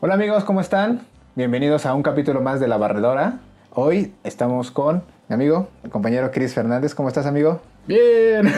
Hola 0.00 0.14
amigos, 0.14 0.44
¿cómo 0.44 0.60
están? 0.60 1.00
Bienvenidos 1.34 1.86
a 1.86 1.94
un 1.94 2.02
capítulo 2.02 2.40
más 2.40 2.60
de 2.60 2.68
La 2.68 2.76
Barredora. 2.76 3.38
Hoy 3.72 4.14
estamos 4.24 4.70
con 4.70 5.04
mi 5.28 5.34
amigo, 5.34 5.68
el 5.84 5.90
compañero 5.90 6.30
Chris 6.30 6.54
Fernández. 6.54 6.94
¿Cómo 6.94 7.08
estás, 7.08 7.26
amigo? 7.26 7.60
Bien. 7.86 8.50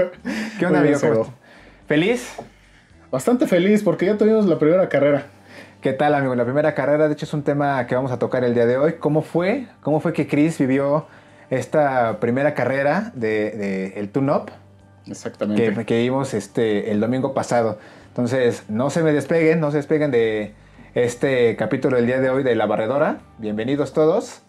¿Qué 0.58 0.66
onda, 0.66 0.80
amigo? 0.80 0.82
bien, 0.82 1.00
¿Cómo 1.00 1.12
Sego. 1.12 1.22
estás? 1.22 1.34
¿Feliz? 1.86 2.36
Bastante 3.10 3.46
feliz 3.46 3.82
porque 3.82 4.06
ya 4.06 4.16
tuvimos 4.16 4.46
la 4.46 4.58
primera 4.58 4.88
carrera. 4.88 5.26
¿Qué 5.80 5.92
tal, 5.92 6.14
amigo? 6.14 6.34
La 6.34 6.44
primera 6.44 6.74
carrera, 6.74 7.08
de 7.08 7.12
hecho, 7.14 7.26
es 7.26 7.34
un 7.34 7.42
tema 7.42 7.86
que 7.86 7.94
vamos 7.94 8.10
a 8.12 8.18
tocar 8.18 8.42
el 8.44 8.54
día 8.54 8.66
de 8.66 8.78
hoy. 8.78 8.94
¿Cómo 8.94 9.22
fue? 9.22 9.66
¿Cómo 9.82 10.00
fue 10.00 10.12
que 10.12 10.26
Chris 10.26 10.58
vivió 10.58 11.06
esta 11.50 12.20
primera 12.20 12.54
carrera 12.54 13.12
de, 13.14 13.50
de 13.50 13.86
el 13.96 14.08
Tune-Up 14.10 14.50
Exactamente. 15.06 15.74
que, 15.74 15.84
que 15.84 15.98
vimos 15.98 16.32
este, 16.32 16.90
el 16.90 17.00
domingo 17.00 17.34
pasado? 17.34 17.78
Entonces, 18.08 18.64
no 18.68 18.88
se 18.90 19.02
me 19.02 19.12
despeguen, 19.12 19.60
no 19.60 19.70
se 19.72 19.76
despeguen 19.78 20.10
de 20.10 20.54
este 20.94 21.56
capítulo 21.56 21.96
del 21.96 22.06
día 22.06 22.20
de 22.20 22.30
hoy 22.30 22.42
de 22.42 22.54
La 22.54 22.66
Barredora. 22.66 23.18
Bienvenidos 23.38 23.92
todos. 23.92 24.42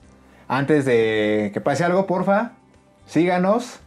Antes 0.48 0.86
de 0.86 1.50
que 1.54 1.62
pase 1.62 1.84
algo, 1.84 2.06
porfa, 2.06 2.52
síganos. 3.08 3.80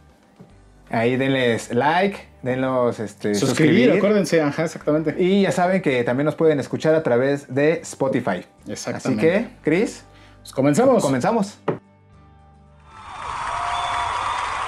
Ahí 0.91 1.15
denles 1.17 1.71
like, 1.73 2.19
denlos 2.41 2.99
este, 2.99 3.35
Suscribir, 3.35 3.91
acuérdense, 3.93 4.41
ajá, 4.41 4.63
exactamente. 4.65 5.15
Y 5.19 5.43
ya 5.43 5.51
saben 5.51 5.81
que 5.83 6.03
también 6.03 6.25
nos 6.25 6.35
pueden 6.35 6.59
escuchar 6.59 6.95
a 6.95 7.03
través 7.03 7.53
de 7.53 7.73
Spotify. 7.81 8.43
Así 8.63 8.71
Exactamente. 8.71 9.21
que, 9.21 9.47
Chris, 9.63 10.03
Pues 10.41 10.51
comenzamos. 10.51 11.03
comenzamos. 11.03 11.59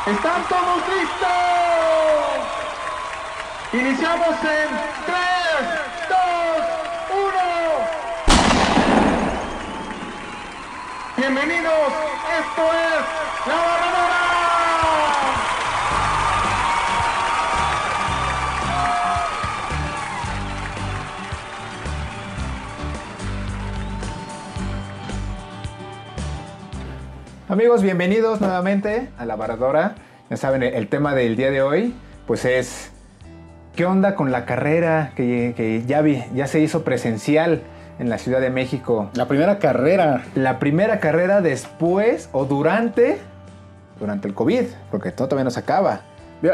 ¿Están 0.07 0.43
todos 0.47 0.77
listos? 0.87 1.27
Iniciamos 3.73 4.27
en 4.29 4.69
3, 5.05 5.17
2, 6.09 6.17
1. 11.10 11.10
Bienvenidos, 11.21 11.93
esto 12.39 12.63
es 12.63 13.45
La 13.45 13.53
Barradora. 13.53 14.21
Amigos, 27.49 27.83
bienvenidos 27.83 28.41
nuevamente 28.41 29.09
a 29.19 29.25
La 29.25 29.35
Barradora. 29.35 29.93
Ya 30.31 30.37
saben, 30.37 30.63
el 30.63 30.87
tema 30.87 31.13
del 31.13 31.35
día 31.35 31.51
de 31.51 31.61
hoy, 31.61 31.93
pues 32.25 32.45
es, 32.45 32.89
¿qué 33.75 33.85
onda 33.85 34.15
con 34.15 34.31
la 34.31 34.45
carrera 34.45 35.11
que, 35.15 35.53
que 35.55 35.83
ya, 35.85 36.47
se 36.47 36.61
hizo 36.61 36.83
presencial 36.83 37.61
en 38.01 38.09
la 38.09 38.17
Ciudad 38.17 38.41
de 38.41 38.49
México? 38.49 39.09
La 39.13 39.27
primera 39.27 39.59
carrera. 39.59 40.23
La 40.35 40.59
primera 40.59 40.99
carrera 40.99 41.39
después 41.39 42.27
o 42.33 42.45
durante, 42.45 43.19
durante 43.99 44.27
el 44.27 44.33
COVID, 44.33 44.63
porque 44.89 45.11
todo 45.11 45.27
todavía 45.29 45.45
no 45.45 45.51
se 45.51 45.59
acaba. 45.59 46.01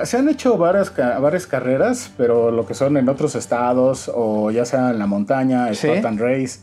Se 0.04 0.18
han 0.18 0.28
hecho 0.28 0.58
varias, 0.58 0.94
varias 0.96 1.48
carreras, 1.48 2.12
pero 2.18 2.52
lo 2.52 2.66
que 2.68 2.74
son 2.74 2.98
en 2.98 3.08
otros 3.08 3.36
estados 3.36 4.12
o 4.14 4.52
ya 4.52 4.66
sea 4.66 4.90
en 4.92 5.00
la 5.00 5.08
montaña, 5.08 5.74
Sí. 5.74 5.88
Spartan 5.88 6.18
Race. 6.18 6.60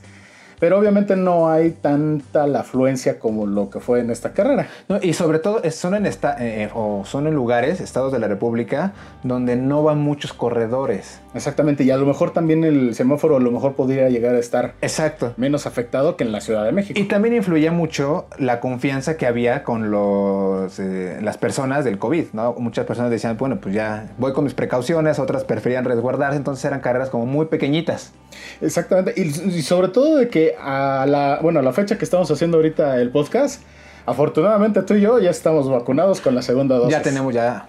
Pero 0.60 0.78
obviamente 0.78 1.16
no 1.16 1.50
hay 1.50 1.70
tanta 1.72 2.46
la 2.46 2.60
afluencia 2.60 3.18
como 3.18 3.46
lo 3.46 3.70
que 3.70 3.80
fue 3.80 4.00
en 4.00 4.10
esta 4.10 4.32
carrera. 4.32 4.68
No, 4.88 4.98
y 5.02 5.14
sobre 5.14 5.38
todo 5.38 5.62
son 5.70 5.94
en, 5.94 6.05
esta- 6.06 6.36
eh, 6.38 6.70
o 6.74 7.05
son 7.06 7.27
en 7.27 7.34
lugares, 7.34 7.80
estados 7.80 8.12
de 8.12 8.18
la 8.18 8.28
República, 8.28 8.92
donde 9.22 9.56
no 9.56 9.82
van 9.82 9.98
muchos 9.98 10.32
corredores. 10.34 11.20
Exactamente, 11.34 11.84
y 11.84 11.90
a 11.90 11.96
lo 11.96 12.06
mejor 12.06 12.32
también 12.32 12.64
el 12.64 12.94
semáforo 12.94 13.36
a 13.36 13.40
lo 13.40 13.50
mejor 13.50 13.74
podría 13.74 14.08
llegar 14.08 14.34
a 14.34 14.38
estar 14.38 14.74
Exacto. 14.80 15.34
menos 15.36 15.66
afectado 15.66 16.16
que 16.16 16.24
en 16.24 16.32
la 16.32 16.40
Ciudad 16.40 16.64
de 16.64 16.72
México. 16.72 16.98
Y 16.98 17.05
también 17.05 17.34
influía 17.34 17.72
mucho 17.72 18.27
la 18.39 18.61
confianza 18.61 19.17
que 19.17 19.27
había 19.27 19.64
con 19.64 19.90
los, 19.90 20.78
eh, 20.78 21.18
las 21.23 21.36
personas 21.36 21.84
del 21.84 21.98
COVID, 21.98 22.27
¿no? 22.33 22.55
Muchas 22.58 22.86
personas 22.86 23.11
decían, 23.11 23.36
bueno, 23.36 23.58
pues 23.61 23.74
ya 23.74 24.08
voy 24.18 24.33
con 24.33 24.44
mis 24.44 24.55
precauciones, 24.55 25.18
otras 25.18 25.44
preferían 25.44 25.84
resguardarse, 25.84 26.36
entonces 26.36 26.64
eran 26.64 26.80
carreras 26.80 27.11
como 27.11 27.27
muy 27.27 27.46
pequeñitas. 27.46 28.12
Exactamente, 28.61 29.14
y, 29.17 29.23
y 29.23 29.62
sobre 29.62 29.89
todo 29.89 30.17
de 30.17 30.28
que 30.28 30.55
a 30.61 31.05
la, 31.08 31.40
bueno, 31.42 31.61
a 31.61 31.62
la 31.62 31.73
fecha 31.73 31.98
que 31.98 32.05
estamos 32.05 32.30
haciendo 32.30 32.58
ahorita 32.58 33.00
el 33.00 33.11
podcast, 33.11 33.62
afortunadamente 34.06 34.83
tú 34.83 34.94
y 34.94 35.00
yo 35.00 35.18
ya 35.18 35.30
estamos 35.30 35.68
vacunados 35.70 36.20
con 36.20 36.34
la 36.34 36.42
segunda 36.42 36.77
dosis. 36.77 36.92
Ya 36.92 37.02
tenemos 37.02 37.34
ya, 37.34 37.68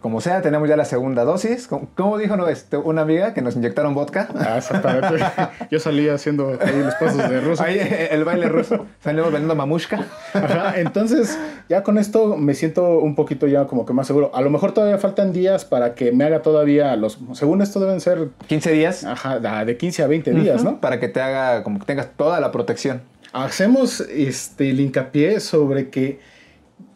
como 0.00 0.20
sea, 0.20 0.42
tenemos 0.42 0.68
ya 0.68 0.76
la 0.76 0.84
segunda 0.84 1.24
dosis. 1.24 1.68
Como 1.96 2.18
dijo 2.18 2.36
no, 2.36 2.48
este, 2.48 2.76
una 2.76 3.02
amiga 3.02 3.34
que 3.34 3.42
nos 3.42 3.56
inyectaron 3.56 3.94
vodka? 3.94 4.28
Ah, 4.38 4.58
exactamente. 4.58 5.24
yo 5.70 5.80
salí 5.80 6.08
haciendo 6.08 6.56
ahí 6.60 6.82
los 6.84 6.94
pasos 6.94 7.28
de 7.28 7.40
ruso. 7.40 7.62
Ahí 7.64 7.80
el 8.10 8.24
baile 8.24 8.48
ruso. 8.48 8.86
Salimos 9.02 9.32
vendiendo 9.32 9.56
mamushka. 9.56 10.06
Ajá, 10.34 10.78
entonces 10.78 11.36
ya 11.68 11.82
con 11.82 11.98
esto 11.98 12.36
me 12.36 12.54
siento 12.54 12.98
un 13.00 13.16
poquito 13.16 13.48
ya 13.48 13.66
como 13.66 13.84
que 13.86 13.92
más 13.92 14.06
seguro. 14.06 14.30
A 14.34 14.40
lo 14.40 14.50
mejor 14.50 14.72
todavía 14.72 14.98
faltan 14.98 15.32
días 15.32 15.64
para 15.64 15.94
que 15.94 16.12
me 16.12 16.24
haga 16.24 16.42
todavía 16.42 16.94
los, 16.94 17.18
según 17.32 17.60
esto 17.60 17.80
deben 17.80 18.00
ser, 18.00 18.28
15 18.46 18.72
días. 18.72 19.04
ajá, 19.04 19.40
de 19.64 19.76
15 19.76 20.02
a 20.04 20.06
20 20.06 20.30
días, 20.32 20.62
¿no? 20.62 20.80
Para 20.80 21.00
que 21.00 21.08
te 21.08 21.20
haga, 21.20 21.64
como 21.64 21.80
que 21.80 21.86
tengas 21.86 22.10
toda 22.16 22.38
la 22.40 22.52
protección. 22.52 23.02
Hacemos 23.32 24.00
este, 24.00 24.70
el 24.70 24.80
hincapié 24.80 25.40
sobre 25.40 25.90
que 25.90 26.20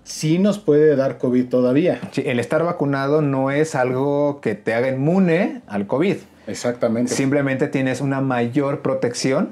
sí 0.05 0.39
nos 0.39 0.59
puede 0.59 0.97
dar 0.97 1.19
COVID 1.19 1.49
todavía. 1.49 2.01
Sí, 2.13 2.23
el 2.27 2.41
estar 2.41 2.65
vacunado 2.65 3.23
no 3.23 3.51
es 3.51 3.75
algo 3.75 4.41
que 4.41 4.55
te 4.55 4.75
haga 4.75 4.89
inmune 4.89 5.63
al 5.67 5.87
COVID. 5.87 6.17
Exactamente. 6.47 7.13
Simplemente 7.15 7.69
tienes 7.69 8.01
una 8.01 8.21
mayor 8.21 8.81
protección 8.83 9.51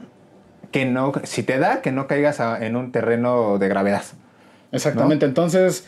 que 0.73 0.85
no, 0.87 1.13
si 1.25 1.43
te 1.43 1.59
da, 1.59 1.83
que 1.83 1.93
no 1.93 2.07
caigas 2.07 2.41
a- 2.41 2.65
en 2.65 2.77
un 2.77 2.93
terreno 2.93 3.59
de 3.59 3.69
gravedad. 3.69 4.03
Exactamente. 4.73 5.27
Entonces, 5.27 5.87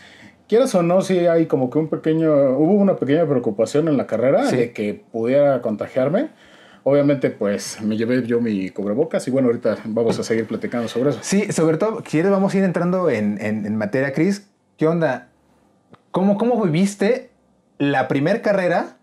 quieras 0.49 0.75
o 0.75 0.83
no, 0.83 1.03
sí 1.03 1.19
hay 1.27 1.47
como 1.47 1.71
que 1.71 1.79
un 1.79 1.89
pequeño, 1.89 2.33
hubo 2.59 2.73
una 2.75 2.97
pequeña 2.97 3.27
preocupación 3.27 3.89
en 3.89 3.97
la 3.97 4.07
carrera 4.07 4.47
Sí. 4.47 4.57
de 4.57 4.73
que 4.73 5.03
pudiera 5.13 5.61
contagiarme. 5.63 6.29
Obviamente, 6.85 7.31
pues 7.31 7.81
me 7.81 7.97
llevé 7.97 8.25
yo 8.27 8.41
mi 8.41 8.71
cubrebocas 8.71 9.27
y 9.29 9.31
bueno, 9.31 9.47
ahorita 9.49 9.77
vamos 9.85 10.19
a 10.19 10.25
seguir 10.25 10.47
platicando 10.47 10.89
sobre 10.89 11.11
eso. 11.11 11.21
Sí, 11.23 11.53
sobre 11.53 11.77
todo, 11.79 12.03
si 12.05 12.21
vamos 12.23 12.53
a 12.55 12.59
ir 12.59 12.65
entrando 12.65 13.09
en, 13.09 13.39
en- 13.41 13.67
en 13.67 13.77
materia, 13.77 14.13
Chris. 14.13 14.49
¿Qué 14.83 14.89
onda? 14.89 15.29
¿Cómo, 16.11 16.37
¿Cómo 16.37 16.61
viviste 16.61 17.31
la 17.79 18.09
primer 18.09 18.43
carrera 18.43 18.97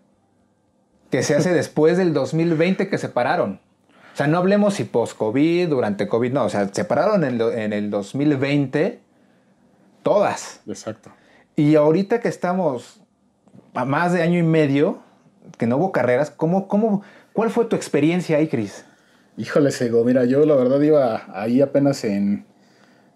que 1.10 1.22
se 1.22 1.34
hace 1.34 1.52
después 1.54 1.96
del 1.96 2.12
2020 2.12 2.90
que 2.90 2.98
se 2.98 3.08
pararon? 3.08 3.62
O 4.12 4.16
sea, 4.18 4.26
no 4.26 4.36
hablemos 4.36 4.74
si 4.74 4.84
post-COVID, 4.84 5.70
durante 5.70 6.06
COVID, 6.06 6.34
no. 6.34 6.44
O 6.44 6.48
sea, 6.50 6.68
se 6.70 6.84
pararon 6.84 7.24
en, 7.24 7.40
en 7.40 7.72
el 7.72 7.88
2020 7.88 9.00
todas. 10.02 10.60
Exacto. 10.66 11.12
Y 11.56 11.76
ahorita 11.76 12.20
que 12.20 12.28
estamos 12.28 13.00
a 13.72 13.86
más 13.86 14.12
de 14.12 14.20
año 14.20 14.38
y 14.38 14.42
medio, 14.42 14.98
que 15.56 15.66
no 15.66 15.78
hubo 15.78 15.92
carreras, 15.92 16.30
¿cómo, 16.30 16.68
cómo, 16.68 17.00
¿cuál 17.32 17.48
fue 17.48 17.64
tu 17.64 17.74
experiencia 17.74 18.36
ahí, 18.36 18.48
Cris? 18.48 18.84
Híjole, 19.38 19.70
Sego, 19.70 20.04
mira, 20.04 20.26
yo 20.26 20.44
la 20.44 20.56
verdad 20.56 20.82
iba 20.82 21.22
ahí 21.32 21.62
apenas 21.62 22.04
en, 22.04 22.44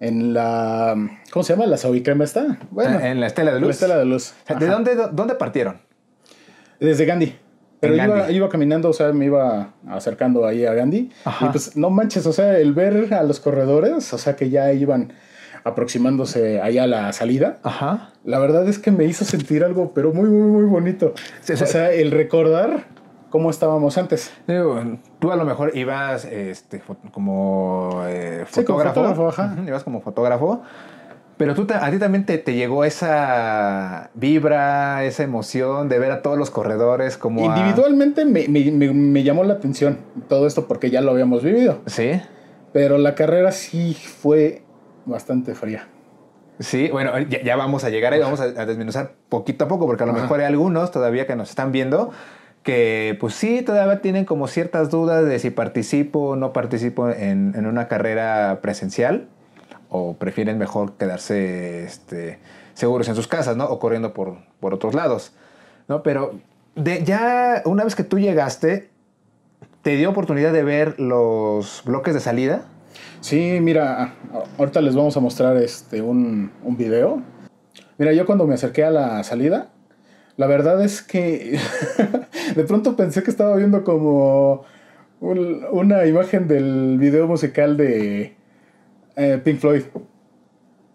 en 0.04 0.34
la, 0.34 0.94
¿cómo 1.31 1.42
se 1.42 1.54
llama? 1.54 1.66
¿La 1.66 1.76
Saubicrema 1.76 2.25
está? 2.25 2.59
Bueno, 2.70 3.00
en 3.00 3.20
la 3.20 3.26
Estela 3.26 3.54
de 3.54 3.60
Luz. 3.60 3.69
la 3.69 3.72
Estela 3.72 3.97
de 3.98 4.04
Luz. 4.04 4.34
O 4.42 4.47
sea, 4.47 4.56
¿De 4.56 4.66
dónde, 4.66 4.97
dónde 5.12 5.34
partieron? 5.34 5.78
Desde 6.78 7.06
Gandhi. 7.06 7.34
Pero 7.81 7.94
iba, 7.94 8.06
Gandhi. 8.06 8.34
iba 8.34 8.48
caminando, 8.48 8.91
o 8.91 8.93
sea, 8.93 9.12
me 9.12 9.25
iba 9.26 9.72
acercando 9.88 10.47
ahí 10.47 10.66
a 10.66 10.75
Gandhi. 10.75 11.10
Ajá. 11.25 11.47
Y 11.47 11.48
pues 11.50 11.76
no 11.76 11.91
manches, 11.91 12.26
o 12.26 12.32
sea, 12.32 12.59
el 12.59 12.75
ver 12.75 13.14
a 13.14 13.22
los 13.22 13.41
corredores, 13.41 14.12
o 14.12 14.19
sea, 14.19 14.37
que 14.37 14.50
ya 14.50 14.72
iban 14.72 15.12
aproximándose 15.64 16.60
allá 16.60 16.82
a 16.82 16.87
la 16.87 17.12
salida. 17.12 17.59
Ajá. 17.62 18.10
La 18.25 18.38
verdad 18.38 18.69
es 18.69 18.78
que 18.78 18.91
me 18.91 19.04
hizo 19.04 19.25
sentir 19.25 19.64
algo, 19.64 19.93
pero 19.94 20.12
muy, 20.12 20.28
muy, 20.28 20.50
muy 20.50 20.64
bonito. 20.64 21.14
Sí, 21.41 21.54
o 21.54 21.56
sí. 21.56 21.66
sea, 21.66 21.91
el 21.91 22.11
recordar 22.11 22.84
cómo 23.34 23.50
estábamos 23.50 23.98
antes. 23.98 24.32
Digo, 24.46 24.81
tú 25.19 25.32
a 25.32 25.34
lo 25.34 25.44
mejor 25.44 25.76
ibas 25.76 26.25
este, 26.25 26.81
como 27.10 28.02
eh, 28.06 28.44
Sí, 28.48 28.62
como 28.62 28.78
fotógrafo. 28.78 29.32
Ibas 29.66 29.82
como 29.82 30.00
fotógrafo. 30.00 30.62
Pero 31.36 31.56
tú, 31.56 31.66
a 31.75 31.90
ti 31.90 31.98
también 31.98 32.25
te, 32.26 32.38
te 32.38 32.54
llegó 32.54 32.84
esa 32.84 34.10
vibra, 34.14 35.02
esa 35.02 35.25
emoción 35.25 35.88
de 35.88 35.98
ver 35.98 36.12
a 36.12 36.22
todos 36.22 36.38
los 36.38 36.50
corredores 36.50 37.19
como... 37.19 37.50
a- 37.50 37.56
Individualmente 37.58 38.25
me, 38.25 38.46
me- 38.46 38.70
me- 38.70 38.92
me 38.92 39.25
llamó 39.25 39.42
la 39.42 39.54
atención 39.54 39.98
todo 40.28 40.46
esto 40.46 40.69
porque 40.69 40.90
ya 40.90 41.00
lo 41.00 41.10
habíamos 41.10 41.42
vivido. 41.42 41.78
Sí. 41.86 42.22
Pero 42.72 42.98
la 42.98 43.16
carrera 43.16 43.50
sí 43.50 43.94
fue 43.94 44.62
bastante 45.06 45.56
fría. 45.56 45.88
Sí, 46.60 46.88
bueno, 46.92 47.19
ya, 47.19 47.42
ya 47.42 47.56
vamos 47.56 47.82
a 47.82 47.90
llegar 47.90 48.12
ahí, 48.12 48.20
vamos 48.20 48.38
a, 48.40 48.44
a 48.44 48.64
desmenuzar 48.64 49.14
poquito 49.28 49.64
a 49.64 49.69
poco, 49.69 49.86
porque 49.86 50.04
a 50.04 50.06
lo 50.06 50.12
Ajá. 50.12 50.22
mejor 50.22 50.38
hay 50.38 50.46
algunos 50.46 50.92
todavía 50.92 51.26
que 51.26 51.34
nos 51.34 51.50
están 51.50 51.72
viendo 51.72 52.12
que 52.64 53.16
pues 53.20 53.34
sí, 53.34 53.62
todavía 53.62 54.00
tienen 54.00 54.25
como 54.25 54.49
ciertas 54.49 54.90
dudas 54.90 55.25
de 55.25 55.38
si 55.38 55.50
participo 55.50 56.31
o 56.31 56.37
no 56.37 56.52
participo 56.52 57.11
en, 57.11 57.52
en 57.55 57.66
una 57.66 57.87
carrera 57.88 58.58
presencial 58.62 59.28
o 59.90 60.14
prefieren 60.14 60.58
mejor 60.58 60.94
quedarse 60.94 61.84
este, 61.84 62.38
seguros 62.72 63.06
en 63.08 63.14
sus 63.14 63.28
casas, 63.28 63.56
¿no? 63.56 63.66
O 63.66 63.78
corriendo 63.78 64.14
por, 64.14 64.38
por 64.58 64.75
otros 64.75 64.94
lados, 64.94 65.32
¿no? 65.88 66.02
Pero 66.02 66.40
de, 66.75 67.05
ya 67.05 67.62
una 67.66 67.84
vez 67.84 67.94
que 67.94 68.02
tú 68.02 68.19
llegaste, 68.19 68.88
¿te 69.82 69.96
dio 69.96 70.10
oportunidad 70.10 70.52
de 70.52 70.64
ver 70.64 70.99
los 70.99 71.82
bloques 71.84 72.14
de 72.14 72.20
salida? 72.20 72.62
Sí, 73.20 73.58
mira, 73.60 74.14
ahorita 74.58 74.81
les 74.81 74.96
vamos 74.96 75.17
a 75.17 75.20
mostrar 75.20 75.56
este 75.58 76.00
un, 76.00 76.50
un 76.64 76.76
video. 76.78 77.22
Mira, 77.99 78.12
yo 78.14 78.25
cuando 78.25 78.46
me 78.46 78.55
acerqué 78.55 78.84
a 78.84 78.90
la 78.90 79.22
salida, 79.22 79.69
la 80.36 80.46
verdad 80.46 80.82
es 80.84 81.02
que 81.02 81.58
de 82.56 82.64
pronto 82.64 82.96
pensé 82.96 83.22
que 83.22 83.31
estaba 83.31 83.56
viendo 83.56 83.84
como 83.84 84.64
un- 85.20 85.64
una 85.70 86.04
imagen 86.06 86.48
del 86.48 86.96
video 86.98 87.26
musical 87.26 87.76
de 87.76 88.34
eh, 89.16 89.40
Pink 89.44 89.58
Floyd. 89.60 89.82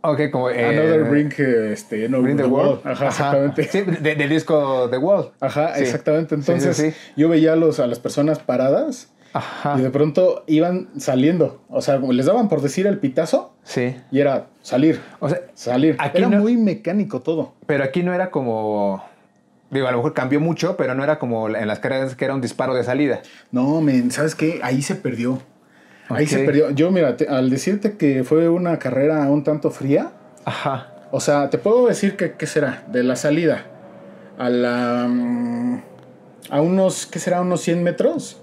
Ok, 0.01 0.29
como... 0.31 0.49
eh, 0.49 0.63
Another 0.65 1.03
Bring, 1.09 1.33
eh, 1.37 1.71
este, 1.73 2.07
no, 2.07 2.21
Bring 2.21 2.37
the 2.37 2.45
World. 2.45 2.79
Ajá, 2.85 3.07
exactamente. 3.07 3.63
Sí, 3.63 3.81
de- 3.81 4.15
del 4.15 4.29
disco 4.29 4.87
The 4.89 4.97
World. 4.97 5.31
Ajá, 5.41 5.75
Sí. 5.75 5.81
exactamente. 5.83 6.35
Entonces 6.35 6.77
sí. 6.77 6.93
yo 7.17 7.27
veía 7.27 7.53
a, 7.53 7.55
los, 7.57 7.79
a 7.81 7.87
las 7.87 7.99
personas 7.99 8.39
paradas 8.39 9.11
Ajá. 9.33 9.75
y 9.77 9.81
de 9.81 9.89
pronto 9.89 10.43
iban 10.47 10.87
saliendo. 10.97 11.61
O 11.69 11.81
sea, 11.81 11.97
les 11.97 12.25
daban 12.27 12.47
por 12.47 12.61
decir 12.61 12.87
el 12.87 12.97
pitazo 12.99 13.53
Sí. 13.63 13.93
y 14.09 14.19
era 14.21 14.47
salir, 14.61 15.01
O 15.19 15.27
sea, 15.27 15.41
salir. 15.53 15.97
Aquí 15.99 16.19
era 16.19 16.29
no- 16.29 16.39
muy 16.39 16.55
mecánico 16.55 17.19
todo. 17.21 17.53
pero 17.65 17.83
aquí 17.83 18.01
no 18.01 18.13
era 18.13 18.31
como... 18.31 19.03
Digo, 19.71 19.87
a 19.87 19.91
lo 19.91 19.97
mejor 19.97 20.13
cambió 20.13 20.39
mucho, 20.39 20.75
pero 20.77 20.95
no 20.95 21.03
era 21.03 21.19
como 21.19 21.47
en 21.49 21.67
las 21.67 21.79
carreras 21.79 22.15
que 22.15 22.25
era 22.25 22.33
un 22.33 22.41
disparo 22.41 22.73
de 22.73 22.83
salida. 22.83 23.21
No, 23.51 23.81
men, 23.81 24.09
¿sabes 24.11 24.33
qué? 24.35 24.59
Ahí 24.63 24.81
se 24.81 24.95
perdió. 24.95 25.41
Ahí 26.09 26.25
se 26.25 26.39
perdió. 26.39 26.71
Yo, 26.71 26.89
mira, 26.89 27.15
te- 27.17 27.27
al 27.27 27.49
decirte 27.51 27.95
que 27.95 28.23
fue 28.23 28.49
una 28.49 28.79
carrera 28.79 29.19
un 29.29 29.43
tanto 29.43 29.69
fría, 29.69 30.11
Ajá. 30.43 30.91
o 31.11 31.19
sea, 31.19 31.49
te 31.51 31.59
puedo 31.59 31.85
decir 31.87 32.15
que, 32.17 32.31
¿qué 32.33 32.47
será? 32.47 32.83
De 32.91 33.03
la 33.03 33.15
salida 33.15 33.65
a 34.39 34.49
la... 34.49 35.05
mm, 35.07 35.81
a 36.49 36.61
unos, 36.61 37.05
¿qué 37.05 37.19
será? 37.19 37.41
Unos 37.41 37.61
100 37.61 37.83
metros, 37.83 38.41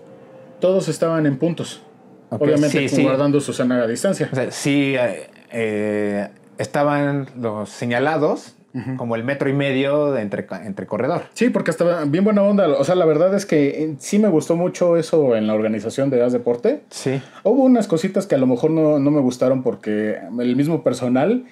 todos 0.61 0.87
estaban 0.89 1.27
en 1.27 1.39
puntos. 1.39 1.83
Obviamente 2.31 2.89
sí, 2.89 2.97
sí. 2.97 3.03
guardando 3.03 3.41
su 3.41 3.53
sana 3.53 3.87
distancia. 3.87 4.29
O 4.31 4.35
sea, 4.35 4.51
sí 4.51 4.95
eh, 4.97 5.31
eh, 5.51 6.29
estaban 6.59 7.29
los 7.41 7.71
señalados 7.71 8.56
como 8.97 9.17
el 9.17 9.25
metro 9.25 9.49
y 9.49 9.53
medio 9.53 10.13
de 10.13 10.23
entre, 10.23 10.47
entre 10.65 10.87
corredor. 10.87 11.23
Sí, 11.35 11.51
porque 11.51 11.71
estaba 11.71 12.05
bien 12.05 12.25
buena 12.25 12.43
onda. 12.43 12.69
O 12.69 12.85
sea, 12.85 12.95
la 12.95 13.05
verdad 13.05 13.35
es 13.35 13.47
que 13.47 13.85
eh, 13.85 13.95
sí 13.99 14.19
me 14.19 14.29
gustó 14.29 14.57
mucho 14.57 14.97
eso 14.97 15.37
en 15.37 15.47
la 15.47 15.55
organización 15.55 16.11
de 16.11 16.23
As 16.23 16.33
Deporte. 16.33 16.83
Sí. 16.91 17.21
Hubo 17.45 17.65
unas 17.65 17.89
cositas 17.89 18.27
que 18.27 18.35
a 18.35 18.39
lo 18.39 18.47
mejor 18.47 18.71
no, 18.71 18.99
no 18.99 19.11
me 19.11 19.21
gustaron 19.21 19.63
porque 19.63 20.19
el 20.39 20.57
mismo 20.57 20.83
personal 20.83 21.45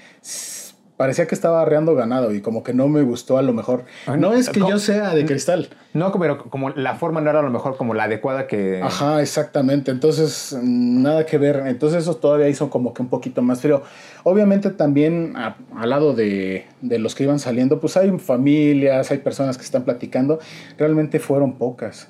parecía 0.97 1.27
que 1.27 1.35
estaba 1.35 1.63
arreando 1.63 1.95
ganado 1.95 2.33
y 2.33 2.41
como 2.41 2.63
que 2.63 2.73
no 2.73 2.87
me 2.89 3.03
gustó 3.03 3.37
a 3.37 3.43
lo 3.43 3.53
mejor. 3.53 3.85
Ay, 4.07 4.19
No 4.21 4.33
es 4.33 4.49
que 4.49 4.61
¿cómo? 4.61 4.71
yo 4.73 4.79
sea 4.79 5.15
de 5.15 5.25
cristal. 5.27 5.69
No, 5.93 6.13
pero 6.13 6.39
como 6.51 6.71
la 6.71 6.95
forma 6.95 7.21
no 7.21 7.31
era 7.31 7.41
a 7.41 7.43
lo 7.43 7.51
mejor 7.51 7.77
como 7.77 7.95
la 7.95 8.05
adecuada 8.05 8.47
que... 8.47 8.81
Ajá, 8.83 9.21
exactamente. 9.21 9.91
Entonces, 9.91 10.57
mm, 10.61 11.03
nada 11.03 11.27
que 11.27 11.39
ver. 11.39 11.65
Entonces, 11.67 12.03
eso 12.03 12.17
todavía 12.17 12.49
hizo 12.49 12.71
como 12.71 12.95
que 12.95 13.03
un 13.03 13.09
poquito 13.09 13.43
más 13.43 13.61
frío. 13.61 13.83
Obviamente, 14.23 14.71
también 14.71 15.33
a- 15.37 15.57
al 15.77 15.91
lado 15.91 16.15
de, 16.15 16.67
de 16.81 16.99
los 16.99 17.15
que 17.15 17.25
iban 17.25 17.39
saliendo, 17.39 17.81
pues 17.81 17.97
hay 17.97 18.11
familias, 18.19 19.11
hay 19.11 19.19
personas 19.19 19.57
que 19.57 19.65
están 19.65 19.85
platicando. 19.85 20.39
Realmente 20.79 21.19
fueron 21.19 21.55
pocas. 21.59 22.09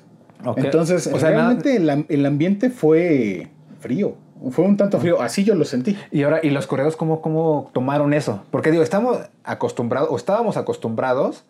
Entonces, 0.57 1.07
O 1.07 1.19
sea, 1.19 1.31
nada- 1.31 1.43
realmente 1.55 1.75
el, 1.77 2.05
el 2.07 2.25
ambiente 2.25 2.69
fue 2.69 3.47
frío. 3.79 4.15
Fue 4.51 4.63
un 4.65 4.77
tanto 4.77 4.99
frío. 4.99 5.21
Así 5.21 5.43
yo 5.43 5.55
lo 5.55 5.65
sentí. 5.65 5.97
Y 6.11 6.23
ahora, 6.23 6.39
¿y 6.43 6.49
los 6.51 6.67
corredores 6.67 6.95
cómo, 6.95 7.21
cómo 7.21 7.69
tomaron 7.73 8.13
eso? 8.13 8.43
Porque 8.51 8.71
digo, 8.71 8.83
estamos 8.83 9.17
acostumbrados, 9.43 10.09
o 10.11 10.17
estábamos 10.17 10.57
acostumbrados 10.57 11.43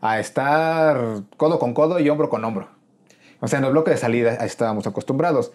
a 0.00 0.18
estar 0.18 0.98
codo 1.36 1.58
con 1.58 1.74
codo 1.74 2.00
y 2.00 2.08
hombro 2.08 2.28
con 2.30 2.44
hombro. 2.44 2.68
O 3.40 3.48
sea, 3.48 3.58
en 3.58 3.64
el 3.66 3.72
bloque 3.72 3.90
de 3.92 3.96
salida 3.96 4.32
estábamos 4.34 4.86
acostumbrados. 4.86 5.52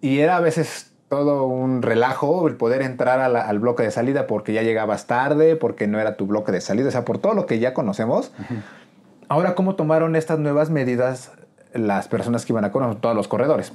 Y 0.00 0.18
era 0.20 0.36
a 0.36 0.40
veces 0.40 0.90
todo 1.08 1.44
un 1.46 1.82
relajo 1.82 2.48
el 2.48 2.56
poder 2.56 2.82
entrar 2.82 3.20
a 3.20 3.28
la- 3.28 3.42
al 3.42 3.58
bloque 3.60 3.82
de 3.84 3.90
salida 3.90 4.26
porque 4.26 4.52
ya 4.52 4.62
llegabas 4.62 5.06
tarde, 5.06 5.54
porque 5.56 5.86
no 5.86 6.00
era 6.00 6.16
tu 6.16 6.26
bloque 6.26 6.50
de 6.52 6.60
salida, 6.60 6.88
o 6.88 6.90
sea, 6.90 7.04
por 7.04 7.18
todo 7.18 7.34
lo 7.34 7.46
que 7.46 7.58
ya 7.58 7.72
conocemos. 7.74 8.32
Ahora, 9.28 9.54
¿cómo 9.54 9.76
tomaron 9.76 10.16
estas 10.16 10.38
nuevas 10.38 10.70
medidas 10.70 11.30
las 11.72 12.08
personas 12.08 12.44
que 12.44 12.52
iban 12.52 12.64
a 12.64 12.72
correr, 12.72 12.96
todos 12.96 13.14
los 13.16 13.28
corredores? 13.28 13.72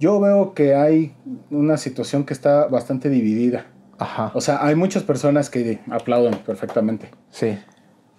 Yo 0.00 0.20
veo 0.20 0.54
que 0.54 0.74
hay 0.74 1.14
una 1.50 1.76
situación 1.76 2.24
que 2.24 2.34
está 2.34 2.66
bastante 2.66 3.08
dividida. 3.08 3.66
Ajá. 3.98 4.32
O 4.34 4.40
sea, 4.40 4.64
hay 4.66 4.74
muchas 4.74 5.02
personas 5.04 5.50
que 5.50 5.80
aplauden 5.90 6.34
perfectamente. 6.44 7.10
Sí. 7.30 7.58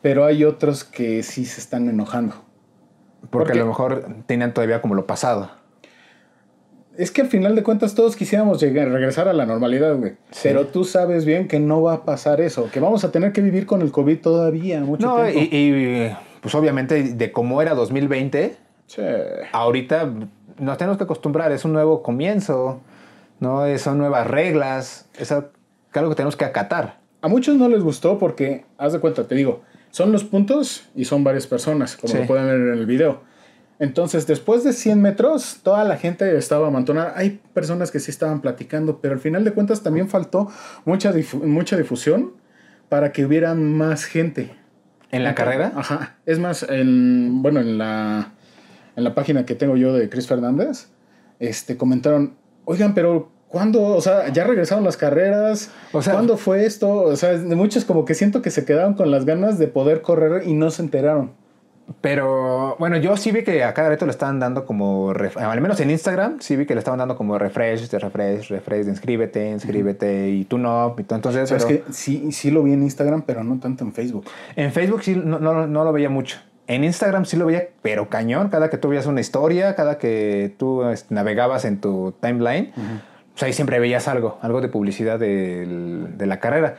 Pero 0.01 0.25
hay 0.25 0.43
otros 0.45 0.83
que 0.83 1.21
sí 1.23 1.45
se 1.45 1.59
están 1.59 1.89
enojando. 1.89 2.35
Porque 3.21 3.29
Porque- 3.29 3.53
a 3.53 3.55
lo 3.63 3.67
mejor 3.67 4.05
tenían 4.25 4.53
todavía 4.53 4.81
como 4.81 4.95
lo 4.95 5.05
pasado. 5.05 5.49
Es 6.97 7.11
que 7.11 7.21
al 7.21 7.27
final 7.27 7.55
de 7.55 7.63
cuentas 7.63 7.93
todos 7.93 8.15
quisiéramos 8.15 8.61
llegar, 8.61 8.87
regresar 8.87 9.27
a 9.27 9.33
la 9.33 9.45
normalidad, 9.45 9.97
güey. 9.97 10.13
Sí. 10.31 10.41
Pero 10.43 10.67
tú 10.67 10.85
sabes 10.85 11.25
bien 11.25 11.49
que 11.49 11.59
no 11.59 11.81
va 11.81 11.93
a 11.93 12.05
pasar 12.05 12.39
eso, 12.39 12.69
que 12.71 12.79
vamos 12.79 13.03
a 13.03 13.11
tener 13.11 13.33
que 13.33 13.41
vivir 13.41 13.65
con 13.65 13.81
el 13.81 13.91
COVID 13.91 14.19
todavía 14.21 14.79
mucho 14.79 15.05
No, 15.05 15.23
tiempo. 15.25 15.41
y, 15.53 15.57
y, 15.57 16.15
pues 16.39 16.55
obviamente 16.55 17.03
de 17.03 17.31
cómo 17.33 17.61
era 17.61 17.73
2020, 17.75 18.55
Sí. 18.87 19.01
ahorita 19.51 20.09
nos 20.59 20.77
tenemos 20.77 20.97
que 20.97 21.03
acostumbrar, 21.03 21.51
es 21.51 21.65
un 21.65 21.73
nuevo 21.73 22.01
comienzo, 22.03 22.81
¿no? 23.39 23.63
Son 23.77 23.97
nuevas 23.97 24.27
reglas, 24.27 25.07
es 25.17 25.31
algo 25.31 25.49
que 26.09 26.15
tenemos 26.15 26.35
que 26.35 26.45
acatar. 26.45 26.99
A 27.21 27.27
muchos 27.27 27.55
no 27.55 27.67
les 27.67 27.81
gustó 27.83 28.19
porque, 28.19 28.65
haz 28.77 28.93
de 28.93 28.99
cuenta, 28.99 29.27
te 29.27 29.35
digo, 29.35 29.61
son 29.91 30.11
los 30.11 30.23
puntos 30.23 30.87
y 30.95 31.05
son 31.05 31.23
varias 31.23 31.47
personas, 31.47 31.95
como 31.97 32.13
Sí. 32.13 32.19
lo 32.19 32.27
pueden 32.27 32.45
ver 32.47 32.55
en 32.59 32.79
el 32.79 32.85
video. 32.85 33.21
Entonces, 33.79 34.25
después 34.27 34.63
de 34.63 34.71
100 34.71 35.01
metros, 35.01 35.59
toda 35.63 35.83
la 35.83 35.97
gente 35.97 36.37
estaba 36.37 36.67
amontonada. 36.67 37.13
Hay 37.17 37.41
personas 37.53 37.91
que 37.91 37.99
sí 37.99 38.09
estaban 38.09 38.39
platicando, 38.39 38.99
pero 39.01 39.15
al 39.15 39.19
final 39.19 39.43
de 39.43 39.51
cuentas 39.51 39.83
también 39.83 40.07
faltó 40.07 40.49
mucha, 40.85 41.11
difu- 41.13 41.43
mucha 41.43 41.75
difusión 41.75 42.33
para 42.87 43.11
que 43.11 43.25
hubiera 43.25 43.53
más 43.53 44.05
gente. 44.05 44.55
¿En 45.11 45.23
la 45.25 45.35
carrera? 45.35 45.73
Ajá. 45.75 46.15
Es 46.25 46.39
más, 46.39 46.63
en, 46.69 47.41
bueno, 47.41 47.59
en 47.59 47.77
la, 47.77 48.31
en 48.95 49.03
la 49.03 49.13
página 49.15 49.45
que 49.45 49.55
tengo 49.55 49.75
yo 49.77 49.93
de 49.93 50.09
Chris 50.09 50.27
Fernández, 50.27 50.87
este, 51.39 51.77
comentaron, 51.77 52.33
oigan, 52.65 52.93
pero 52.93 53.29
¿cuándo? 53.49 53.81
O 53.83 54.01
sea, 54.01 54.29
ya 54.33 54.43
regresaron 54.43 54.83
las 54.83 54.97
carreras. 54.97 55.69
O 55.91 56.01
sea- 56.01 56.13
¿Cuándo 56.13 56.37
fue 56.37 56.65
esto? 56.65 56.89
O 57.03 57.15
sea, 57.15 57.33
de 57.37 57.55
muchos 57.55 57.85
como 57.85 58.05
que 58.05 58.13
siento 58.13 58.41
que 58.41 58.51
se 58.51 58.65
quedaron 58.65 58.93
con 58.95 59.11
las 59.11 59.25
ganas 59.25 59.59
de 59.59 59.67
poder 59.67 60.01
correr 60.01 60.47
y 60.47 60.53
no 60.53 60.69
se 60.71 60.81
enteraron. 60.81 61.31
Pero 62.01 62.75
bueno, 62.79 62.97
yo 62.97 63.15
sí 63.15 63.31
vi 63.31 63.43
que 63.43 63.63
a 63.63 63.73
cada 63.75 63.89
reto 63.89 64.05
le 64.05 64.11
estaban 64.11 64.39
dando 64.39 64.65
como, 64.65 65.11
al 65.11 65.61
menos 65.61 65.79
en 65.79 65.91
Instagram, 65.91 66.37
sí 66.39 66.55
vi 66.55 66.65
que 66.65 66.73
le 66.73 66.79
estaban 66.79 66.97
dando 66.97 67.15
como 67.15 67.37
refresh, 67.37 67.89
de 67.89 67.99
refresh, 67.99 68.49
refresh, 68.49 68.85
de 68.85 68.91
inscríbete, 68.91 69.49
inscríbete, 69.51 70.29
y 70.29 70.45
tú 70.45 70.57
no, 70.57 70.95
y 70.97 71.01
entonces... 71.01 71.47
Sabes 71.47 71.65
pero- 71.65 71.85
que 71.85 71.93
sí, 71.93 72.31
sí 72.31 72.49
lo 72.49 72.63
vi 72.63 72.73
en 72.73 72.81
Instagram, 72.81 73.21
pero 73.21 73.43
no 73.43 73.59
tanto 73.59 73.83
en 73.83 73.93
Facebook. 73.93 74.25
En 74.55 74.71
Facebook 74.71 75.03
sí 75.03 75.15
no, 75.15 75.37
no- 75.39 75.67
no 75.67 75.83
lo 75.83 75.93
veía 75.93 76.09
mucho. 76.09 76.37
En 76.67 76.83
Instagram 76.83 77.25
sí 77.25 77.37
lo 77.37 77.45
veía, 77.45 77.69
pero 77.81 78.09
cañón. 78.09 78.49
Cada 78.49 78.69
que 78.69 78.77
tú 78.77 78.89
veías 78.89 79.05
una 79.05 79.21
historia, 79.21 79.75
cada 79.75 79.97
que 79.97 80.53
tú 80.57 80.83
este, 80.85 81.13
navegabas 81.13 81.65
en 81.65 81.79
tu 81.79 82.13
timeline, 82.19 82.71
pues 83.33 83.43
ahí 83.43 83.53
siempre 83.53 83.79
veías 83.79 84.07
algo, 84.07 84.39
algo 84.41 84.61
de 84.61 84.69
publicidad 84.69 85.19
de 85.19 86.25
la 86.25 86.39
carrera. 86.39 86.77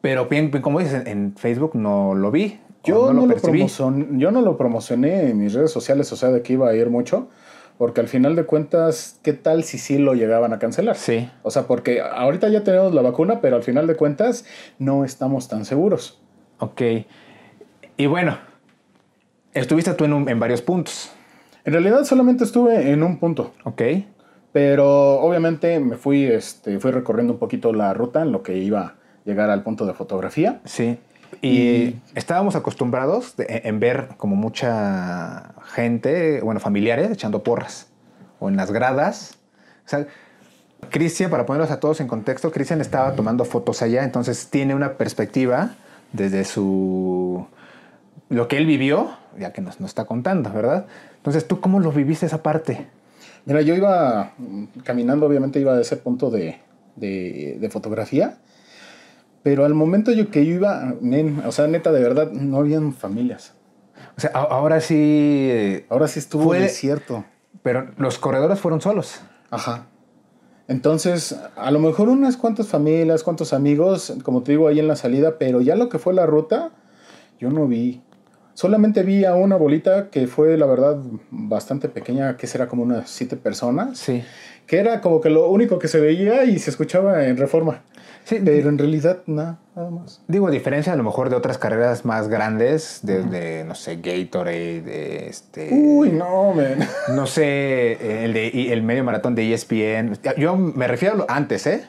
Pero 0.00 0.26
bien, 0.26 0.50
bien, 0.50 0.62
como 0.62 0.78
dices, 0.80 1.06
en, 1.06 1.34
Facebook 1.36 1.72
no 1.74 2.14
lo 2.14 2.30
vi. 2.30 2.60
Yo 2.84 3.12
no, 3.12 3.22
lo 3.22 3.28
percibí. 3.28 3.62
promocion- 3.62 4.18
yo 4.18 4.30
no 4.30 4.40
lo 4.40 4.56
promocioné 4.56 5.30
en 5.30 5.38
mis 5.38 5.52
redes 5.52 5.70
sociales, 5.70 6.10
o 6.12 6.16
sea, 6.16 6.30
de 6.30 6.42
que 6.42 6.52
iba 6.54 6.68
a 6.68 6.74
ir 6.74 6.88
mucho, 6.88 7.28
porque 7.76 8.00
al 8.00 8.08
final 8.08 8.36
de 8.36 8.44
cuentas, 8.44 9.18
¿qué 9.22 9.32
tal 9.32 9.64
si 9.64 9.78
sí 9.78 9.98
lo 9.98 10.14
llegaban 10.14 10.52
a 10.52 10.58
cancelar? 10.58 10.96
Sí. 10.96 11.28
O 11.42 11.50
sea, 11.50 11.64
porque 11.64 12.00
ahorita 12.00 12.48
ya 12.48 12.62
tenemos 12.64 12.94
la 12.94 13.02
vacuna, 13.02 13.40
pero 13.40 13.56
al 13.56 13.62
final 13.62 13.86
de 13.86 13.96
cuentas 13.96 14.44
no 14.78 15.04
estamos 15.04 15.48
tan 15.48 15.64
seguros. 15.64 16.20
Ok. 16.60 16.82
Y 17.96 18.06
bueno, 18.06 18.38
estuviste 19.58 19.92
tú 19.94 20.04
en, 20.04 20.12
un- 20.12 20.28
en 20.28 20.38
varios 20.40 20.62
puntos. 20.62 21.10
En 21.64 21.72
realidad 21.72 22.04
solamente 22.04 22.44
estuve 22.44 22.90
en 22.90 23.02
un 23.02 23.18
punto, 23.18 23.52
Ok. 23.64 23.82
pero 24.52 25.20
obviamente 25.20 25.78
me 25.80 25.96
fui, 25.96 26.24
este, 26.24 26.78
fui 26.80 26.90
recorriendo 26.90 27.34
un 27.34 27.38
poquito 27.38 27.72
la 27.72 27.92
ruta 27.94 28.22
en 28.22 28.32
lo 28.32 28.42
que 28.42 28.56
iba 28.56 28.80
a 28.80 28.94
llegar 29.24 29.50
al 29.50 29.62
punto 29.62 29.84
de 29.86 29.92
fotografía. 29.94 30.60
Sí. 30.64 30.98
Y, 31.42 31.96
estábamos 32.14 32.56
acostumbrados 32.56 33.36
de- 33.36 33.60
en 33.64 33.80
ver 33.80 34.08
como 34.16 34.34
mucha 34.34 35.52
gente, 35.74 36.40
bueno, 36.40 36.58
familiares 36.60 37.10
echando 37.10 37.42
porras 37.42 37.88
o 38.40 38.48
en 38.48 38.56
las 38.56 38.70
gradas. 38.72 39.38
O 39.84 39.88
sea, 39.88 40.06
Cristian, 40.90 41.30
para 41.30 41.44
ponerlos 41.44 41.70
a 41.70 41.80
todos 41.80 42.00
en 42.00 42.06
contexto, 42.08 42.50
Cristian 42.50 42.80
estaba 42.80 43.12
tomando 43.12 43.44
fotos 43.44 43.82
allá, 43.82 44.04
entonces 44.04 44.48
tiene 44.48 44.74
una 44.74 44.94
perspectiva 44.94 45.72
desde 46.12 46.44
su 46.44 47.46
lo 48.30 48.48
que 48.48 48.56
él 48.56 48.64
vivió, 48.66 49.10
ya 49.38 49.52
que 49.52 49.60
nos, 49.60 49.80
nos 49.80 49.90
está 49.90 50.04
contando, 50.04 50.50
¿verdad? 50.52 50.86
Entonces, 51.16 51.46
¿tú 51.48 51.60
cómo 51.60 51.80
lo 51.80 51.90
viviste 51.92 52.26
esa 52.26 52.42
parte? 52.42 52.86
Mira, 53.44 53.60
yo 53.62 53.74
iba 53.74 54.32
caminando, 54.84 55.26
obviamente 55.26 55.58
iba 55.60 55.74
a 55.74 55.80
ese 55.80 55.96
punto 55.96 56.30
de, 56.30 56.58
de- 56.96 57.56
de 57.60 57.70
fotografía, 57.70 58.38
pero 59.42 59.64
al 59.64 59.74
momento 59.74 60.12
yo 60.12 60.30
que 60.30 60.44
yo 60.44 60.54
iba, 60.56 60.94
o 61.46 61.52
sea, 61.52 61.66
neta, 61.66 61.92
de 61.92 62.00
verdad, 62.02 62.30
no 62.32 62.58
habían 62.58 62.92
familias. 62.92 63.54
O 64.16 64.20
sea, 64.20 64.30
ahora 64.30 64.80
sí, 64.80 64.94
eh, 65.50 65.86
Ahora 65.88 66.08
sí 66.08 66.18
estuvo 66.18 66.44
Fue- 66.44 66.60
desierto. 66.60 67.24
Pero 67.62 67.90
los 67.96 68.18
corredores 68.18 68.58
fueron 68.60 68.80
solos. 68.80 69.20
Ajá. 69.50 69.86
Entonces, 70.68 71.34
a 71.56 71.70
lo 71.70 71.78
mejor 71.78 72.08
unas 72.08 72.36
cuantas 72.36 72.66
familias, 72.68 73.22
cuantos 73.22 73.52
amigos, 73.54 74.12
como 74.22 74.42
te 74.42 74.52
digo, 74.52 74.68
ahí 74.68 74.78
en 74.78 74.86
la 74.88 74.96
salida, 74.96 75.38
pero 75.38 75.60
ya 75.62 75.76
lo 75.76 75.88
que 75.88 75.98
fue 75.98 76.12
la 76.12 76.26
ruta, 76.26 76.72
yo 77.40 77.50
no 77.50 77.66
vi. 77.66 78.02
Solamente 78.62 79.04
vi 79.04 79.24
a 79.24 79.36
una 79.36 79.54
bolita 79.54 80.08
que 80.10 80.26
fue, 80.26 80.56
la 80.56 80.66
verdad, 80.66 80.96
bastante 81.30 81.88
pequeña, 81.88 82.36
que 82.36 82.48
será 82.48 82.66
como 82.66 82.82
unas 82.82 83.08
siete 83.08 83.36
personas. 83.36 83.98
Sí. 84.00 84.24
Que 84.66 84.78
era 84.80 85.00
como 85.00 85.20
que 85.20 85.30
lo 85.30 85.48
único 85.48 85.78
que 85.78 85.86
se 85.86 86.00
veía 86.00 86.42
y 86.42 86.58
se 86.58 86.70
escuchaba 86.70 87.24
en 87.26 87.36
reforma. 87.36 87.82
Sí, 88.24 88.40
Pero 88.44 88.68
en 88.68 88.76
realidad, 88.76 89.18
nada, 89.26 89.60
nada 89.76 89.90
más. 89.90 90.22
Digo, 90.26 90.48
a 90.48 90.50
diferencia 90.50 90.92
a 90.92 90.96
lo 90.96 91.04
mejor 91.04 91.30
de 91.30 91.36
otras 91.36 91.56
carreras 91.56 92.04
más 92.04 92.26
grandes, 92.26 92.98
de, 93.04 93.22
de, 93.22 93.62
no 93.62 93.76
sé, 93.76 94.00
Gatorade, 94.02 94.82
de 94.82 95.28
este... 95.28 95.68
Uy, 95.72 96.10
no, 96.10 96.52
man. 96.52 96.80
No 97.14 97.26
sé, 97.28 98.24
el, 98.24 98.32
de, 98.32 98.72
el 98.72 98.82
medio 98.82 99.04
maratón 99.04 99.36
de 99.36 99.54
ESPN. 99.54 100.18
Yo 100.36 100.56
me 100.56 100.88
refiero 100.88 101.14
a 101.14 101.18
lo 101.18 101.26
antes, 101.30 101.64
¿eh? 101.68 101.84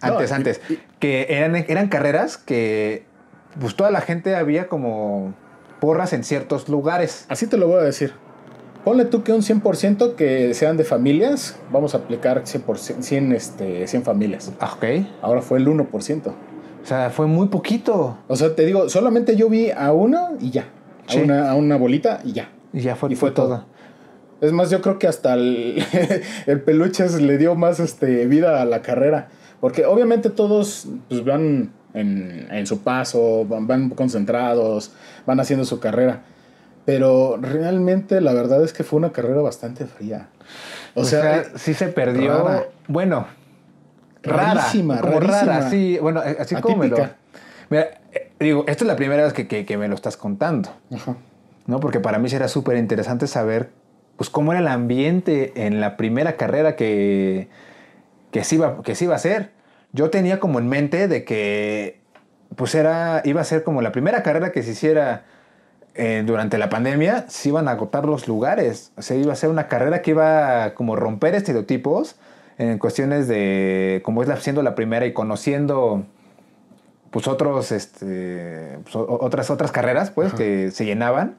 Antes, 0.00 0.30
No, 0.30 0.36
y- 0.36 0.38
antes. 0.38 0.60
y- 0.70 0.78
Que 1.00 1.26
eran, 1.28 1.54
eran 1.54 1.88
carreras 1.88 2.38
que 2.38 3.04
pues 3.60 3.76
toda 3.76 3.90
la 3.90 4.00
gente 4.00 4.34
había 4.36 4.68
como 4.68 5.34
porras 5.84 6.14
en 6.14 6.24
ciertos 6.24 6.70
lugares. 6.70 7.26
Así 7.28 7.46
te 7.46 7.58
lo 7.58 7.68
voy 7.68 7.80
a 7.80 7.82
decir. 7.82 8.14
Ponle 8.86 9.04
tú 9.04 9.22
que 9.22 9.32
un 9.32 9.42
100% 9.42 10.14
que 10.14 10.54
sean 10.54 10.78
de 10.78 10.84
familias, 10.84 11.56
vamos 11.70 11.94
a 11.94 11.98
aplicar 11.98 12.42
100%, 12.44 13.02
100, 13.02 13.32
este, 13.32 13.86
100 13.86 14.02
familias. 14.02 14.50
Ah, 14.60 14.72
Ok. 14.76 14.84
Ahora 15.20 15.42
fue 15.42 15.58
el 15.58 15.68
1%. 15.68 16.28
O 16.28 16.86
sea, 16.86 17.10
fue 17.10 17.26
muy 17.26 17.48
poquito. 17.48 18.16
O 18.28 18.36
sea, 18.36 18.54
te 18.54 18.64
digo, 18.64 18.88
solamente 18.88 19.36
yo 19.36 19.50
vi 19.50 19.70
a 19.70 19.92
una 19.92 20.30
y 20.40 20.50
ya. 20.50 20.68
A, 21.06 21.12
Sí. 21.12 21.20
una, 21.20 21.50
a 21.50 21.54
una 21.54 21.76
bolita 21.76 22.20
y 22.24 22.32
ya. 22.32 22.48
Y 22.72 22.80
ya 22.80 22.96
fue, 22.96 23.12
Y 23.12 23.14
fue 23.16 23.28
fue 23.28 23.34
todo. 23.34 23.48
todo. 23.48 23.64
Es 24.40 24.52
más, 24.52 24.70
yo 24.70 24.80
creo 24.80 24.98
que 24.98 25.06
hasta 25.06 25.34
el, 25.34 25.82
el 26.46 26.60
peluches 26.62 27.20
le 27.20 27.36
dio 27.38 27.54
más 27.56 27.78
este, 27.80 28.26
vida 28.26 28.60
a 28.62 28.64
la 28.64 28.80
carrera. 28.80 29.28
Porque 29.60 29.84
obviamente 29.86 30.28
todos 30.30 30.86
pues, 31.10 31.24
van 31.24 31.72
en, 31.94 32.48
en 32.50 32.66
su 32.66 32.82
paso, 32.82 33.44
van, 33.46 33.66
van 33.66 33.90
concentrados, 33.90 34.92
van 35.26 35.40
haciendo 35.40 35.64
su 35.64 35.80
carrera. 35.80 36.22
Pero 36.84 37.38
realmente 37.40 38.20
la 38.20 38.34
verdad 38.34 38.62
es 38.62 38.72
que 38.74 38.84
fue 38.84 38.98
una 38.98 39.10
carrera 39.12 39.40
bastante 39.40 39.86
fría. 39.86 40.28
O, 40.94 41.00
O 41.00 41.04
sea, 41.04 41.44
sea, 41.44 41.58
sí 41.58 41.72
se 41.72 41.88
perdió. 41.88 42.44
rara. 42.44 42.64
Bueno, 42.88 43.26
rara. 44.22 44.54
Rarísima, 44.54 45.00
como 45.00 45.20
rarísima. 45.20 45.40
rara, 45.52 45.70
sí. 45.70 45.98
Bueno, 46.00 46.22
eh, 46.22 46.36
así 46.38 46.54
como 46.56 46.76
me 46.76 46.88
lo. 46.88 46.96
Mira, 47.70 47.88
eh, 48.12 48.32
digo, 48.38 48.64
esta 48.68 48.84
es 48.84 48.88
la 48.88 48.96
primera 48.96 49.22
vez 49.24 49.32
que, 49.32 49.48
que- 49.48 49.64
que 49.64 49.78
me 49.78 49.88
lo 49.88 49.94
estás 49.94 50.16
contando, 50.18 50.68
ajá. 50.94 51.16
¿no? 51.66 51.80
Porque 51.80 52.00
para 52.00 52.18
mí 52.18 52.28
sí 52.28 52.36
era 52.36 52.48
súper 52.48 52.76
interesante 52.76 53.26
saber, 53.26 53.70
pues, 54.18 54.28
cómo 54.28 54.52
era 54.52 54.60
el 54.60 54.68
ambiente 54.68 55.52
en 55.66 55.80
la 55.80 55.96
primera 55.96 56.36
carrera 56.36 56.76
que, 56.76 57.48
que, 58.30 58.44
se 58.44 58.56
iba, 58.56 58.82
que 58.82 58.94
se 58.94 59.04
iba 59.04 59.14
a 59.14 59.16
hacer. 59.16 59.52
Yo 59.94 60.10
tenía 60.10 60.40
como 60.40 60.58
en 60.58 60.68
mente 60.68 61.06
de 61.08 61.24
que, 61.24 62.00
pues, 62.56 62.74
era, 62.74 63.22
iba 63.24 63.40
a 63.40 63.44
ser 63.44 63.62
como 63.62 63.80
la 63.80 63.92
primera 63.92 64.24
carrera 64.24 64.50
que 64.50 64.64
se 64.64 64.72
hiciera 64.72 65.24
eh, 65.94 66.24
durante 66.26 66.58
la 66.58 66.68
pandemia, 66.68 67.26
se 67.28 67.50
iban 67.50 67.68
a 67.68 67.70
agotar 67.70 68.04
los 68.04 68.26
lugares. 68.26 68.90
O 68.96 69.02
sea, 69.02 69.16
iba 69.16 69.32
a 69.32 69.36
ser 69.36 69.50
una 69.50 69.68
carrera 69.68 70.02
que 70.02 70.10
iba 70.10 70.64
a 70.64 70.74
como 70.74 70.96
romper 70.96 71.36
estereotipos 71.36 72.16
en 72.58 72.78
cuestiones 72.78 73.28
de, 73.28 74.02
como 74.04 74.22
es 74.22 74.28
la, 74.28 74.36
siendo 74.36 74.62
la 74.62 74.74
primera 74.74 75.06
y 75.06 75.12
conociendo 75.12 76.04
pues 77.12 77.28
otros, 77.28 77.70
este, 77.70 78.80
pues, 78.82 78.96
otras, 78.96 79.48
otras 79.48 79.70
carreras, 79.70 80.10
pues, 80.10 80.28
Ajá. 80.28 80.36
que 80.36 80.72
se 80.72 80.84
llenaban. 80.84 81.36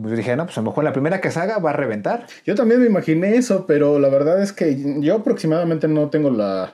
Pues 0.00 0.16
dije, 0.16 0.34
no, 0.34 0.46
pues 0.46 0.56
a 0.56 0.62
lo 0.62 0.70
mejor 0.70 0.82
la 0.82 0.94
primera 0.94 1.20
que 1.20 1.30
se 1.30 1.38
haga 1.38 1.58
va 1.58 1.70
a 1.70 1.74
reventar. 1.74 2.26
Yo 2.46 2.54
también 2.54 2.80
me 2.80 2.86
imaginé 2.86 3.36
eso, 3.36 3.66
pero 3.66 3.98
la 3.98 4.08
verdad 4.08 4.42
es 4.42 4.54
que 4.54 5.00
yo 5.00 5.16
aproximadamente 5.16 5.86
no 5.86 6.08
tengo 6.08 6.30
la, 6.30 6.72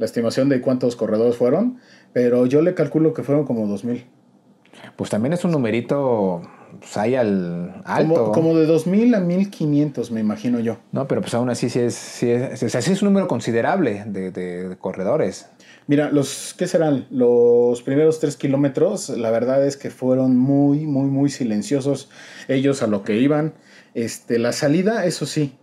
la 0.00 0.06
estimación 0.06 0.48
de 0.48 0.60
cuántos 0.60 0.96
corredores 0.96 1.36
fueron, 1.36 1.78
pero 2.12 2.46
yo 2.46 2.60
le 2.62 2.74
calculo 2.74 3.14
que 3.14 3.22
fueron 3.22 3.44
como 3.44 3.68
2000. 3.68 4.04
Pues 4.96 5.10
también 5.10 5.32
es 5.34 5.44
un 5.44 5.50
numerito, 5.52 6.42
pues 6.80 6.96
ahí 6.96 7.14
al 7.14 7.82
alto. 7.84 8.14
Como, 8.14 8.32
como 8.32 8.54
de 8.58 8.66
2000 8.66 9.14
a 9.14 9.20
1500, 9.20 10.10
me 10.10 10.20
imagino 10.20 10.58
yo. 10.58 10.78
No, 10.92 11.06
pero 11.06 11.20
pues 11.20 11.34
aún 11.34 11.50
así 11.50 11.68
sí 11.68 11.80
es, 11.80 11.94
sí 11.94 12.30
es, 12.30 12.62
o 12.62 12.68
sea, 12.68 12.80
sí 12.80 12.92
es 12.92 13.02
un 13.02 13.08
número 13.08 13.28
considerable 13.28 14.04
de, 14.06 14.30
de- 14.30 14.68
de 14.70 14.76
corredores. 14.78 15.50
Mira, 15.86 16.10
los, 16.10 16.54
¿qué 16.56 16.66
serán? 16.66 17.06
Los 17.10 17.82
primeros 17.82 18.20
tres 18.20 18.36
kilómetros, 18.36 19.10
la 19.10 19.30
verdad 19.30 19.66
es 19.66 19.76
que 19.76 19.90
fueron 19.90 20.36
muy, 20.36 20.86
muy, 20.86 21.08
muy 21.10 21.28
silenciosos 21.30 22.08
ellos 22.48 22.82
a 22.82 22.86
lo 22.86 23.02
que 23.02 23.16
iban. 23.18 23.54
Este, 23.94 24.38
la 24.38 24.52
salida, 24.52 25.04
eso 25.04 25.26
sí, 25.26 25.56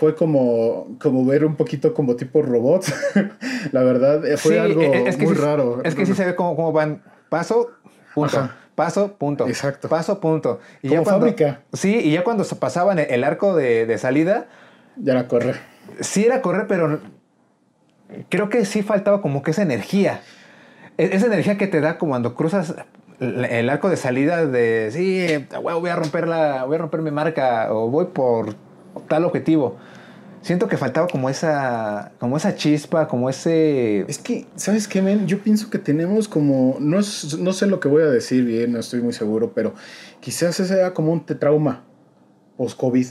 fue 0.00 0.14
como, 0.14 0.96
como 0.98 1.26
ver 1.26 1.44
un 1.44 1.56
poquito 1.56 1.92
como 1.92 2.16
tipo 2.16 2.40
robot. 2.40 2.86
la 3.72 3.82
verdad, 3.82 4.24
eh, 4.26 4.38
fue 4.38 4.52
Sí, 4.54 4.58
algo 4.58 4.80
eh, 4.80 5.04
es 5.06 5.16
que 5.18 5.26
muy 5.26 5.36
sí- 5.36 5.42
raro. 5.42 5.82
Es 5.84 5.94
que 5.94 6.06
sí 6.06 6.14
se 6.14 6.24
ve 6.24 6.34
cómo, 6.34 6.56
cómo 6.56 6.72
van 6.72 7.02
paso, 7.28 7.68
punto. 8.14 8.38
Ajá. 8.38 8.56
Paso, 8.74 9.12
punto. 9.18 9.46
Exacto. 9.46 9.90
Paso, 9.90 10.18
punto. 10.20 10.58
Y 10.82 10.88
Como 10.88 11.02
cuando- 11.04 11.26
fábrica. 11.26 11.60
Sí, 11.74 11.96
y 12.02 12.12
ya 12.12 12.24
cuando 12.24 12.44
pasaban 12.58 12.98
el, 12.98 13.10
el 13.10 13.24
arco 13.24 13.54
de, 13.54 13.84
de 13.84 13.98
salida, 13.98 14.46
Ya 14.96 15.12
la 15.12 15.28
corre. 15.28 15.52
sí 16.00 16.24
era 16.24 16.40
correr, 16.40 16.66
pero 16.66 16.98
creo 18.30 18.48
que 18.48 18.64
sí 18.64 18.82
faltaba 18.82 19.20
como 19.20 19.42
que 19.42 19.50
esa 19.50 19.60
energía. 19.60 20.22
E- 20.96 21.10
Esa 21.12 21.26
energía 21.26 21.58
que 21.58 21.66
te 21.66 21.82
da 21.82 21.98
como 21.98 22.12
cuando 22.12 22.34
cruzas 22.34 22.74
el 23.20 23.68
arco 23.68 23.90
de 23.90 23.98
salida 23.98 24.46
de 24.46 24.88
sí, 24.92 25.46
voy 25.62 25.90
a 25.90 25.96
romper 25.96 26.26
la, 26.26 26.64
voy 26.64 26.76
a 26.76 26.78
romper 26.78 27.02
mi 27.02 27.10
marca 27.10 27.68
o 27.70 27.90
voy 27.90 28.06
por 28.06 28.54
tal 29.08 29.24
objetivo. 29.26 29.76
Siento 30.42 30.68
que 30.68 30.78
faltaba 30.78 31.06
como 31.06 31.28
esa, 31.28 32.12
como 32.18 32.36
esa 32.38 32.54
chispa, 32.54 33.06
como 33.08 33.28
ese. 33.28 34.00
Es 34.08 34.18
que, 34.18 34.46
¿sabes 34.56 34.88
qué, 34.88 35.02
men? 35.02 35.26
Yo 35.26 35.38
pienso 35.40 35.68
que 35.68 35.78
tenemos 35.78 36.28
como, 36.28 36.76
no, 36.80 36.98
es- 36.98 37.38
no 37.38 37.52
sé 37.52 37.66
lo 37.66 37.78
que 37.78 37.88
voy 37.88 38.02
a 38.02 38.06
decir 38.06 38.44
bien, 38.44 38.72
no 38.72 38.78
estoy 38.78 39.02
muy 39.02 39.12
seguro, 39.12 39.52
pero 39.54 39.74
quizás 40.20 40.58
ese 40.58 40.74
sea 40.74 40.94
como 40.94 41.12
un 41.12 41.24
trauma 41.26 41.84
post-COVID. 42.56 43.06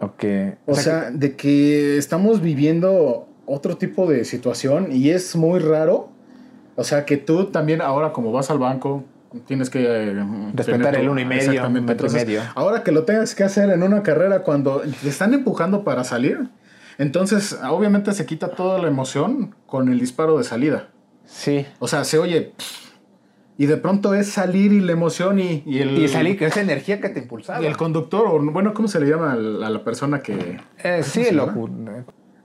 Ok. 0.00 0.24
O 0.66 0.74
sea, 0.74 1.10
de 1.10 1.36
que 1.36 1.98
estamos 1.98 2.40
viviendo 2.40 3.28
otro 3.44 3.76
tipo 3.76 4.06
de 4.06 4.24
situación 4.24 4.88
y 4.92 5.10
es 5.10 5.36
muy 5.36 5.58
raro. 5.60 6.08
O 6.76 6.84
sea, 6.84 7.04
que 7.04 7.18
tú 7.18 7.46
también 7.50 7.82
ahora 7.82 8.12
como 8.14 8.32
vas 8.32 8.50
al 8.50 8.58
banco, 8.58 9.04
tienes 9.46 9.70
que... 9.70 9.84
eh, 9.86 10.24
Respetar 10.54 10.96
el 10.96 11.08
uno 11.08 11.20
y 11.20 11.24
medio, 11.24 11.42
Exactamente. 11.50 11.92
Entonces, 11.92 12.26
medio. 12.26 12.42
Ahora 12.54 12.82
que 12.82 12.92
lo 12.92 13.04
tengas 13.04 13.34
que 13.34 13.44
hacer 13.44 13.70
en 13.70 13.82
una 13.82 14.02
carrera 14.02 14.42
cuando 14.42 14.80
te 14.80 15.08
están 15.08 15.34
empujando 15.34 15.84
para 15.84 16.04
salir, 16.04 16.48
entonces 16.98 17.58
obviamente 17.68 18.12
se 18.12 18.26
quita 18.26 18.48
toda 18.48 18.78
la 18.80 18.88
emoción 18.88 19.54
con 19.66 19.88
el 19.90 19.98
disparo 20.00 20.38
de 20.38 20.44
salida. 20.44 20.88
sí. 21.24 21.66
O 21.78 21.88
sea, 21.88 22.04
se 22.04 22.18
oye... 22.18 22.52
Y 23.58 23.66
de 23.66 23.76
pronto 23.76 24.14
es 24.14 24.28
salir 24.30 24.72
y 24.72 24.80
la 24.80 24.92
emoción 24.92 25.38
y, 25.38 25.62
y 25.66 25.80
el... 25.80 25.90
Y 25.98 26.08
salí 26.08 26.34
con 26.38 26.46
esa 26.46 26.62
energía 26.62 26.98
que 26.98 27.10
te 27.10 27.18
impulsaba. 27.20 27.60
y 27.62 27.66
el 27.66 27.76
conductor, 27.76 28.24
o 28.26 28.40
bueno, 28.40 28.72
¿cómo 28.72 28.88
se 28.88 28.98
le 29.00 29.06
llama 29.06 29.32
a 29.32 29.36
la 29.36 29.84
persona 29.84 30.20
que... 30.20 30.58
Eh, 30.82 31.02
sí, 31.02 31.26
el 31.26 31.36
llama? 31.36 31.54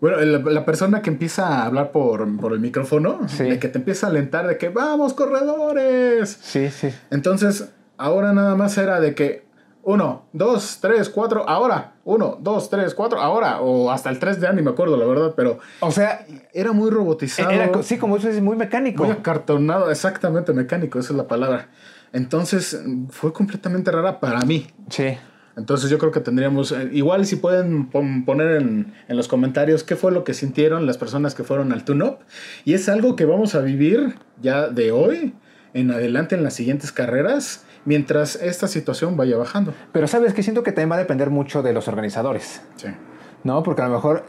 Bueno, 0.02 0.18
la, 0.18 0.40
la 0.52 0.66
persona 0.66 1.02
que 1.02 1.10
empieza 1.10 1.48
a 1.48 1.66
hablar 1.66 1.92
por, 1.92 2.38
por 2.38 2.54
el 2.54 2.60
micrófono, 2.60 3.28
Sí. 3.28 3.44
de 3.44 3.60
que 3.60 3.68
te 3.70 3.78
empieza 3.80 4.08
a 4.08 4.10
alentar 4.10 4.48
de 4.48 4.58
que 4.58 4.70
vamos, 4.70 5.14
corredores. 5.14 6.38
Sí, 6.42 6.70
sí. 6.70 6.90
Entonces, 7.12 7.70
ahora 7.98 8.34
nada 8.34 8.56
más 8.56 8.78
era 8.78 9.00
de 9.00 9.16
que 9.16 9.46
uno, 9.84 10.26
dos, 10.34 10.80
tres, 10.82 11.10
cuatro, 11.10 11.48
ahora, 11.48 11.94
uno, 12.06 12.38
dos, 12.42 12.70
tres, 12.72 12.96
cuatro, 12.96 13.22
ahora, 13.22 13.62
o 13.62 13.92
hasta 13.92 14.10
el 14.10 14.18
tres 14.18 14.40
ya 14.42 14.52
ni 14.52 14.62
me 14.64 14.72
acuerdo, 14.72 14.98
la 14.98 15.06
verdad, 15.06 15.34
pero 15.38 15.60
O 15.80 15.92
sea, 15.92 16.26
era 16.54 16.72
muy 16.72 16.90
robotizado, 16.90 17.52
era, 17.52 17.84
sí, 17.84 17.98
como 18.00 18.18
eso 18.18 18.28
es 18.30 18.42
muy 18.42 18.56
mecánico. 18.58 19.04
muy 19.04 19.12
acartonado, 19.14 19.92
exactamente 19.92 20.54
mecánico, 20.54 20.98
esa 21.00 21.14
es 21.14 21.18
la 21.18 21.28
palabra. 21.28 21.70
Entonces, 22.14 22.82
fue 23.12 23.32
completamente 23.32 23.92
rara 23.92 24.20
para 24.20 24.40
mí. 24.42 24.66
Sí. 24.90 25.18
Entonces 25.58 25.90
yo 25.90 25.98
creo 25.98 26.12
que 26.12 26.20
tendríamos, 26.20 26.72
eh, 26.74 26.90
igual 26.92 27.26
si 27.26 27.38
pueden 27.38 27.88
pon- 27.88 28.26
poner 28.26 28.58
en, 28.62 28.94
en 29.08 29.18
los 29.18 29.28
comentarios 29.28 29.84
qué 29.84 29.96
fue 29.96 30.12
lo 30.12 30.24
que 30.24 30.34
sintieron 30.34 30.86
las 30.86 30.98
personas 30.98 31.34
que 31.34 31.44
fueron 31.44 31.72
al 31.72 31.86
tune-up. 31.86 32.18
Y 32.66 32.74
es 32.74 32.90
algo 32.90 33.16
que 33.16 33.26
vamos 33.26 33.56
a 33.56 33.62
vivir 33.62 34.16
ya 34.42 34.68
de 34.68 34.92
hoy 34.92 35.34
en 35.74 35.92
adelante 35.92 36.36
en 36.36 36.44
las 36.44 36.54
siguientes 36.54 36.92
carreras, 36.92 37.64
mientras 37.86 38.36
esta 38.38 38.68
situación 38.68 39.16
vaya 39.18 39.38
bajando. 39.38 39.74
Pero 39.92 40.08
sabes 40.08 40.34
que 40.34 40.44
siento 40.44 40.64
que 40.64 40.72
también 40.72 40.92
va 40.92 40.96
a 40.96 41.00
depender 41.00 41.30
mucho 41.30 41.64
de 41.64 41.72
los 41.74 41.88
organizadores, 41.88 42.62
Sí. 42.76 42.88
¿no? 43.44 43.62
Porque 43.64 43.82
a 43.82 43.88
lo 43.88 43.94
mejor 43.96 44.26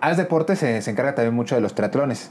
Haz 0.00 0.16
Deportes 0.18 0.58
se, 0.58 0.82
se 0.82 0.90
encarga 0.90 1.14
también 1.14 1.34
mucho 1.34 1.54
de 1.54 1.60
los 1.62 1.74
triatlones. 1.74 2.30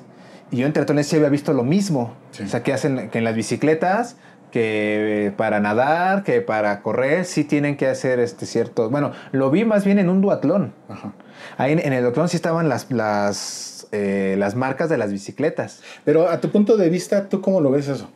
Y 0.52 0.58
yo 0.58 0.68
en 0.68 0.74
triatlones 0.74 1.08
sí 1.08 1.16
había 1.16 1.30
visto 1.30 1.54
lo 1.54 1.64
mismo. 1.64 2.16
Sí. 2.32 2.44
O 2.44 2.48
sea, 2.48 2.62
que 2.62 2.74
hacen 2.74 3.10
que 3.10 3.18
en 3.18 3.24
las 3.24 3.34
bicicletas, 3.36 4.18
que 4.54 5.34
para 5.36 5.60
nadar, 5.60 6.24
que 6.24 6.40
para 6.40 6.84
correr, 6.84 7.26
sí 7.26 7.44
tienen 7.44 7.76
que 7.76 7.88
hacer 7.88 8.20
este 8.20 8.46
cierto... 8.46 8.92
Bueno, 8.92 9.12
lo 9.32 9.50
vi 9.50 9.66
más 9.66 9.84
bien 9.84 9.98
en 9.98 10.10
un 10.10 10.22
duatlón. 10.22 10.76
Ajá. 10.88 11.14
Ahí 11.58 11.72
en, 11.72 11.80
en 11.80 11.92
el 11.92 12.04
duatlón 12.04 12.30
sí 12.30 12.36
estaban 12.36 12.70
las, 12.70 12.92
las, 12.92 13.88
eh, 13.92 14.36
las 14.38 14.54
marcas 14.54 14.92
de 14.92 15.00
las 15.00 15.12
bicicletas. 15.12 15.82
Pero 16.06 16.30
a 16.30 16.40
tu 16.40 16.52
punto 16.52 16.78
de 16.78 16.88
vista, 16.90 17.30
¿tú 17.30 17.42
cómo 17.42 17.62
lo 17.62 17.72
ves 17.72 17.88
eso? 17.88 18.12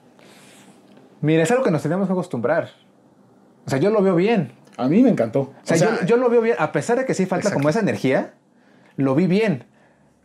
Mira, 1.21 1.41
es 1.41 1.49
algo 1.49 1.63
que 1.63 1.71
nos 1.71 1.81
tenemos 1.81 2.05
que 2.05 2.13
acostumbrar. 2.13 2.69
O 3.65 3.71
sea, 3.71 3.79
yo 3.79 3.89
lo 3.89 4.03
veo 4.03 4.15
bien. 4.15 4.51
A 4.77 4.87
mí 4.87 5.01
me 5.01 5.09
encantó. 5.09 5.39
O 5.39 5.55
sea, 5.63 5.77
yo, 5.77 6.05
yo 6.05 6.17
lo 6.17 6.29
veo 6.29 6.41
bien, 6.41 6.55
a 6.59 6.71
pesar 6.71 6.99
de 6.99 7.05
que 7.05 7.15
sí 7.15 7.25
falta 7.25 7.51
como 7.51 7.67
esa 7.67 7.79
energía, 7.79 8.35
lo 8.95 9.15
vi 9.15 9.25
bien. 9.25 9.63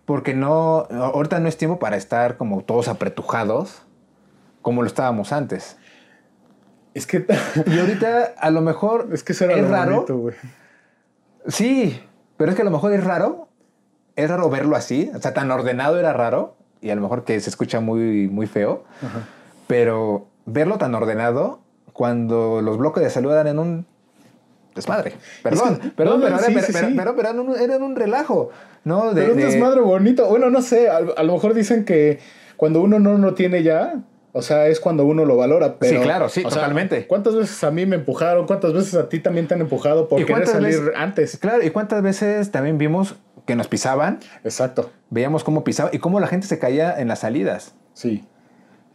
Porque 0.04 0.34
no, 0.34 0.86
ahorita 0.90 1.40
no 1.40 1.48
es 1.48 1.56
tiempo 1.56 1.78
para 1.78 1.96
estar 1.96 2.36
como 2.36 2.60
todos 2.60 2.88
apretujados 2.88 3.86
como 4.60 4.82
lo 4.82 4.86
estábamos 4.86 5.32
antes. 5.32 5.76
Es 6.94 7.06
que. 7.06 7.24
Y 7.66 7.78
ahorita 7.78 8.34
a 8.38 8.50
lo 8.50 8.60
mejor. 8.60 9.08
Es 9.12 9.22
que 9.22 9.32
eso 9.32 9.44
era 9.46 9.54
es 9.54 9.62
lo 9.62 9.68
raro. 9.68 9.94
bonito, 9.96 10.16
güey. 10.18 10.34
Sí, 11.48 12.00
pero 12.36 12.50
es 12.50 12.56
que 12.56 12.62
a 12.62 12.64
lo 12.64 12.70
mejor 12.70 12.92
es 12.92 13.02
raro. 13.04 13.48
Es 14.16 14.28
raro 14.28 14.48
verlo 14.50 14.76
así. 14.76 15.10
O 15.14 15.20
sea, 15.20 15.32
tan 15.34 15.50
ordenado 15.50 15.98
era 15.98 16.12
raro. 16.12 16.56
Y 16.80 16.90
a 16.90 16.94
lo 16.94 17.00
mejor 17.00 17.24
que 17.24 17.38
se 17.40 17.48
escucha 17.50 17.80
muy, 17.80 18.28
muy 18.28 18.46
feo. 18.46 18.84
Ajá. 19.02 19.20
Pero 19.66 20.26
verlo 20.46 20.78
tan 20.78 20.94
ordenado 20.94 21.60
cuando 21.92 22.60
los 22.62 22.78
bloques 22.78 23.02
de 23.02 23.10
salud 23.10 23.32
eran 23.32 23.46
en 23.46 23.58
un 23.58 23.86
desmadre. 24.74 25.14
Perdón, 25.42 25.76
que- 25.78 25.88
perdón, 25.90 26.20
no, 26.20 26.26
pero, 26.26 26.36
no, 26.36 26.40
era, 26.40 26.46
sí, 26.48 26.52
pero, 26.54 26.66
sí, 26.66 26.72
pero- 26.72 26.88
sí. 26.88 26.94
pero- 26.96 27.16
pero 27.16 27.28
eran, 27.28 27.40
un, 27.40 27.56
eran 27.56 27.82
un 27.82 27.96
relajo. 27.96 28.50
¿no? 28.84 29.14
De- 29.14 29.20
Pero 29.22 29.34
un 29.34 29.38
de- 29.38 29.44
desmadre 29.46 29.80
bonito. 29.80 30.26
Bueno, 30.28 30.50
no 30.50 30.60
sé. 30.62 30.88
A, 30.90 30.96
a 31.16 31.22
lo 31.22 31.32
mejor 31.34 31.54
dicen 31.54 31.84
que 31.84 32.18
cuando 32.56 32.80
uno 32.80 32.98
no 32.98 33.16
lo 33.18 33.34
tiene 33.34 33.62
ya. 33.62 33.94
O 34.34 34.40
sea, 34.42 34.66
es 34.68 34.80
cuando 34.80 35.04
uno 35.04 35.24
lo 35.26 35.36
valora. 35.36 35.76
Pero, 35.78 35.98
Sí, 35.98 36.02
claro, 36.04 36.28
sí, 36.30 36.40
sea, 36.40 36.50
totalmente. 36.50 37.06
¿Cuántas 37.06 37.34
veces 37.36 37.62
a 37.64 37.70
mí 37.70 37.84
me 37.84 37.96
empujaron? 37.96 38.46
¿Cuántas 38.46 38.72
veces 38.72 38.94
a 38.94 39.08
ti 39.08 39.18
también 39.20 39.46
te 39.46 39.54
han 39.54 39.60
empujado 39.60 40.08
por 40.08 40.20
¿Y 40.20 40.24
querer 40.24 40.46
salir 40.46 40.80
veces- 40.80 40.92
antes? 40.96 41.36
Claro, 41.36 41.62
y 41.62 41.70
cuántas 41.70 42.02
veces 42.02 42.50
también 42.50 42.78
vimos 42.78 43.16
que 43.46 43.56
nos 43.56 43.68
pisaban, 43.68 44.20
Exacto. 44.44 44.90
veíamos 45.10 45.44
cómo 45.44 45.64
pisaban 45.64 45.94
y 45.94 45.98
cómo 45.98 46.18
la 46.20 46.28
gente 46.28 46.46
se 46.46 46.58
caía 46.58 46.98
en 46.98 47.08
las 47.08 47.18
salidas. 47.20 47.74
Sí. 47.92 48.24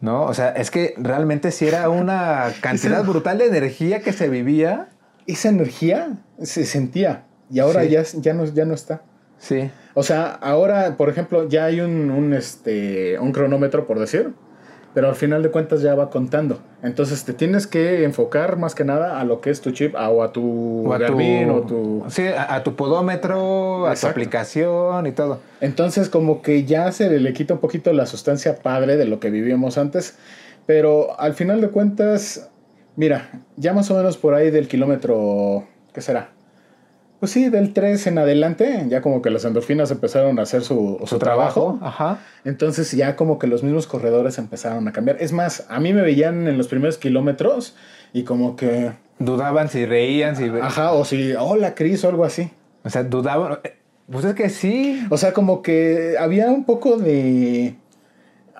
¿No? 0.00 0.22
O 0.24 0.34
sea, 0.34 0.50
es 0.50 0.70
que 0.70 0.94
realmente 0.96 1.50
sí 1.52 1.66
era 1.68 1.88
una 1.88 2.52
cantidad 2.60 3.04
brutal 3.04 3.38
de 3.38 3.46
energía 3.46 4.00
que 4.00 4.12
se 4.12 4.28
vivía. 4.28 4.88
Esa 5.26 5.50
energía 5.50 6.18
se 6.42 6.64
sentía. 6.64 7.24
Y 7.50 7.60
ahora 7.60 7.82
Sí. 7.82 7.90
ya, 7.90 8.02
ya, 8.02 8.34
no, 8.34 8.44
ya 8.44 8.64
no 8.64 8.74
está. 8.74 9.02
Sí. 9.38 9.70
O 9.94 10.02
sea, 10.02 10.30
ahora, 10.32 10.96
por 10.96 11.08
ejemplo, 11.10 11.48
ya 11.48 11.66
hay 11.66 11.80
un, 11.80 12.10
un, 12.10 12.32
este, 12.34 13.18
un 13.20 13.30
cronómetro, 13.32 13.86
por 13.86 13.98
decir, 14.00 14.32
pero 14.98 15.10
al 15.10 15.14
final 15.14 15.44
de 15.44 15.50
cuentas 15.52 15.80
ya 15.80 15.94
va 15.94 16.10
contando. 16.10 16.58
Entonces 16.82 17.24
te 17.24 17.32
tienes 17.32 17.68
que 17.68 18.02
enfocar 18.02 18.56
más 18.56 18.74
que 18.74 18.82
nada 18.82 19.20
a 19.20 19.24
lo 19.24 19.40
que 19.40 19.50
es 19.50 19.60
tu 19.60 19.70
chip 19.70 19.94
a- 19.94 20.10
o 20.10 20.24
a 20.24 20.32
tu 20.32 20.88
O 20.88 20.92
a 20.92 20.98
tu, 20.98 21.12
o 21.52 21.60
tu... 21.62 22.04
Sí, 22.10 22.26
a, 22.26 22.52
a 22.56 22.64
tu 22.64 22.74
podómetro, 22.74 23.86
a 23.86 23.94
tu 23.94 24.08
aplicación 24.08 25.06
y 25.06 25.12
todo. 25.12 25.38
Entonces 25.60 26.08
como 26.08 26.42
que 26.42 26.64
ya 26.64 26.90
se 26.90 27.08
le 27.20 27.32
quita 27.32 27.54
un 27.54 27.60
poquito 27.60 27.92
la 27.92 28.06
sustancia 28.06 28.56
padre 28.60 28.96
de 28.96 29.04
lo 29.04 29.20
que 29.20 29.30
vivíamos 29.30 29.78
antes, 29.78 30.18
pero 30.66 31.16
al 31.20 31.34
final 31.34 31.60
de 31.60 31.68
cuentas, 31.68 32.50
mira, 32.96 33.44
ya 33.54 33.72
más 33.74 33.88
o 33.92 33.94
menos 33.96 34.16
por 34.16 34.34
ahí 34.34 34.50
del 34.50 34.66
kilómetro, 34.66 35.62
¿qué 35.94 36.00
será? 36.00 36.30
Pues 37.20 37.32
sí, 37.32 37.48
del 37.48 37.72
3 37.72 38.06
en 38.06 38.18
adelante, 38.18 38.86
ya 38.88 39.02
como 39.02 39.22
que 39.22 39.30
las 39.30 39.44
endorfinas 39.44 39.90
empezaron 39.90 40.38
a 40.38 40.42
hacer 40.42 40.62
su, 40.62 41.00
su 41.04 41.18
trabajo. 41.18 41.78
Ajá. 41.82 42.20
Entonces 42.44 42.92
ya 42.92 43.16
como 43.16 43.38
que 43.38 43.48
los 43.48 43.64
mismos 43.64 43.88
corredores 43.88 44.38
empezaron 44.38 44.86
a 44.86 44.92
cambiar. 44.92 45.16
Es 45.20 45.32
más, 45.32 45.66
a 45.68 45.80
mí 45.80 45.92
me 45.92 46.02
veían 46.02 46.46
en 46.46 46.56
los 46.56 46.68
primeros 46.68 46.96
kilómetros 46.96 47.74
y 48.12 48.22
como 48.22 48.54
que, 48.54 48.92
Dudaban 49.18 49.68
si 49.68 49.84
reían, 49.84 50.36
si... 50.36 50.48
ajá, 50.62 50.92
o 50.92 51.04
si, 51.04 51.32
hola 51.32 51.74
Cris 51.74 52.04
o 52.04 52.08
algo 52.08 52.24
así. 52.24 52.50
O 52.84 52.90
sea, 52.90 53.02
dudaban... 53.02 53.58
Pues 54.10 54.24
es 54.24 54.34
que 54.34 54.48
sí. 54.48 55.04
O 55.10 55.18
sea, 55.18 55.32
como 55.32 55.60
que 55.60 56.14
había 56.18 56.46
un 56.46 56.64
poco 56.64 56.96
de 56.96 57.76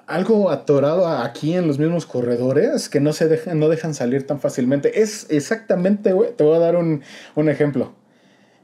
algo 0.07 0.51
atorado 0.51 1.07
aquí 1.07 1.55
en 1.55 1.67
los 1.67 1.79
mismos 1.79 2.07
corredores 2.07 2.89
que 2.89 3.01
no 3.01 3.13
se 3.13 3.29
dejan, 3.29 3.59
no 3.59 3.69
dejan 3.69 3.95
salir 3.95 4.27
tan 4.27 4.41
fácilmente. 4.41 5.01
Es 5.01 5.27
exactamente, 5.31 6.13
güey, 6.13 6.33
te 6.35 6.45
voy 6.45 6.57
a 6.57 6.59
dar 6.59 6.77
un, 6.77 7.03
un 7.35 7.49
ejemplo. 7.49 7.93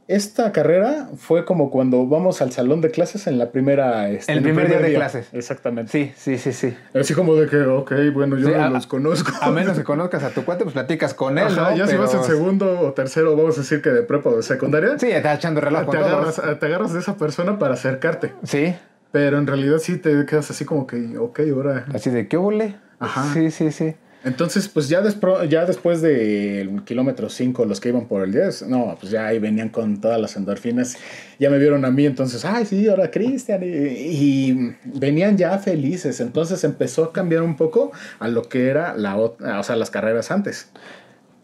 Esta 0.07 0.53
carrera 0.53 1.09
fue 1.17 1.47
como 1.47 1.71
cuando 1.71 2.07
vamos 2.07 2.43
al 2.43 2.53
salón 2.53 2.83
de 2.83 2.91
clases 2.91 3.27
en 3.27 3.39
la 3.39 3.51
primera... 3.53 4.11
este, 4.11 4.33
El 4.35 4.43
primer 4.43 4.69
día 4.69 4.79
de 4.79 4.93
clases. 4.93 5.29
Exactamente. 5.33 5.91
Sí, 5.91 6.13
sí, 6.15 6.37
sí, 6.37 6.53
sí. 6.53 6.77
Así 6.93 7.15
como 7.15 7.35
de 7.37 7.49
que, 7.49 7.63
ok, 7.63 7.91
bueno, 8.13 8.37
yo 8.37 8.49
Sí, 8.49 8.53
no 8.55 8.65
a- 8.65 8.69
los 8.69 8.87
conozco. 8.87 9.33
A 9.41 9.51
menos 9.51 9.79
que 9.79 9.85
conozcas 9.85 10.23
a 10.23 10.29
tu 10.31 10.45
cuate, 10.45 10.65
pues 10.65 10.75
platicas 10.75 11.15
con 11.15 11.39
él, 11.39 11.47
Ajá, 11.47 11.71
¿no? 11.71 11.77
ya 11.77 11.87
si 11.87 11.97
vas 11.97 12.13
en 12.13 12.23
segundo 12.25 12.81
o 12.81 12.93
tercero, 12.93 13.35
vamos 13.35 13.57
a 13.57 13.63
decir 13.63 13.81
que 13.81 13.89
de 13.91 14.03
prepa 14.03 14.29
o 14.29 14.37
de 14.37 14.43
secundaria, 14.43 14.99
Sí, 14.99 15.09
ya 15.09 15.17
estás 15.17 15.39
echando 15.39 15.63
reloj 15.63 15.81
te, 15.81 15.87
con 15.87 15.97
agarras, 15.97 16.37
todos. 16.37 16.59
te 16.59 16.67
agarras 16.67 16.93
de 16.93 17.01
esa 17.01 17.17
persona 17.17 17.59
para 17.59 17.73
acercarte. 17.75 18.35
Sí, 18.43 18.75
Pero 19.11 19.39
en 19.39 19.47
realidad 19.47 19.79
sí 19.79 19.97
te 19.97 20.27
quedas 20.27 20.51
así 20.51 20.67
como 20.67 20.87
que, 20.87 21.17
ok, 21.17 21.41
ahora. 21.55 21.87
así 21.95 22.11
de, 22.11 22.29
¿qué 22.29 22.37
huele? 22.37 22.77
Ajá. 22.99 23.33
Sí, 23.33 23.51
sí, 23.51 23.73
sí. 23.73 23.95
Entonces, 24.25 24.69
pues 24.69 24.89
ya, 24.89 25.03
despro- 25.03 25.47
ya 25.49 25.67
después 25.67 26.01
del 26.01 26.83
kilómetro 26.85 27.29
5, 27.29 27.65
los 27.67 27.79
que 27.81 27.91
iban 27.91 28.07
por 28.07 28.25
el 28.25 28.33
10, 28.33 28.63
no, 28.69 28.97
pues 28.99 29.13
ya 29.13 29.27
ahí 29.27 29.39
venían 29.39 29.69
con 29.69 30.01
todas 30.01 30.19
las 30.21 30.35
endorfinas. 30.37 30.97
Ya 31.39 31.51
me 31.51 31.59
vieron 31.59 31.85
a 31.85 31.91
mí, 31.91 32.07
entonces, 32.07 32.45
ay, 32.45 32.65
sí, 32.65 32.89
ahora 32.89 33.11
Cristian. 33.11 33.63
Y, 33.63 33.67
y 33.67 34.77
venían 34.85 35.37
ya 35.37 35.59
felices. 35.59 36.21
Entonces 36.21 36.65
empezó 36.65 37.05
a 37.05 37.13
cambiar 37.13 37.43
un 37.43 37.57
poco 37.57 37.93
a 38.19 38.29
lo 38.29 38.43
que 38.49 38.69
era 38.69 38.95
la, 38.97 39.17
o 39.17 39.63
sea, 39.63 39.77
las 39.77 39.91
carreras 39.91 40.31
antes. 40.31 40.71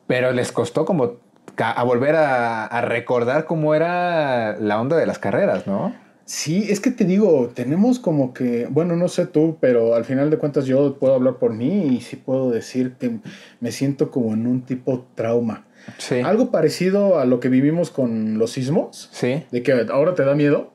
Pero 0.06 0.32
les 0.32 0.50
costó 0.50 0.84
como 0.86 1.18
a 1.58 1.82
volver 1.84 2.16
a 2.16 2.80
recordar 2.80 3.44
cómo 3.44 3.74
era 3.74 4.56
la 4.58 4.80
onda 4.80 4.96
de 4.96 5.04
las 5.06 5.18
carreras, 5.18 5.66
¿no? 5.66 5.94
Sí, 6.32 6.66
es 6.70 6.78
que 6.78 6.92
te 6.92 7.04
digo, 7.04 7.50
tenemos 7.52 7.98
como 7.98 8.32
que, 8.32 8.68
bueno, 8.70 8.94
no 8.94 9.08
sé 9.08 9.26
tú, 9.26 9.56
pero 9.60 9.96
al 9.96 10.04
final 10.04 10.30
de 10.30 10.38
cuentas 10.38 10.64
yo 10.64 10.94
puedo 10.94 11.12
hablar 11.16 11.38
por 11.38 11.52
mí 11.52 11.88
y 11.96 12.00
sí 12.02 12.14
puedo 12.14 12.52
decir 12.52 12.92
que 13.00 13.18
me 13.58 13.72
siento 13.72 14.12
como 14.12 14.32
en 14.34 14.46
un 14.46 14.62
tipo 14.62 15.08
trauma. 15.16 15.66
Sí. 15.98 16.20
Algo 16.20 16.52
parecido 16.52 17.18
a 17.18 17.24
lo 17.24 17.40
que 17.40 17.48
vivimos 17.48 17.90
con 17.90 18.38
los 18.38 18.52
sismos, 18.52 19.08
Sí. 19.10 19.42
de 19.50 19.62
que 19.64 19.72
ahora 19.90 20.14
te 20.14 20.24
da 20.24 20.36
miedo. 20.36 20.72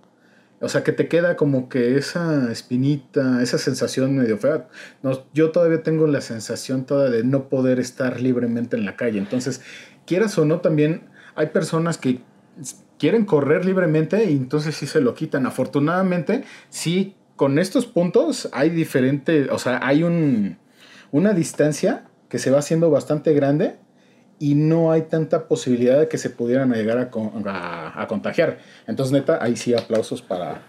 O 0.60 0.68
sea, 0.68 0.84
que 0.84 0.92
te 0.92 1.08
queda 1.08 1.38
como 1.38 1.70
que 1.70 1.96
esa 1.98 2.52
espinita, 2.52 3.42
esa 3.42 3.58
sensación 3.58 4.14
medio 4.18 4.38
fea. 4.38 4.68
No, 5.04 5.24
yo 5.34 5.52
todavía 5.52 5.84
tengo 5.84 6.06
la 6.06 6.20
sensación 6.20 6.84
toda 6.86 7.10
de 7.10 7.24
no 7.24 7.48
poder 7.48 7.80
estar 7.80 8.20
libremente 8.20 8.76
en 8.76 8.84
la 8.84 8.98
calle. 8.98 9.20
Entonces, 9.20 9.62
quieras 10.06 10.38
o 10.38 10.44
no, 10.44 10.60
también 10.60 11.04
hay 11.34 11.48
personas 11.48 11.98
que 11.98 12.20
quieren 13.00 13.26
correr 13.26 13.66
libremente 13.66 14.26
y 14.26 14.32
entonces 14.36 14.76
sí 14.76 14.88
se 14.88 15.02
lo 15.02 15.14
quitan. 15.16 15.46
Afortunadamente, 15.46 16.44
sí, 16.70 17.16
con 17.36 17.60
estos 17.60 17.86
puntos 17.86 18.50
hay 18.54 18.70
diferente, 18.70 19.50
o 19.52 19.60
sea, 19.60 19.80
hay 19.84 20.04
un, 20.04 20.58
una 21.12 21.34
distancia 21.34 22.06
que 22.30 22.40
se 22.40 22.52
va 22.52 22.60
haciendo 22.60 22.90
bastante 22.90 23.34
grande 23.34 23.76
y 24.40 24.56
no 24.56 24.92
hay 24.92 25.04
tanta 25.04 25.48
posibilidad 25.48 26.00
de 26.00 26.08
que 26.08 26.18
se 26.18 26.30
pudieran 26.30 26.72
llegar 26.74 26.98
a, 26.98 27.10
con- 27.12 27.48
a- 27.48 28.02
a 28.02 28.08
contagiar. 28.08 28.60
Entonces, 28.88 29.14
neta, 29.14 29.40
ahí 29.42 29.56
sí 29.56 29.74
aplausos 29.74 30.22
para, 30.22 30.62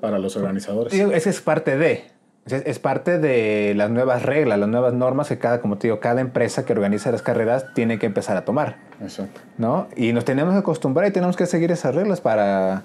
para 0.00 0.18
los 0.18 0.36
organizadores. 0.36 0.92
Ese 1.12 1.30
es 1.30 1.40
parte 1.40 1.76
de. 1.76 2.04
Es 2.46 2.78
parte 2.78 3.18
de 3.18 3.72
las 3.74 3.88
nuevas 3.88 4.22
reglas, 4.22 4.58
las 4.58 4.68
nuevas 4.68 4.92
normas 4.92 5.28
que 5.28 5.38
cada, 5.38 5.62
como 5.62 5.78
te 5.78 5.86
digo, 5.86 5.98
cada 6.00 6.20
empresa 6.20 6.66
que 6.66 6.74
organiza 6.74 7.10
las 7.10 7.22
carreras 7.22 7.72
tiene 7.74 7.98
que 7.98 8.04
empezar 8.04 8.36
a 8.36 8.44
tomar, 8.44 8.76
Exacto. 9.00 9.40
¿no? 9.56 9.86
Y 9.96 10.12
nos 10.12 10.26
tenemos 10.26 10.52
que 10.52 10.58
acostumbrar 10.58 11.08
y 11.08 11.10
tenemos 11.10 11.36
que 11.36 11.46
seguir 11.46 11.72
esas 11.72 11.94
reglas 11.94 12.20
para 12.20 12.82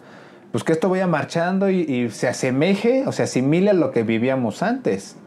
pues 0.53 0.63
que 0.63 0.71
esto 0.71 0.87
vaya 0.89 1.07
marchando 1.07 1.69
y, 1.69 1.81
y 1.81 2.09
se 2.09 2.29
asemeje 2.29 3.03
o 3.05 3.11
se 3.11 3.23
asimile 3.23 3.71
a 3.71 3.73
lo 3.73 3.91
que 3.91 4.03
vivíamos 4.03 4.63
antes. 4.63 5.17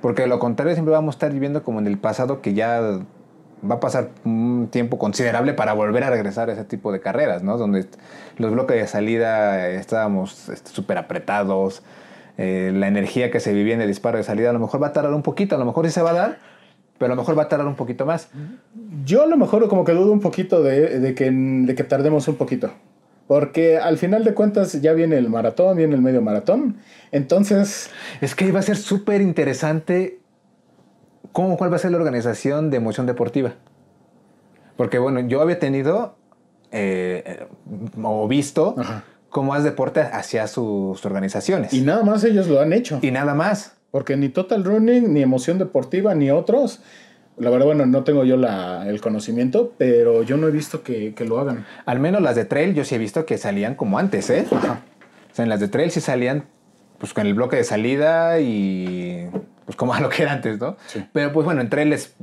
Porque 0.00 0.22
de 0.22 0.28
lo 0.28 0.38
contrario 0.38 0.74
siempre 0.74 0.92
vamos 0.92 1.14
a 1.14 1.16
estar 1.16 1.32
viviendo 1.32 1.62
como 1.62 1.78
en 1.78 1.86
el 1.86 1.98
pasado 1.98 2.40
que 2.40 2.54
ya 2.54 2.80
va 3.68 3.76
a 3.76 3.80
pasar 3.80 4.10
un 4.24 4.68
tiempo 4.70 4.98
considerable 4.98 5.54
para 5.54 5.72
volver 5.72 6.02
a 6.04 6.10
regresar 6.10 6.50
a 6.50 6.54
ese 6.54 6.64
tipo 6.64 6.92
de 6.92 7.00
carreras, 7.00 7.42
¿no? 7.42 7.58
Donde 7.58 7.86
los 8.38 8.50
bloques 8.50 8.76
de 8.76 8.86
salida 8.86 9.68
estábamos 9.68 10.48
este, 10.48 10.70
súper 10.70 10.98
apretados, 10.98 11.82
eh, 12.38 12.72
la 12.74 12.88
energía 12.88 13.30
que 13.30 13.40
se 13.40 13.52
vivía 13.52 13.74
en 13.74 13.80
el 13.82 13.88
disparo 13.88 14.18
de 14.18 14.24
salida 14.24 14.50
a 14.50 14.52
lo 14.52 14.58
mejor 14.58 14.82
va 14.82 14.88
a 14.88 14.92
tardar 14.92 15.12
un 15.12 15.22
poquito, 15.22 15.56
a 15.56 15.58
lo 15.58 15.64
mejor 15.64 15.86
sí 15.86 15.92
se 15.92 16.02
va 16.02 16.10
a 16.10 16.14
dar, 16.14 16.38
pero 16.98 17.12
a 17.12 17.16
lo 17.16 17.22
mejor 17.22 17.38
va 17.38 17.44
a 17.44 17.48
tardar 17.48 17.66
un 17.66 17.74
poquito 17.74 18.06
más. 18.06 18.28
Yo 19.04 19.22
a 19.22 19.26
lo 19.26 19.36
mejor 19.36 19.68
como 19.68 19.84
que 19.84 19.92
dudo 19.92 20.12
un 20.12 20.20
poquito 20.20 20.62
de, 20.62 21.00
de 21.00 21.14
que, 21.14 21.30
de 21.30 21.74
que 21.74 21.84
tardemos 21.84 22.28
un 22.28 22.36
poquito. 22.36 22.70
Porque 23.26 23.78
al 23.78 23.98
final 23.98 24.24
de 24.24 24.34
cuentas 24.34 24.80
ya 24.82 24.92
viene 24.92 25.16
el 25.16 25.28
maratón, 25.28 25.76
viene 25.76 25.94
el 25.94 26.02
medio 26.02 26.20
maratón. 26.22 26.76
Entonces, 27.12 27.90
Es 28.20 28.34
que 28.34 28.50
va 28.52 28.60
a 28.60 28.62
ser 28.62 28.76
súper 28.76 29.20
interesante 29.20 30.20
cómo, 31.32 31.56
cuál 31.56 31.72
va 31.72 31.76
a 31.76 31.78
ser 31.78 31.92
la 31.92 31.98
organización 31.98 32.70
de 32.70 32.76
emoción 32.76 33.06
deportiva. 33.06 33.54
Porque 34.76 34.98
bueno, 34.98 35.20
yo 35.20 35.40
había 35.40 35.58
tenido 35.58 36.16
eh, 36.72 37.22
eh, 37.24 37.46
o 38.02 38.28
visto 38.28 38.74
Ajá. 38.78 39.04
Cómo 39.32 39.56
es 39.56 39.64
deporte 39.64 40.00
hacia 40.02 40.46
sus 40.46 41.04
organizaciones. 41.04 41.72
y 41.72 41.80
nada 41.80 42.04
más 42.04 42.22
ellos 42.22 42.46
lo 42.46 42.60
han 42.60 42.72
hecho. 42.72 42.98
Y 43.02 43.10
nada 43.10 43.34
más. 43.34 43.72
Porque 43.90 44.16
ni 44.16 44.28
Total 44.28 44.62
Running, 44.64 45.12
ni 45.12 45.22
Emoción 45.22 45.58
Deportiva, 45.58 46.14
ni 46.14 46.30
otros. 46.30 46.80
La 47.38 47.50
verdad, 47.50 47.66
bueno, 47.66 47.86
no 47.86 48.04
tengo 48.04 48.24
yo 48.24 48.36
la, 48.36 48.86
el 48.88 49.00
conocimiento, 49.00 49.72
pero 49.78 50.22
yo 50.22 50.36
no 50.36 50.46
he 50.48 50.50
visto 50.50 50.82
que, 50.82 51.14
que 51.14 51.24
lo 51.24 51.40
hagan. 51.40 51.66
Al 51.86 51.98
menos 51.98 52.22
las 52.22 52.36
de 52.36 52.44
trail 52.44 52.74
yo 52.74 52.84
sí 52.84 52.94
he 52.94 52.98
visto 52.98 53.26
que 53.26 53.36
salían 53.38 53.74
como 53.74 53.98
antes, 53.98 54.30
¿eh? 54.30 54.46
Ajá. 54.50 54.80
O 55.30 55.34
sea, 55.34 55.42
en 55.44 55.48
las 55.48 55.60
de 55.60 55.68
trail 55.68 55.90
sí 55.90 56.00
salían 56.00 56.44
pues 56.98 57.12
con 57.14 57.26
el 57.26 57.34
bloque 57.34 57.56
de 57.56 57.64
salida 57.64 58.38
y 58.40 59.26
pues 59.64 59.76
como 59.76 59.92
a 59.94 60.00
lo 60.04 60.08
que 60.08 60.22
era 60.22 60.32
antes, 60.32 60.60
¿no? 60.60 60.76
Sí. 60.86 61.04
Pero 61.12 61.32
pues 61.32 61.44
bueno, 61.44 61.60
en 61.62 61.68
trail 61.70 61.92
es 61.92 62.14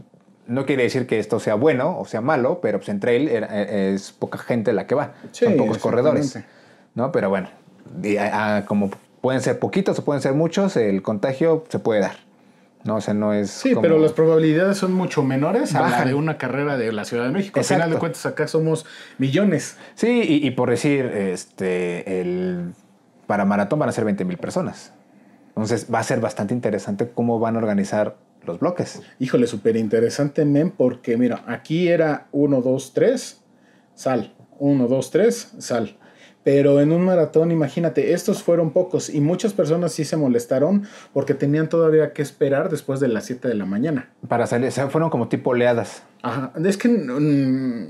no 0.47 0.65
quiere 0.65 0.83
decir 0.83 1.05
que 1.05 1.19
esto 1.19 1.39
sea 1.39 1.53
bueno 1.55 1.99
o 1.99 2.05
sea 2.05 2.21
malo, 2.21 2.59
pero 2.61 2.79
pues 2.79 2.89
en 2.89 2.99
trail 2.99 3.27
era- 3.29 3.47
eh, 3.51 3.93
es 3.93 4.11
poca 4.11 4.37
gente 4.39 4.73
la 4.73 4.87
que 4.87 4.95
va. 4.95 5.13
Sí, 5.31 5.45
Son 5.45 5.57
pocos 5.57 5.77
corredores. 5.79 6.37
¿No? 6.99 7.11
Pero 7.11 7.29
bueno, 7.29 7.47
como 8.67 8.91
pueden 9.21 9.41
ser 9.41 9.57
poquitos 9.57 9.97
o 9.99 10.05
pueden 10.05 10.21
ser 10.21 10.33
muchos, 10.33 10.75
el 10.77 11.01
contagio 11.01 11.63
se 11.69 11.79
puede 11.79 12.01
dar. 12.01 12.17
¿no? 12.83 12.95
O 12.97 13.01
sea, 13.01 13.13
no 13.13 13.33
es. 13.33 13.49
Sí, 13.49 13.71
como- 13.71 13.81
pero 13.81 13.99
las 13.99 14.13
probabilidades 14.13 14.77
son 14.77 14.93
mucho 14.93 15.21
menores 15.23 15.75
a 15.75 15.89
la 15.89 16.05
de 16.05 16.13
una 16.13 16.37
carrera 16.37 16.77
de 16.77 16.91
la 16.93 17.03
Ciudad 17.03 17.25
de 17.25 17.31
México. 17.31 17.59
Al 17.59 17.63
Exacto. 17.63 17.81
final 17.83 17.93
de 17.93 17.99
cuentas, 17.99 18.25
acá 18.25 18.47
somos 18.47 18.85
millones. 19.17 19.75
Sí, 19.95 20.21
y, 20.25 20.47
y 20.47 20.51
por 20.51 20.69
decir, 20.69 21.05
este, 21.05 22.21
el, 22.21 22.73
para 23.27 23.43
maratón 23.43 23.79
van 23.79 23.89
a 23.89 23.91
ser 23.91 24.05
20 24.05 24.23
mil 24.23 24.37
personas. 24.37 24.93
Entonces 25.49 25.87
va 25.93 25.99
a 25.99 26.03
ser 26.03 26.21
bastante 26.21 26.53
interesante 26.53 27.09
cómo 27.13 27.37
van 27.39 27.55
a 27.55 27.59
organizar 27.59 28.15
los 28.45 28.59
bloques. 28.61 29.01
Híjole, 29.19 29.47
súper 29.47 29.75
interesante, 29.75 30.45
men, 30.45 30.71
porque 30.71 31.17
mira, 31.17 31.43
aquí 31.47 31.89
era 31.89 32.27
1, 32.31 32.61
2, 32.61 32.93
3, 32.93 33.41
sal. 33.93 34.33
1, 34.57 34.87
2, 34.87 35.11
3, 35.11 35.51
sal. 35.59 35.97
Pero 36.43 36.79
en 36.79 36.91
un 36.93 37.03
maratón, 37.03 37.51
imagínate, 37.51 38.13
estos 38.13 38.41
fueron 38.43 38.71
pocos 38.71 39.09
y 39.09 39.19
muchas 39.19 39.53
personas 39.53 39.91
sí 39.91 40.05
se 40.05 40.15
molestaron 40.15 40.83
porque 41.13 41.33
tenían 41.33 41.67
todavía 41.67 42.13
que 42.13 42.21
esperar 42.21 42.69
después 42.69 42.99
de 43.01 43.09
las 43.09 43.25
7 43.25 43.47
de 43.49 43.55
la 43.55 43.65
mañana. 43.65 44.09
Para 44.27 44.47
salir, 44.47 44.69
o 44.69 44.71
sea, 44.71 44.87
fueron 44.87 45.09
como 45.09 45.27
tipo 45.27 45.49
oleadas. 45.51 46.03
Ajá, 46.21 46.53
es 46.63 46.77
que, 46.77 46.87
mm, 46.87 47.87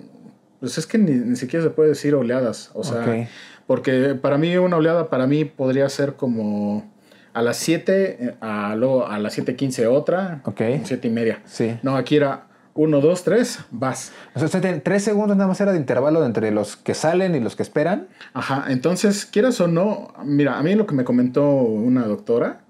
pues 0.60 0.78
es 0.80 0.88
que 0.88 0.98
ni, 0.98 1.12
ni 1.12 1.36
siquiera 1.36 1.64
se 1.64 1.70
puede 1.70 1.90
decir 1.90 2.16
oleadas, 2.16 2.72
o 2.74 2.84
sea, 2.84 3.02
Ok. 3.02 3.28
porque 3.68 4.16
para 4.16 4.38
mí 4.40 4.58
una 4.58 4.78
oleada 4.78 5.10
para 5.10 5.28
mí 5.28 5.46
podría 5.46 5.88
ser 5.90 6.14
como 6.14 6.92
a 7.34 7.42
las 7.44 7.58
7, 7.58 8.18
eh, 8.20 8.36
a, 8.42 8.76
luego 8.76 9.08
a 9.08 9.20
las 9.20 9.38
7.15 9.38 9.86
otra, 9.88 10.42
Ok. 10.44 10.62
7 10.84 11.08
y 11.08 11.12
media. 11.12 11.42
Sí. 11.46 11.78
No, 11.84 11.96
aquí 11.96 12.16
era 12.18 12.48
1, 12.80 13.02
2, 13.02 13.24
3, 13.26 13.60
vas. 13.72 14.14
O 14.34 14.40
sea, 14.40 14.46
usted 14.46 14.62
tiene 14.62 14.80
tres 14.80 15.04
segundos 15.04 15.36
nada 15.36 15.50
más 15.50 15.60
era 15.60 15.74
de 15.74 15.78
intervalo 15.78 16.24
entre 16.24 16.50
los 16.50 16.78
que 16.78 16.94
salen 16.94 17.36
y 17.36 17.42
los 17.42 17.58
que 17.58 17.64
esperan. 17.64 18.08
Ajá, 18.34 18.68
entonces, 18.70 19.26
quieras 19.26 19.60
o 19.60 19.68
no, 19.68 20.14
mira, 20.24 20.58
a 20.58 20.64
mí 20.64 20.76
lo 20.76 20.86
que 20.86 20.96
me 20.96 21.04
comentó 21.04 21.44
una 21.46 22.06
doctora 22.06 22.62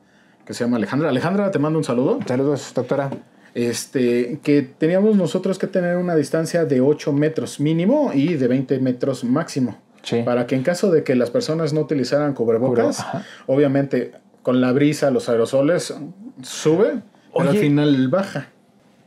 que 0.46 0.56
se 0.56 0.64
llama 0.64 0.78
Alejandra. 0.78 1.10
Alejandra, 1.10 1.52
te 1.52 1.60
mando 1.60 1.78
un 1.78 1.86
saludo. 1.86 2.18
Saludos, 2.26 2.72
doctora. 2.74 3.12
Este, 3.54 4.40
que 4.42 4.64
teníamos 4.64 5.16
nosotros 5.16 5.60
que 5.60 5.68
tener 5.68 5.98
una 5.98 6.16
distancia 6.16 6.66
de 6.66 6.82
8 6.82 7.14
metros 7.14 7.60
mínimo 7.60 8.10
y 8.12 8.34
de 8.34 8.48
20 8.48 8.80
metros 8.80 9.24
máximo. 9.24 9.78
Sí. 10.02 10.24
Para 10.24 10.48
que 10.48 10.56
en 10.56 10.64
caso 10.64 10.90
de 10.90 11.04
que 11.04 11.14
las 11.14 11.30
personas 11.30 11.72
no 11.72 11.82
utilizaran 11.82 12.34
cubrebocas, 12.34 13.06
obviamente 13.46 14.14
con 14.42 14.60
la 14.60 14.72
brisa, 14.72 15.12
los 15.12 15.30
aerosoles 15.30 15.94
sube, 16.42 17.04
pero 17.32 17.42
al 17.42 17.50
Oye. 17.50 17.60
final 17.60 18.08
baja. 18.08 18.48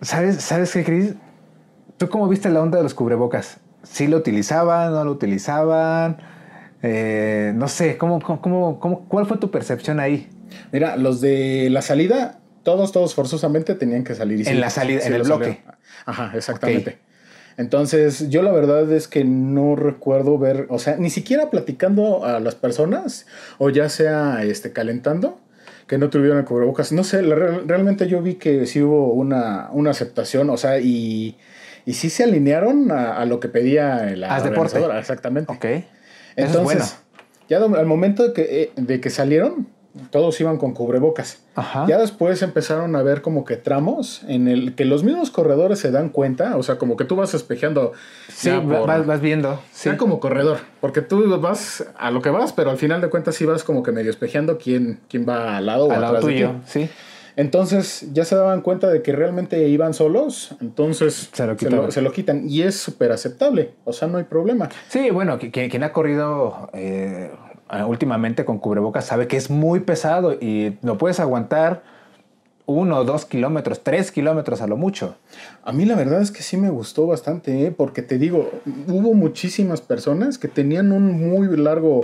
¿Sabes, 0.03 0.37
¿Sabes 0.43 0.73
qué, 0.73 0.85
Cris? 0.85 1.15
¿Tú 1.97 2.09
cómo 2.09 2.29
viste 2.29 2.49
la 2.51 2.61
onda 2.61 2.79
de 2.79 2.83
los 2.83 2.95
cubrebocas? 2.95 3.59
¿Sí 3.83 4.07
lo 4.09 4.17
utilizaban? 4.19 4.93
¿No 4.93 5.05
lo 5.05 5.13
utilizaban? 5.13 6.19
Eh, 6.83 7.53
no 7.55 7.69
sé, 7.69 7.97
¿cómo, 7.97 8.21
cómo, 8.21 8.41
cómo- 8.41 8.81
cómo- 8.81 9.05
¿cuál 9.09 9.27
fue 9.27 9.37
tu 9.39 9.51
percepción 9.51 10.01
ahí? 10.01 10.29
Mira, 10.73 10.97
los 10.97 11.21
de 11.21 11.69
la 11.71 11.83
salida, 11.83 12.41
todos, 12.65 12.91
todos 12.93 13.15
forzosamente 13.15 13.75
tenían 13.75 14.03
que 14.05 14.15
salir. 14.15 14.41
y 14.41 14.49
En 14.49 14.61
la 14.61 14.71
salida, 14.71 15.07
en 15.07 15.13
el 15.13 15.19
lo 15.21 15.25
bloque. 15.25 15.45
salieron. 15.47 15.75
Ajá, 16.07 16.33
exactamente. 16.37 16.99
Entonces, 17.57 18.29
yo 18.31 18.43
la 18.43 18.51
verdad 18.51 18.91
es 18.93 19.07
que 19.09 19.25
no 19.25 19.77
recuerdo 19.77 20.39
ver, 20.39 20.67
o 20.71 20.79
sea, 20.79 20.97
ni 20.97 21.11
siquiera 21.11 21.51
platicando 21.51 22.25
a 22.25 22.41
las 22.41 22.55
personas, 22.55 23.27
o 23.59 23.69
ya 23.71 23.89
sea 23.89 24.43
este, 24.43 24.73
calentando, 24.73 25.39
que 25.87 25.99
no 25.99 26.11
tuvieran 26.11 26.45
cubrebocas. 26.45 26.93
No 26.93 27.05
sé, 27.05 27.23
la 27.23 27.35
realmente 27.35 28.09
yo 28.09 28.23
vi 28.23 28.35
que 28.35 28.67
sí 28.67 28.83
hubo 28.83 29.13
una, 29.13 29.69
una 29.73 29.91
aceptación, 29.91 30.51
o 30.51 30.57
sea, 30.57 30.79
y, 30.79 31.37
y 31.85 31.95
sí 31.95 32.11
se 32.11 32.25
alinearon 32.25 32.91
a, 32.91 33.17
a 33.17 33.25
lo 33.27 33.41
que 33.41 33.49
pedía 33.49 34.15
la 34.17 34.35
Haz 34.35 34.45
deporte. 34.45 34.81
Exactamente. 34.99 35.53
Ok. 35.53 35.65
Eso 35.65 35.85
Entonces, 36.37 36.83
es 36.83 37.05
bueno. 37.49 37.75
ya 37.75 37.81
al 37.81 37.87
momento 37.87 38.29
de 38.29 38.33
que, 38.33 38.63
eh, 38.63 38.73
de 38.77 39.01
que 39.01 39.11
salieron, 39.11 39.69
todos 40.11 40.41
iban 40.41 40.57
con 40.59 40.73
cubrebocas. 40.73 41.39
Ajá. 41.55 41.85
Ya 41.89 41.99
después 41.99 42.41
empezaron 42.43 42.97
a 42.97 43.03
ver 43.03 43.21
como 43.23 43.45
que 43.45 43.57
tramos 43.57 44.23
en 44.27 44.49
el 44.49 44.75
que 44.75 44.85
los 44.85 45.05
mismos 45.05 45.31
corredores 45.31 45.79
se 45.79 45.91
dan 45.91 46.09
cuenta, 46.09 46.57
o 46.57 46.63
sea, 46.63 46.79
como 46.79 46.97
que 46.97 47.05
tú 47.05 47.17
vas 47.17 47.35
espejeando. 47.35 47.93
Sí, 48.29 48.51
por- 48.51 48.87
vas, 48.87 49.07
vas 49.07 49.21
viendo. 49.21 49.61
Sí. 49.73 49.91
ya 49.91 49.97
como 49.97 50.19
corredor, 50.21 50.59
porque 50.81 51.03
tú 51.03 51.39
vas 51.41 51.85
a 51.99 52.11
lo 52.11 52.23
que 52.23 52.31
vas, 52.31 52.53
pero 52.53 52.71
al 52.71 52.79
final 52.79 53.01
de 53.01 53.09
cuentas 53.11 53.35
sí 53.35 53.45
vas 53.45 53.65
como 53.65 53.83
que 53.83 53.93
medio 53.93 54.11
espejeando 54.11 54.59
quién, 54.59 55.01
quién 55.09 55.27
va 55.29 55.57
al 55.59 55.67
lado 55.67 55.87
o 55.87 55.93
Al 55.93 56.01
lado 56.01 56.17
atrás 56.17 56.27
de 56.27 56.33
tuyo, 56.33 56.51
ti. 56.51 56.57
sí. 56.67 56.91
Entonces 57.35 58.07
ya 58.13 58.27
se 58.27 58.37
daban 58.37 58.61
cuenta 58.61 58.89
de 58.91 59.01
que 59.01 59.13
realmente 59.13 59.67
iban 59.69 59.95
solos, 59.95 60.55
entonces 60.61 61.31
Se 61.33 61.47
lo 61.47 61.53
se 61.53 61.59
quitaron. 61.59 61.87
lo, 61.87 61.91
se 61.91 62.03
lo 62.03 62.13
quitan 62.13 62.49
y 62.49 62.61
es 62.63 62.77
súper 62.77 63.11
aceptable, 63.11 63.73
o 63.85 63.93
sea, 63.95 64.07
no 64.09 64.19
hay 64.19 64.25
problema. 64.25 64.69
Sí, 64.89 65.11
bueno, 65.11 65.39
qui- 65.39 65.51
qui- 65.51 65.71
quien 65.71 65.83
ha 65.83 65.93
corrido 65.95 66.69
eh, 66.75 67.31
últimamente 67.87 68.45
con 68.45 68.59
cubrebocas 68.59 69.07
sabe 69.07 69.27
que 69.27 69.37
es 69.37 69.51
muy 69.51 69.81
pesado 69.81 70.35
y 70.35 70.79
lo 70.83 70.99
puedes 70.99 71.21
aguantar 71.21 71.83
uno, 72.67 73.05
dos 73.05 73.25
kilómetros, 73.25 73.83
tres 73.83 74.13
kilómetros 74.13 74.61
a 74.61 74.67
lo 74.67 74.77
mucho. 74.77 75.17
A 75.65 75.73
mí 75.73 75.85
la 75.85 75.97
verdad 75.97 76.21
es 76.21 76.31
que 76.31 76.43
sí 76.43 76.57
me 76.57 76.71
gustó 76.71 77.07
bastante, 77.07 77.67
¿eh? 77.67 77.73
porque 77.73 78.03
te 78.03 78.19
digo, 78.19 78.51
hubo 78.87 79.15
muchísimas 79.15 79.81
personas 79.81 80.39
que 80.39 80.49
tenían 80.49 80.93
un 80.93 81.29
muy 81.29 81.57
largo 81.57 82.03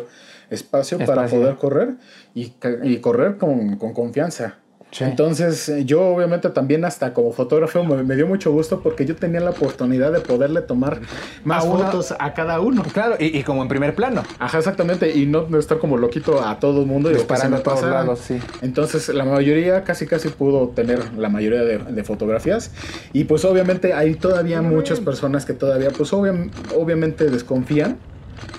espacio, 0.50 0.98
para 0.98 1.26
poder 1.26 1.56
correr 1.56 1.96
y, 2.34 2.50
correr 2.98 3.36
con, 3.36 3.76
con 3.76 3.92
confianza. 3.92 4.58
Sí. 4.90 5.04
Entonces 5.04 5.68
eh, 5.68 5.84
yo 5.84 6.00
obviamente 6.02 6.48
también 6.48 6.84
hasta 6.86 7.12
como 7.12 7.30
fotógrafo 7.32 7.84
me, 7.84 8.02
me 8.02 8.16
dio 8.16 8.26
mucho 8.26 8.50
gusto 8.52 8.80
porque 8.80 9.04
yo 9.04 9.14
tenía 9.16 9.38
la 9.40 9.50
oportunidad 9.50 10.10
de 10.12 10.20
poderle 10.20 10.62
tomar 10.62 11.00
más 11.44 11.62
A 11.64 11.68
una- 11.68 11.84
fotos 11.86 12.14
a 12.18 12.32
cada 12.32 12.58
uno. 12.60 12.82
Claro, 12.92 13.16
y, 13.18 13.36
y 13.38 13.42
como 13.42 13.60
en 13.62 13.68
primer 13.68 13.94
plano. 13.94 14.22
Ajá, 14.38 14.58
exactamente, 14.58 15.14
y 15.14 15.26
no 15.26 15.46
estar 15.58 15.78
como 15.78 15.98
loquito 15.98 16.42
a 16.42 16.58
todo 16.58 16.80
el 16.80 16.86
mundo 16.86 17.10
y 17.10 17.14
me 17.14 17.20
a 17.20 17.62
todos 17.62 17.82
lados, 17.82 18.18
sí. 18.20 18.38
Entonces 18.62 19.08
la 19.10 19.24
mayoría 19.26 19.84
casi 19.84 20.06
casi 20.06 20.30
pudo 20.30 20.68
tener 20.68 21.12
la 21.18 21.28
mayoría 21.28 21.62
de, 21.64 21.78
de 21.78 22.04
fotografías 22.04 22.70
y 23.12 23.24
pues 23.24 23.44
obviamente 23.44 23.92
hay 23.92 24.14
todavía 24.14 24.62
muchas 24.62 25.00
personas 25.00 25.44
que 25.44 25.52
todavía 25.52 25.90
pues 25.90 26.12
obvia- 26.14 26.50
obviamente 26.74 27.26
desconfían. 27.30 27.98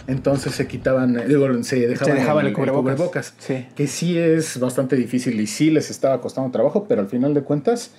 Entonces 0.09 0.53
se 0.55 0.67
quitaban, 0.67 1.17
eh, 1.19 1.25
digo, 1.27 1.47
se 1.63 1.87
dejaban, 1.87 2.15
dejaban 2.17 2.45
el 2.47 2.53
cubrebocas. 2.53 3.33
Sí. 3.37 3.67
Que 3.75 3.87
sí 3.87 4.17
es 4.17 4.59
bastante 4.59 4.95
difícil 4.95 5.39
y 5.39 5.47
sí 5.47 5.69
les 5.69 5.89
estaba 5.89 6.19
costando 6.19 6.49
trabajo, 6.51 6.85
pero 6.87 7.01
al 7.01 7.07
final 7.07 7.33
de 7.33 7.41
cuentas, 7.43 7.91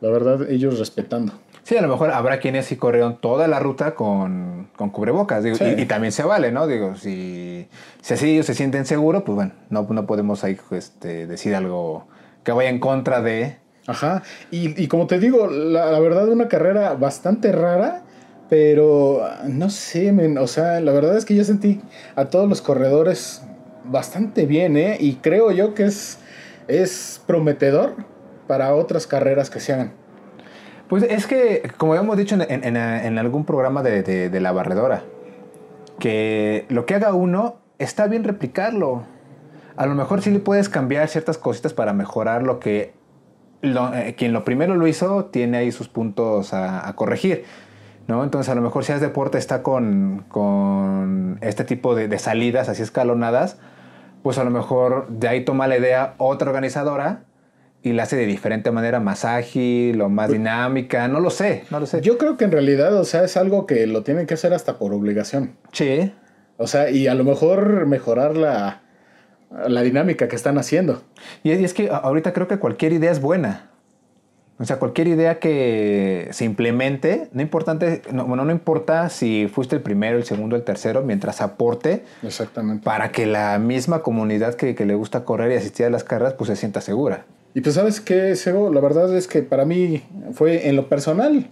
la 0.00 0.10
verdad, 0.10 0.50
ellos 0.50 0.78
respetando. 0.78 1.32
Sí, 1.62 1.76
a 1.76 1.82
lo 1.82 1.86
mejor 1.86 2.10
habrá 2.10 2.40
quienes 2.40 2.66
sí 2.66 2.74
corrieron 2.74 3.20
toda 3.20 3.46
la 3.46 3.60
ruta 3.60 3.94
con, 3.94 4.68
con 4.74 4.90
cubrebocas. 4.90 5.44
digo, 5.44 5.54
Sí. 5.56 5.64
y, 5.78 5.82
y 5.82 5.86
también 5.86 6.10
se 6.12 6.24
vale, 6.24 6.50
¿no? 6.50 6.66
Digo, 6.66 6.96
si, 6.96 7.68
si 8.00 8.14
así 8.14 8.30
ellos 8.30 8.46
se 8.46 8.54
sienten 8.54 8.84
seguros, 8.84 9.22
pues 9.24 9.36
bueno, 9.36 9.52
no, 9.70 9.86
no 9.88 10.04
podemos 10.06 10.42
ahí 10.42 10.58
este, 10.72 11.28
decir 11.28 11.54
algo 11.54 12.08
que 12.42 12.50
vaya 12.50 12.68
en 12.70 12.80
contra 12.80 13.22
de... 13.22 13.58
Ajá, 13.86 14.22
y, 14.50 14.80
y 14.80 14.88
como 14.88 15.06
te 15.06 15.18
digo, 15.20 15.48
la, 15.48 15.90
la 15.92 15.98
verdad 16.00 16.28
una 16.28 16.48
carrera 16.48 16.94
bastante 16.94 17.50
rara, 17.52 18.02
pero 18.52 19.22
no 19.48 19.70
sé, 19.70 20.12
o 20.38 20.46
sea, 20.46 20.78
la 20.80 20.92
verdad 20.92 21.16
es 21.16 21.24
que 21.24 21.34
yo 21.34 21.42
sentí 21.42 21.80
a 22.16 22.26
todos 22.26 22.46
los 22.46 22.60
corredores 22.60 23.42
bastante 23.86 24.44
bien, 24.44 24.76
¿eh? 24.76 24.98
Y 25.00 25.14
creo 25.14 25.52
yo 25.52 25.72
que 25.72 25.84
es, 25.84 26.18
es 26.68 27.22
prometedor 27.26 27.94
para 28.46 28.74
otras 28.74 29.06
carreras 29.06 29.48
que 29.48 29.58
se 29.58 29.72
hagan. 29.72 29.92
Pues 30.90 31.02
es 31.04 31.26
que, 31.26 31.62
como 31.78 31.94
habíamos 31.94 32.18
dicho 32.18 32.34
en, 32.34 32.76
en- 32.76 33.18
algún 33.18 33.46
programa 33.46 33.82
de, 33.82 34.02
de- 34.02 34.40
la 34.40 34.52
barredora, 34.52 35.02
que 35.98 36.66
lo 36.68 36.84
que 36.84 36.96
haga 36.96 37.14
uno 37.14 37.56
está 37.78 38.06
bien 38.06 38.22
replicarlo. 38.22 39.04
A 39.76 39.86
lo 39.86 39.94
mejor 39.94 40.20
sí 40.20 40.30
le 40.30 40.40
puedes 40.40 40.68
cambiar 40.68 41.08
ciertas 41.08 41.38
cositas 41.38 41.72
para 41.72 41.94
mejorar 41.94 42.42
lo 42.42 42.60
que 42.60 42.92
eh, 43.62 44.14
quien 44.18 44.34
lo 44.34 44.44
primero 44.44 44.74
lo 44.74 44.86
hizo 44.86 45.24
tiene 45.24 45.56
ahí 45.56 45.72
sus 45.72 45.88
puntos 45.88 46.52
a 46.52 46.92
corregir. 46.96 47.44
¿No? 48.12 48.24
Entonces 48.24 48.50
a 48.50 48.54
lo 48.54 48.60
mejor 48.60 48.84
si 48.84 48.92
haces 48.92 49.00
deporte 49.00 49.38
está 49.38 49.62
con, 49.62 50.26
con 50.28 51.38
este 51.40 51.64
tipo 51.64 51.94
de, 51.94 52.08
de 52.08 52.18
salidas 52.18 52.68
así 52.68 52.82
escalonadas, 52.82 53.56
pues 54.22 54.36
a 54.36 54.44
lo 54.44 54.50
mejor 54.50 55.08
de 55.08 55.28
ahí 55.28 55.44
toma 55.46 55.66
la 55.66 55.78
idea 55.78 56.14
otra 56.18 56.50
organizadora 56.50 57.24
y 57.82 57.94
la 57.94 58.02
hace 58.02 58.16
de 58.16 58.26
diferente 58.26 58.70
manera, 58.70 59.00
más 59.00 59.24
ágil 59.24 59.98
o 60.02 60.10
más 60.10 60.30
dinámica, 60.30 61.08
no 61.08 61.20
lo 61.20 61.30
sé, 61.30 61.64
no 61.70 61.80
lo 61.80 61.86
sé. 61.86 62.02
Yo 62.02 62.18
creo 62.18 62.36
que 62.36 62.44
en 62.44 62.52
realidad, 62.52 62.94
o 62.94 63.04
sea, 63.04 63.24
es 63.24 63.38
algo 63.38 63.66
que 63.66 63.86
lo 63.86 64.02
tienen 64.02 64.26
que 64.26 64.34
hacer 64.34 64.52
hasta 64.52 64.78
por 64.78 64.92
obligación. 64.92 65.56
Sí, 65.72 66.12
O 66.58 66.66
sea, 66.66 66.90
y 66.90 67.08
a 67.08 67.14
lo 67.14 67.24
mejor 67.24 67.86
mejorar 67.86 68.36
la, 68.36 68.82
la 69.66 69.82
dinámica 69.82 70.28
que 70.28 70.36
están 70.36 70.58
haciendo. 70.58 71.02
y 71.42 71.50
es, 71.50 71.72
que 71.72 71.88
ahorita 71.90 72.34
creo 72.34 72.46
que 72.46 72.58
cualquier 72.58 72.92
idea 72.92 73.10
es 73.10 73.20
buena. 73.20 73.71
O 74.62 74.64
sea, 74.64 74.78
cualquier 74.78 75.08
idea 75.08 75.40
que 75.40 76.28
se 76.30 76.44
implemente, 76.44 77.28
no, 77.32 77.42
importante, 77.42 78.00
no, 78.12 78.26
bueno, 78.26 78.44
no 78.44 78.52
importa 78.52 79.08
si 79.08 79.48
fuiste 79.52 79.74
el 79.74 79.82
primero, 79.82 80.16
el 80.16 80.22
segundo, 80.22 80.54
el 80.54 80.62
tercero, 80.62 81.02
mientras 81.02 81.40
aporte 81.40 82.04
Exactamente. 82.22 82.84
para 82.84 83.10
que 83.10 83.26
la 83.26 83.58
misma 83.58 84.02
comunidad 84.02 84.54
que, 84.54 84.76
que 84.76 84.86
le 84.86 84.94
gusta 84.94 85.24
correr 85.24 85.50
y 85.50 85.56
asistir 85.56 85.86
a 85.86 85.90
las 85.90 86.04
carreras, 86.04 86.34
pues 86.34 86.46
se 86.46 86.54
sienta 86.54 86.80
segura. 86.80 87.24
Y 87.54 87.60
pues 87.60 87.74
sabes 87.74 88.00
qué, 88.00 88.36
Sego, 88.36 88.72
la 88.72 88.80
verdad 88.80 89.14
es 89.16 89.26
que 89.26 89.42
para 89.42 89.64
mí 89.64 90.04
fue 90.32 90.68
en 90.68 90.76
lo 90.76 90.88
personal, 90.88 91.50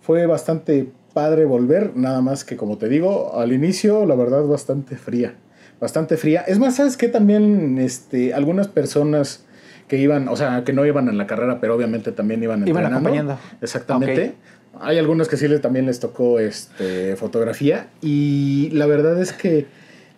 fue 0.00 0.26
bastante 0.26 0.88
padre 1.12 1.46
volver, 1.46 1.96
nada 1.96 2.20
más 2.20 2.44
que 2.44 2.56
como 2.56 2.78
te 2.78 2.88
digo, 2.88 3.36
al 3.36 3.52
inicio 3.52 4.06
la 4.06 4.14
verdad 4.14 4.44
bastante 4.44 4.96
fría, 4.96 5.34
bastante 5.80 6.16
fría. 6.16 6.44
Es 6.46 6.60
más, 6.60 6.76
¿sabes 6.76 6.96
qué? 6.96 7.08
También 7.08 7.78
este, 7.78 8.32
algunas 8.32 8.68
personas 8.68 9.44
que 9.88 9.98
iban, 9.98 10.28
o 10.28 10.36
sea, 10.36 10.64
que 10.64 10.72
no 10.72 10.84
iban 10.86 11.08
en 11.08 11.18
la 11.18 11.26
carrera, 11.26 11.60
pero 11.60 11.74
obviamente 11.74 12.12
también 12.12 12.42
iban 12.42 12.60
Iban 12.66 12.84
entrenando. 12.84 12.96
acompañando. 12.96 13.38
Exactamente. 13.60 14.34
Hay 14.80 14.98
algunos 14.98 15.28
que 15.28 15.36
sí 15.36 15.46
les, 15.46 15.60
también 15.60 15.86
les 15.86 16.00
tocó 16.00 16.40
este, 16.40 17.14
fotografía 17.16 17.88
y 18.02 18.70
la 18.72 18.86
verdad 18.86 19.20
es 19.20 19.32
que 19.32 19.66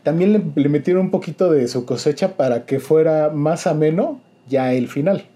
también 0.03 0.33
le, 0.33 0.43
le 0.55 0.69
metieron 0.69 1.07
un 1.07 1.11
poquito 1.11 1.51
de 1.51 1.69
su 1.69 1.85
cosecha 1.85 2.37
para 2.37 2.65
que 2.65 2.79
fuera 2.81 3.31
más 3.31 3.67
ameno 3.67 4.21
ya 4.49 4.73
el 4.73 4.89
final. 4.89 5.27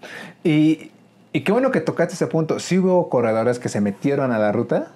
Y, 0.43 0.91
y 1.33 1.41
qué 1.41 1.51
bueno 1.51 1.71
que 1.71 1.81
tocaste 1.81 2.15
ese 2.15 2.27
punto. 2.27 2.59
¿Sí 2.59 2.79
hubo 2.79 3.09
corredores 3.09 3.59
que 3.59 3.69
se 3.69 3.79
metieron 3.81 4.31
a 4.31 4.39
la 4.39 4.51
ruta? 4.51 4.87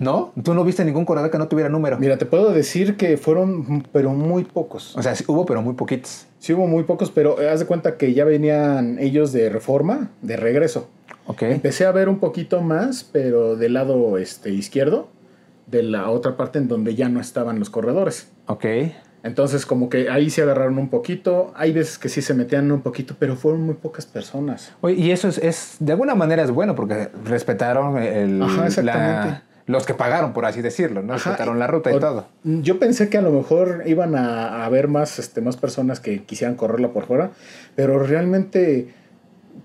No. 0.00 0.32
¿Tú 0.42 0.54
no 0.54 0.64
viste 0.64 0.84
ningún 0.84 1.04
corredor 1.04 1.30
que 1.30 1.38
no 1.38 1.46
tuviera 1.46 1.68
número? 1.68 1.98
Mira, 1.98 2.18
te 2.18 2.26
puedo 2.26 2.50
decir 2.52 2.96
que 2.96 3.16
fueron, 3.16 3.86
pero 3.92 4.10
muy 4.10 4.42
pocos. 4.44 4.96
O 4.96 5.02
sea, 5.02 5.14
sí 5.14 5.24
hubo, 5.28 5.46
pero 5.46 5.62
muy 5.62 5.74
poquitos. 5.74 6.26
Sí 6.40 6.52
hubo 6.54 6.66
muy 6.66 6.82
pocos, 6.84 7.10
pero 7.10 7.36
haz 7.52 7.60
de 7.60 7.66
cuenta 7.66 7.96
que 7.98 8.12
ya 8.14 8.24
venían 8.24 8.98
ellos 8.98 9.32
de 9.32 9.48
reforma, 9.50 10.10
de 10.22 10.36
regreso. 10.36 10.88
Ok. 11.26 11.42
Empecé 11.42 11.84
a 11.86 11.92
ver 11.92 12.08
un 12.08 12.18
poquito 12.18 12.60
más, 12.62 13.04
pero 13.04 13.54
del 13.56 13.74
lado 13.74 14.18
este, 14.18 14.50
izquierdo, 14.50 15.08
de 15.66 15.82
la 15.84 16.10
otra 16.10 16.36
parte 16.36 16.58
en 16.58 16.66
donde 16.66 16.94
ya 16.96 17.08
no 17.08 17.20
estaban 17.20 17.58
los 17.58 17.70
corredores. 17.70 18.32
Ok. 18.46 18.64
Entonces, 19.22 19.66
como 19.66 19.90
que 19.90 20.08
ahí 20.08 20.30
se 20.30 20.40
agarraron 20.40 20.78
un 20.78 20.88
poquito. 20.88 21.52
Hay 21.54 21.72
veces 21.72 21.98
que 21.98 22.08
sí 22.08 22.22
se 22.22 22.32
metían 22.32 22.72
un 22.72 22.80
poquito, 22.80 23.14
pero 23.18 23.36
fueron 23.36 23.60
muy 23.60 23.74
pocas 23.74 24.06
personas. 24.06 24.72
Oye, 24.80 24.94
y 24.94 25.10
eso 25.10 25.28
es, 25.28 25.36
es- 25.36 25.76
de 25.78 25.92
alguna 25.92 26.14
manera 26.14 26.42
es 26.42 26.50
bueno 26.50 26.74
porque 26.74 27.10
respetaron 27.26 27.98
el, 27.98 28.42
Ajá, 28.42 28.66
exactamente. 28.66 29.28
la- 29.28 29.42
los 29.70 29.86
que 29.86 29.94
pagaron, 29.94 30.32
por 30.32 30.44
así 30.46 30.60
decirlo, 30.62 31.02
¿no? 31.02 31.14
Ajá, 31.14 31.36
la 31.58 31.66
ruta 31.66 31.90
y 31.90 31.94
o- 31.94 31.98
todo. 32.00 32.26
Yo 32.44 32.78
pensé 32.78 33.08
que 33.08 33.18
a 33.18 33.22
lo 33.22 33.30
mejor 33.30 33.82
iban 33.86 34.14
a, 34.14 34.48
a 34.62 34.64
haber 34.66 34.88
más, 34.88 35.18
este, 35.18 35.40
más 35.40 35.56
personas 35.56 36.00
que 36.00 36.22
quisieran 36.24 36.56
correrla 36.56 36.88
por 36.88 37.06
fuera, 37.06 37.30
pero 37.76 37.98
realmente, 38.02 38.88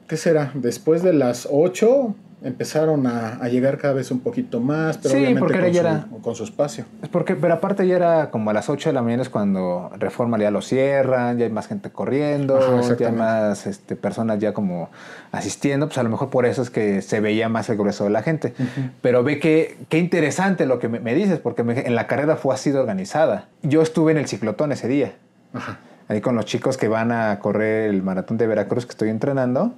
¿qué 0.08 0.18
será? 0.18 0.52
Después 0.54 1.04
de 1.04 1.14
las 1.14 1.48
8 1.52 2.16
empezaron 2.44 3.08
a, 3.08 3.36
a 3.38 3.48
llegar 3.48 3.78
cada 3.78 3.94
vez 3.94 4.12
un 4.12 4.20
poquito 4.20 4.60
más, 4.60 4.98
pero 4.98 5.10
Sí, 5.16 5.22
obviamente 5.22 5.54
con, 5.54 5.74
su, 5.74 5.80
era- 5.80 6.08
con 6.22 6.36
su 6.36 6.44
espacio. 6.44 6.86
Es 7.02 7.10
porque, 7.10 7.36
pero 7.36 7.54
aparte 7.56 7.88
ya 7.88 7.96
era 7.96 8.30
como 8.30 8.50
a 8.50 8.54
las 8.54 8.70
8 8.70 8.90
de 8.90 8.94
la 8.94 9.02
mañana 9.02 9.24
es 9.24 9.30
cuando 9.30 9.90
Reforma 9.98 10.38
ya 10.38 10.52
lo 10.52 10.62
cierran, 10.62 11.38
ya 11.38 11.46
hay 11.46 11.52
más 11.52 11.68
gente 11.68 11.90
corriendo, 11.90 12.58
Ajá, 12.58 12.96
ya 12.98 13.08
hay 13.08 13.14
más 13.14 13.66
este, 13.66 13.96
personas 13.96 14.38
ya 14.40 14.54
como 14.54 14.90
asistiendo, 15.32 15.88
pues 15.88 15.98
a 15.98 16.04
lo 16.04 16.10
mejor 16.10 16.30
por 16.30 16.46
eso 16.46 16.62
es 16.62 16.70
que 16.70 17.02
se 17.02 17.20
veía 17.20 17.50
más 17.50 17.70
el 17.70 17.78
grueso 17.78 18.04
de 18.04 18.10
la 18.12 18.22
gente. 18.22 18.54
Pero 19.02 19.24
ve 19.24 19.40
que 19.40 19.78
qué 19.90 19.98
interesante 19.98 20.66
lo 20.66 20.78
que 20.80 20.88
me, 20.90 21.00
me 21.00 21.16
dices, 21.16 21.40
porque 21.40 21.64
me- 21.64 21.80
en 21.88 21.96
la 21.96 22.06
carrera 22.08 22.36
fue 22.36 22.54
así 22.54 22.70
de 22.72 22.80
organizada. 22.80 23.48
Yo 23.64 23.82
estuve 23.82 24.12
en 24.12 24.18
el 24.20 24.28
ciclotón 24.28 24.72
ese 24.72 24.88
día, 24.88 25.14
Ajá. 25.54 25.80
ahí 26.10 26.22
con 26.22 26.36
los 26.36 26.46
chicos 26.46 26.78
que 26.78 26.88
van 26.88 27.12
a 27.12 27.40
correr 27.40 27.90
el 27.90 28.04
maratón 28.04 28.38
de 28.38 28.46
Veracruz 28.46 28.86
que 28.86 28.92
estoy 28.92 29.10
entrenando, 29.10 29.74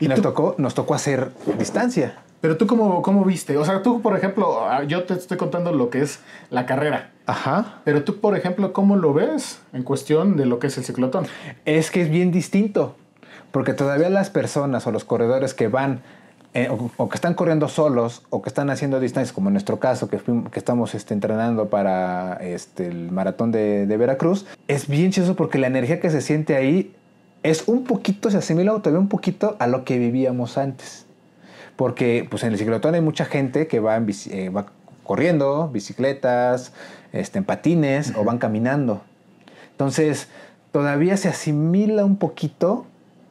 y, 0.00 0.06
¿Y 0.06 0.08
nos, 0.08 0.16
tú? 0.16 0.22
tocó, 0.22 0.54
nos 0.58 0.74
tocó 0.74 0.94
hacer 0.94 1.30
distancia. 1.58 2.14
Pero 2.40 2.56
tú, 2.56 2.66
cómo, 2.66 3.02
¿cómo 3.02 3.24
viste? 3.24 3.58
O 3.58 3.64
sea, 3.64 3.82
tú, 3.82 4.00
por 4.00 4.16
ejemplo, 4.16 4.64
ah, 4.66 4.82
yo 4.84 5.04
te 5.04 5.14
estoy 5.14 5.36
contando 5.36 5.72
lo 5.72 5.90
que 5.90 6.00
es 6.00 6.20
la 6.48 6.64
carrera. 6.64 7.10
Ajá. 7.26 7.80
Pero 7.84 8.02
tú, 8.02 8.18
por 8.18 8.36
ejemplo, 8.36 8.72
¿cómo 8.72 8.96
lo 8.96 9.12
ves 9.12 9.60
en 9.74 9.82
cuestión 9.82 10.36
de 10.36 10.46
lo 10.46 10.58
que 10.58 10.68
es 10.68 10.78
el 10.78 10.84
ciclotón? 10.84 11.26
Es 11.66 11.90
que 11.90 12.00
es 12.00 12.10
bien 12.10 12.32
distinto, 12.32 12.96
porque 13.50 13.74
todavía 13.74 14.08
las 14.08 14.30
personas 14.30 14.86
o 14.86 14.90
los 14.90 15.04
corredores 15.04 15.52
que 15.52 15.68
van 15.68 16.00
eh, 16.54 16.68
o, 16.68 16.90
o 16.96 17.08
que 17.08 17.14
están 17.14 17.34
corriendo 17.34 17.68
solos 17.68 18.22
o 18.30 18.42
que 18.42 18.48
están 18.48 18.70
haciendo 18.70 18.98
distancias, 18.98 19.32
como 19.32 19.50
en 19.50 19.52
nuestro 19.52 19.78
caso, 19.78 20.08
que, 20.08 20.18
que 20.18 20.58
estamos 20.58 20.94
este, 20.94 21.14
entrenando 21.14 21.68
para 21.68 22.38
este, 22.40 22.86
el 22.86 23.12
maratón 23.12 23.52
de, 23.52 23.86
de 23.86 23.96
Veracruz, 23.96 24.46
es 24.66 24.88
bien 24.88 25.12
chistoso 25.12 25.36
porque 25.36 25.58
la 25.58 25.68
energía 25.68 26.00
que 26.00 26.10
se 26.10 26.20
siente 26.22 26.56
ahí 26.56 26.96
es 27.42 27.68
un 27.68 27.84
poquito, 27.84 28.30
se 28.30 28.38
asimila 28.38 28.72
todavía 28.72 29.00
un 29.00 29.08
poquito 29.08 29.56
a 29.58 29.66
lo 29.66 29.84
que 29.84 29.98
vivíamos 29.98 30.58
antes. 30.58 31.06
Porque 31.76 32.26
pues 32.30 32.42
en 32.42 32.52
el 32.52 32.58
ciclotón 32.58 32.94
hay 32.94 33.00
mucha 33.00 33.24
gente 33.24 33.66
que 33.66 33.80
va, 33.80 33.96
en 33.96 34.06
bici- 34.06 34.30
eh, 34.32 34.50
va 34.50 34.66
corriendo, 35.02 35.68
bicicletas, 35.68 36.72
este, 37.12 37.38
en 37.38 37.44
patines 37.44 38.12
o 38.16 38.24
van 38.24 38.38
caminando. 38.38 39.00
Entonces, 39.72 40.28
todavía 40.72 41.16
se 41.16 41.28
asimila 41.28 42.04
un 42.04 42.16
poquito 42.16 42.86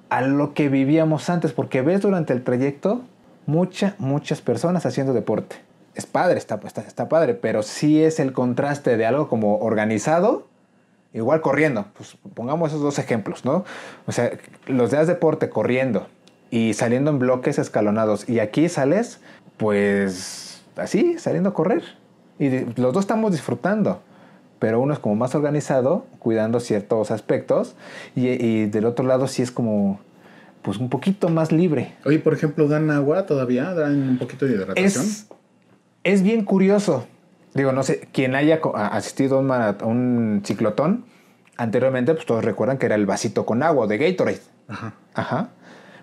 a 0.09 0.21
lo 0.21 0.55
que 0.55 0.69
vivíamos 0.69 1.29
antes, 1.29 1.51
porque 1.53 1.83
ves 1.83 2.01
durante 2.01 2.33
el 2.33 2.43
trayecto 2.43 3.01
muchas, 3.45 3.99
muchas 3.99 4.41
personas 4.41 4.85
haciendo 4.85 5.13
deporte. 5.13 5.57
Es 5.93 6.07
padre, 6.07 6.39
está, 6.39 6.59
está, 6.65 6.81
está 6.81 7.07
padre, 7.07 7.35
pero 7.35 7.61
sí 7.61 8.01
es 8.03 8.19
el 8.19 8.33
contraste 8.33 8.97
de 8.97 9.05
algo 9.05 9.27
como 9.27 9.59
organizado, 9.59 10.47
igual 11.13 11.41
corriendo. 11.41 11.85
Pues 11.95 12.17
pongamos 12.33 12.69
esos 12.69 12.81
dos 12.81 12.99
ejemplos, 12.99 13.45
¿no? 13.45 13.65
O 14.07 14.11
sea, 14.11 14.31
los 14.67 14.91
días 14.91 15.07
de 15.07 15.13
deporte 15.13 15.49
corriendo 15.49 16.07
y 16.51 16.73
saliendo 16.73 17.11
en 17.11 17.19
bloques 17.19 17.59
escalonados, 17.59 18.27
y 18.27 18.39
aquí 18.39 18.69
sales, 18.69 19.19
pues 19.57 20.63
así, 20.75 21.19
saliendo 21.19 21.49
a 21.49 21.53
correr. 21.53 21.83
Y 22.39 22.49
los 22.79 22.93
dos 22.93 22.99
estamos 23.01 23.31
disfrutando 23.31 24.01
pero 24.59 24.81
uno 24.81 24.93
es 24.93 24.99
como 24.99 25.15
más 25.15 25.33
organizado, 25.35 26.05
cuidando 26.19 26.59
ciertos 26.59 27.11
aspectos, 27.11 27.75
y, 28.15 28.27
y 28.27 28.65
del 28.65 28.85
otro 28.85 29.05
lado 29.05 29.27
sí 29.27 29.41
es 29.41 29.51
como, 29.51 29.99
pues 30.61 30.77
un 30.77 30.89
poquito 30.89 31.29
más 31.29 31.51
libre. 31.51 31.95
Oye, 32.05 32.19
por 32.19 32.33
ejemplo, 32.33 32.67
¿dan 32.67 32.91
agua 32.91 33.25
todavía? 33.25 33.73
¿Dan 33.73 34.09
un 34.09 34.17
poquito 34.17 34.45
de 34.45 34.53
hidratación? 34.53 34.85
Es, 34.85 35.27
es 36.03 36.21
bien 36.21 36.43
curioso. 36.43 37.07
Digo, 37.53 37.71
no 37.71 37.83
sé, 37.83 38.07
quien 38.11 38.35
haya 38.35 38.59
asistido 38.91 39.37
a 39.37 39.39
un, 39.39 39.47
marat- 39.47 39.81
a 39.81 39.85
un 39.85 40.41
ciclotón, 40.45 41.05
anteriormente, 41.57 42.13
pues 42.13 42.25
todos 42.25 42.43
recuerdan 42.45 42.77
que 42.77 42.85
era 42.85 42.95
el 42.95 43.05
vasito 43.05 43.45
con 43.45 43.63
agua 43.63 43.87
de 43.87 43.97
Gatorade. 43.97 44.41
Ajá. 44.67 44.93
Ajá. 45.13 45.49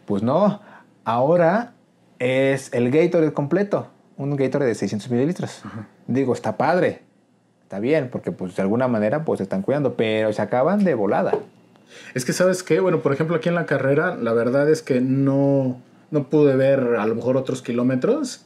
Pues 0.06 0.22
no, 0.22 0.60
ahora 1.04 1.72
es 2.18 2.72
el 2.74 2.90
Gatorade 2.90 3.32
completo, 3.32 3.88
un 4.16 4.34
Gatorade 4.36 4.68
de 4.70 4.74
600 4.74 5.10
mililitros. 5.10 5.62
Digo, 6.06 6.32
está 6.32 6.56
padre, 6.56 7.02
está 7.62 7.78
bien, 7.80 8.08
porque 8.10 8.32
pues 8.32 8.56
de 8.56 8.62
alguna 8.62 8.88
manera 8.88 9.24
pues 9.24 9.38
se 9.38 9.44
están 9.44 9.62
cuidando, 9.62 9.94
pero 9.94 10.32
se 10.32 10.42
acaban 10.42 10.84
de 10.84 10.94
volada. 10.94 11.32
Es 12.14 12.24
que, 12.24 12.32
¿sabes 12.32 12.62
qué? 12.64 12.80
Bueno, 12.80 13.00
por 13.00 13.12
ejemplo, 13.12 13.36
aquí 13.36 13.48
en 13.48 13.54
la 13.54 13.66
carrera, 13.66 14.16
la 14.16 14.32
verdad 14.32 14.68
es 14.68 14.82
que 14.82 15.00
no, 15.00 15.80
no 16.10 16.24
pude 16.28 16.56
ver 16.56 16.96
a 16.98 17.06
lo 17.06 17.14
mejor 17.14 17.36
otros 17.36 17.62
kilómetros, 17.62 18.44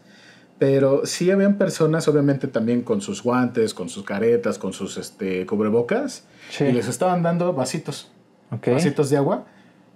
pero 0.60 1.06
sí 1.06 1.30
habían 1.32 1.54
personas, 1.56 2.06
obviamente 2.06 2.46
también 2.46 2.82
con 2.82 3.00
sus 3.00 3.22
guantes, 3.24 3.74
con 3.74 3.88
sus 3.88 4.04
caretas, 4.04 4.58
con 4.58 4.72
sus 4.74 4.96
este, 4.98 5.44
cubrebocas, 5.46 6.24
Sí. 6.50 6.64
y 6.66 6.72
les 6.72 6.86
estaban 6.86 7.22
dando 7.24 7.52
vasitos, 7.54 8.12
Ok. 8.52 8.68
vasitos 8.68 9.10
de 9.10 9.16
agua. 9.16 9.46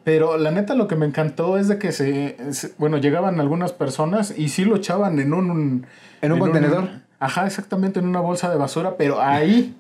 Pero 0.04 0.36
la 0.38 0.50
neta 0.50 0.74
lo 0.74 0.88
que 0.88 0.96
me 0.96 1.06
encantó 1.06 1.56
es 1.58 1.68
de 1.68 1.78
que 1.78 1.92
se, 1.92 2.36
se- 2.52 2.72
bueno, 2.78 2.96
llegaban 2.98 3.40
algunas 3.40 3.72
personas 3.72 4.34
y 4.36 4.48
sí 4.48 4.64
lo 4.64 4.76
echaban 4.76 5.18
en 5.20 5.32
un... 5.34 5.86
¿En 6.22 6.32
un 6.32 6.38
contenedor? 6.40 6.88
ajá, 7.20 7.46
exactamente, 7.46 8.00
en 8.00 8.06
una 8.06 8.20
bolsa 8.20 8.50
de 8.50 8.56
basura, 8.56 8.96
pero 8.98 9.20
ahí, 9.20 9.74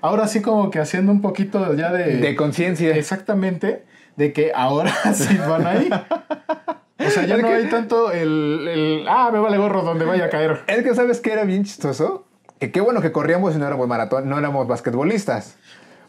ahora 0.00 0.26
sí 0.28 0.40
como 0.42 0.70
que 0.70 0.78
haciendo 0.80 1.10
un 1.12 1.20
poquito 1.20 1.74
ya 1.74 1.92
de... 1.92 2.16
De 2.18 2.34
conciencia. 2.36 2.94
Exactamente, 2.96 3.84
de 4.16 4.32
que 4.32 4.52
ahora 4.54 4.92
sí 5.14 5.36
van 5.48 5.66
ahí. 5.66 5.90
O 7.06 7.10
sea, 7.10 7.24
ya 7.26 7.34
Es 7.36 7.42
no 7.42 7.48
que- 7.48 7.54
hay 7.54 7.68
tanto 7.68 8.10
el, 8.12 8.66
el, 8.68 9.04
ah, 9.08 9.30
me 9.32 9.38
vale 9.38 9.58
gorro 9.58 9.82
donde 9.82 10.04
vaya 10.04 10.26
a 10.26 10.30
caer. 10.30 10.60
Es 10.66 10.82
que 10.82 10.94
sabes 10.94 11.20
que 11.20 11.32
era 11.32 11.44
bien 11.44 11.64
chistoso. 11.64 12.24
Que 12.58 12.70
qué 12.70 12.80
bueno 12.80 13.00
que 13.00 13.10
corríamos 13.12 13.54
y 13.54 13.58
no 13.58 13.66
éramos 13.66 13.88
maratón, 13.88 14.28
no 14.28 14.38
éramos 14.38 14.66
basquetbolistas. 14.68 15.56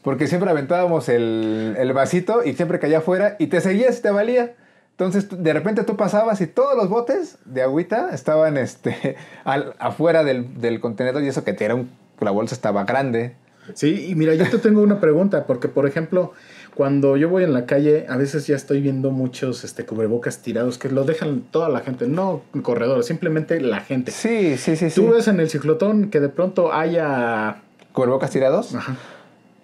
Porque 0.04 0.28
siempre 0.28 0.50
aventábamos 0.50 1.10
el, 1.10 1.76
el 1.80 1.94
vasito 1.94 2.44
y 2.44 2.54
siempre 2.54 2.78
caía 2.80 3.00
afuera 3.00 3.36
y 3.40 3.48
te 3.48 3.62
seguías 3.62 3.98
y 4.00 4.02
te 4.02 4.12
valía. 4.12 4.54
Entonces 4.92 5.28
de 5.32 5.54
repente 5.54 5.84
tú 5.84 5.96
pasabas 5.98 6.40
y 6.42 6.48
todos 6.48 6.76
los 6.78 6.90
botes 6.90 7.38
de 7.46 7.64
agüita 7.64 8.10
estaban 8.14 8.58
este, 8.58 9.16
al- 9.46 9.74
afuera 9.80 10.24
del, 10.24 10.60
del 10.62 10.80
contenedor 10.80 11.24
y 11.24 11.28
eso 11.30 11.44
que 11.44 11.54
te 11.54 11.66
era 11.66 11.74
un, 11.76 11.90
la 12.20 12.30
bolsa 12.32 12.54
estaba 12.54 12.84
grande. 12.84 13.36
Sí, 13.74 14.08
y 14.10 14.16
mira, 14.16 14.36
yo 14.36 14.48
te 14.50 14.60
tengo 14.60 14.82
una 14.82 15.00
pregunta, 15.00 15.46
porque 15.48 15.70
por 15.70 15.88
ejemplo, 15.88 16.34
cuando 16.76 17.18
yo 17.18 17.30
voy 17.30 17.44
en 17.44 17.54
la 17.54 17.66
calle, 17.66 18.06
a 18.10 18.18
veces 18.18 18.48
ya 18.48 18.56
estoy 18.56 18.82
viendo 18.82 19.12
muchos 19.12 19.64
este, 19.64 19.86
cubrebocas 19.86 20.40
tirados 20.40 20.78
que 20.78 20.90
lo 20.90 21.04
dejan 21.04 21.42
toda 21.52 21.70
la 21.70 21.82
gente, 21.82 22.08
no 22.08 22.42
corredores, 22.62 23.06
simplemente 23.06 23.60
la 23.62 23.80
gente. 23.82 24.12
Sí, 24.12 24.58
sí, 24.58 24.76
sí, 24.76 24.90
sí. 24.90 24.96
Tú 25.02 25.12
ves 25.12 25.28
en 25.28 25.40
el 25.40 25.50
ciclotón 25.50 26.10
que 26.10 26.20
de 26.20 26.30
pronto 26.30 26.74
haya... 26.74 27.62
¿Cubrebocas 27.92 28.32
tirados? 28.32 28.74
Ajá. 28.74 28.96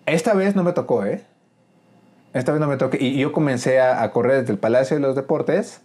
Esta 0.05 0.33
vez 0.33 0.55
no 0.55 0.63
me 0.63 0.73
tocó, 0.73 1.03
¿eh? 1.05 1.23
Esta 2.33 2.51
vez 2.51 2.61
no 2.61 2.67
me 2.67 2.77
tocó. 2.77 2.95
Y 2.99 3.17
yo 3.17 3.31
comencé 3.31 3.79
a, 3.79 4.03
a 4.03 4.11
correr 4.11 4.41
desde 4.41 4.53
el 4.53 4.59
Palacio 4.59 4.95
de 4.95 5.01
los 5.01 5.15
Deportes 5.15 5.81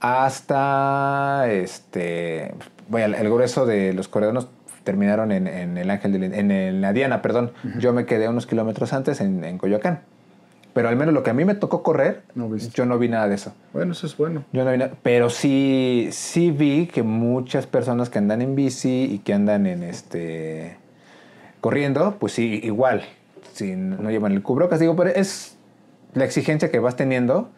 hasta 0.00 1.46
este. 1.50 2.54
Bueno, 2.88 3.16
el, 3.16 3.28
grueso 3.30 3.66
de 3.66 3.92
los 3.92 4.08
corredores 4.08 4.46
terminaron 4.84 5.30
en, 5.32 5.46
en 5.46 5.78
el 5.78 5.90
Ángel 5.90 6.12
de 6.12 6.18
la- 6.28 6.36
en, 6.36 6.80
la 6.80 6.92
Diana, 6.92 7.22
perdón. 7.22 7.52
Yo 7.78 7.92
me 7.92 8.04
quedé 8.06 8.28
unos 8.28 8.46
kilómetros 8.46 8.92
antes 8.92 9.20
en, 9.20 9.44
en 9.44 9.58
Coyoacán. 9.58 10.00
Pero 10.72 10.88
al 10.88 10.96
menos 10.96 11.12
lo 11.12 11.22
que 11.22 11.30
a 11.30 11.34
mí 11.34 11.44
me 11.44 11.54
tocó 11.54 11.82
correr, 11.82 12.22
No 12.34 12.54
yo 12.56 12.86
no 12.86 12.98
vi 12.98 13.08
nada 13.08 13.28
de 13.28 13.34
eso. 13.34 13.52
Bueno, 13.72 13.92
eso 13.92 14.06
es 14.06 14.16
bueno. 14.16 14.44
Yo 14.52 14.64
no 14.64 14.70
vi 14.70 14.78
nada, 14.78 14.92
pero 15.02 15.30
sí, 15.30 16.08
sí 16.12 16.50
vi 16.50 16.86
que 16.86 17.02
muchas 17.02 17.66
personas 17.66 18.08
que 18.08 18.18
andan 18.18 18.40
en 18.40 18.54
bici 18.54 19.04
y 19.10 19.18
que 19.18 19.34
andan 19.34 19.66
en 19.66 19.82
este 19.82 20.76
corriendo, 21.60 22.16
pues 22.18 22.32
sí, 22.32 22.60
igual, 22.62 23.02
si 23.52 23.76
no 23.76 24.10
llevan 24.10 24.32
el 24.32 24.42
cubrebocas, 24.42 24.80
digo, 24.80 24.96
pero 24.96 25.10
es 25.10 25.56
la 26.14 26.24
exigencia 26.24 26.70
que 26.70 26.78
vas 26.78 26.96
teniendo, 26.96 27.50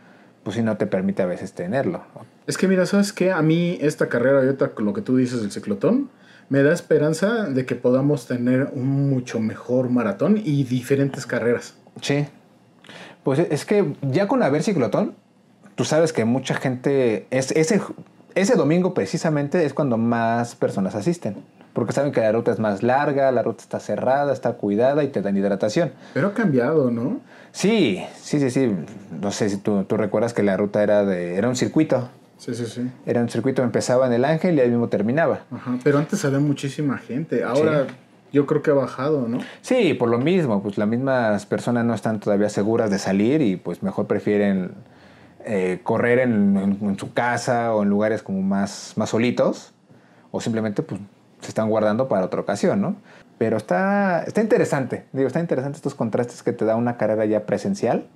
pues 0.43 0.57
si 0.57 0.63
no 0.63 0.77
te 0.77 0.87
permite 0.87 1.23
a 1.23 1.27
veces 1.27 1.53
tenerlo. 1.53 2.03
Es 2.47 2.59
que 2.59 2.67
mira, 2.67 2.87
¿sabes 2.87 3.13
qué? 3.13 3.31
A 3.31 3.43
mí 3.43 3.79
esta 3.81 4.09
carrera, 4.09 4.41
ahorita 4.41 4.73
lo 4.79 4.93
que 4.93 5.03
tú 5.03 5.17
dices 5.17 5.41
del 5.41 5.53
ciclotón, 5.53 6.11
me 6.49 6.63
da 6.63 6.73
esperanza 6.73 7.45
de 7.45 7.65
que 7.65 7.77
podamos 7.77 8.27
tener 8.27 8.71
un 8.75 9.11
mucho 9.11 9.41
mejor 9.41 9.89
maratón 9.89 10.41
y 10.43 10.65
diferentes 10.65 11.27
carreras. 11.27 11.75
Sí. 12.01 12.27
Pues 13.23 13.39
es 13.39 13.65
que 13.65 13.95
ya 14.03 14.27
con 14.27 14.43
haber 14.43 14.63
ciclotón, 14.63 15.15
tú 15.75 15.85
sabes 15.85 16.13
que 16.13 16.25
mucha 16.25 16.55
gente, 16.55 17.27
es, 17.31 17.53
ese, 17.53 17.81
ese 18.35 18.55
domingo 18.57 18.95
precisamente 18.95 19.65
es 19.65 19.75
cuando 19.75 19.97
más 19.97 20.55
personas 20.55 20.95
asisten. 20.95 21.37
Porque 21.73 21.93
saben 21.93 22.13
que 22.13 22.21
la 22.21 22.33
ruta 22.33 22.51
es 22.51 22.59
más 22.59 22.83
larga, 22.83 23.33
la 23.33 23.43
ruta 23.43 23.63
está 23.63 23.81
cerrada, 23.81 24.33
está 24.33 24.53
cuidada 24.55 25.05
y 25.05 25.09
te 25.09 25.23
dan 25.23 25.37
hidratación. 25.37 25.93
Pero 26.13 26.29
ha 26.29 26.35
cambiado, 26.35 26.91
¿no? 26.91 27.21
Sí, 27.53 28.05
sí, 28.21 28.41
sí, 28.41 28.51
sí. 28.51 28.75
No 29.21 29.31
sé 29.31 29.49
si 29.49 29.57
tú, 29.57 29.85
tú 29.85 29.97
recuerdas 29.97 30.35
que 30.35 30.43
la 30.43 30.57
ruta 30.57 30.83
era 30.83 31.05
de. 31.05 31.37
era 31.37 31.49
un 31.49 31.57
circuito. 31.57 32.11
Sí, 32.37 32.55
sí, 32.55 32.67
sí. 32.67 32.91
Era 33.07 33.23
un 33.23 33.31
circuito, 33.31 33.63
empezaba 33.63 34.07
en 34.07 34.13
el 34.13 34.25
Ángel 34.25 34.57
y 34.57 34.61
ahí 34.61 34.69
mismo 34.69 34.89
terminaba. 34.89 35.45
Ajá. 35.51 35.79
Pero 35.83 35.99
antes 35.99 36.25
había 36.25 36.41
muchísima 36.41 36.99
gente. 36.99 37.43
Ahora 37.43 37.87
yo 38.33 38.47
creo 38.47 38.63
que 38.63 38.71
ha 38.71 38.75
bajado, 38.75 39.29
¿no? 39.29 39.39
Sí, 39.61 39.95
por 39.95 40.09
lo 40.09 40.19
mismo, 40.19 40.63
pues 40.63 40.79
las 40.79 40.89
mismas 40.89 41.47
personas 41.47 41.85
no 41.85 41.95
están 41.95 42.21
todavía 42.21 42.49
seguras 42.49 42.91
de 42.91 42.99
salir 42.99 43.43
y 43.43 43.57
pues 43.57 43.83
mejor 43.83 44.07
prefieren 44.07 44.73
eh, 45.45 45.81
correr 45.83 46.21
en, 46.21 46.97
su 46.99 47.13
casa 47.13 47.75
o 47.75 47.83
en 47.83 47.89
lugares 47.89 48.23
como 48.23 48.43
más, 48.43 48.95
más 48.97 49.11
solitos 49.11 49.73
o 50.31 50.41
simplemente 50.41 50.83
pues 50.83 51.01
se 51.41 51.49
están 51.49 51.69
guardando 51.69 52.09
para 52.09 52.25
otra 52.25 52.41
ocasión, 52.41 52.81
¿no? 52.81 52.97
Pero 53.39 53.57
está, 53.57 54.23
está 54.23 54.41
interesante, 54.41 55.05
digo, 55.13 55.27
está 55.27 55.41
interesante 55.41 55.77
estos 55.77 55.95
contrastes 55.95 56.43
que 56.43 56.53
te 56.53 56.65
da 56.65 56.77
una 56.77 56.97
carrera 56.97 57.25
ya 57.27 57.45
presencial 57.45 58.07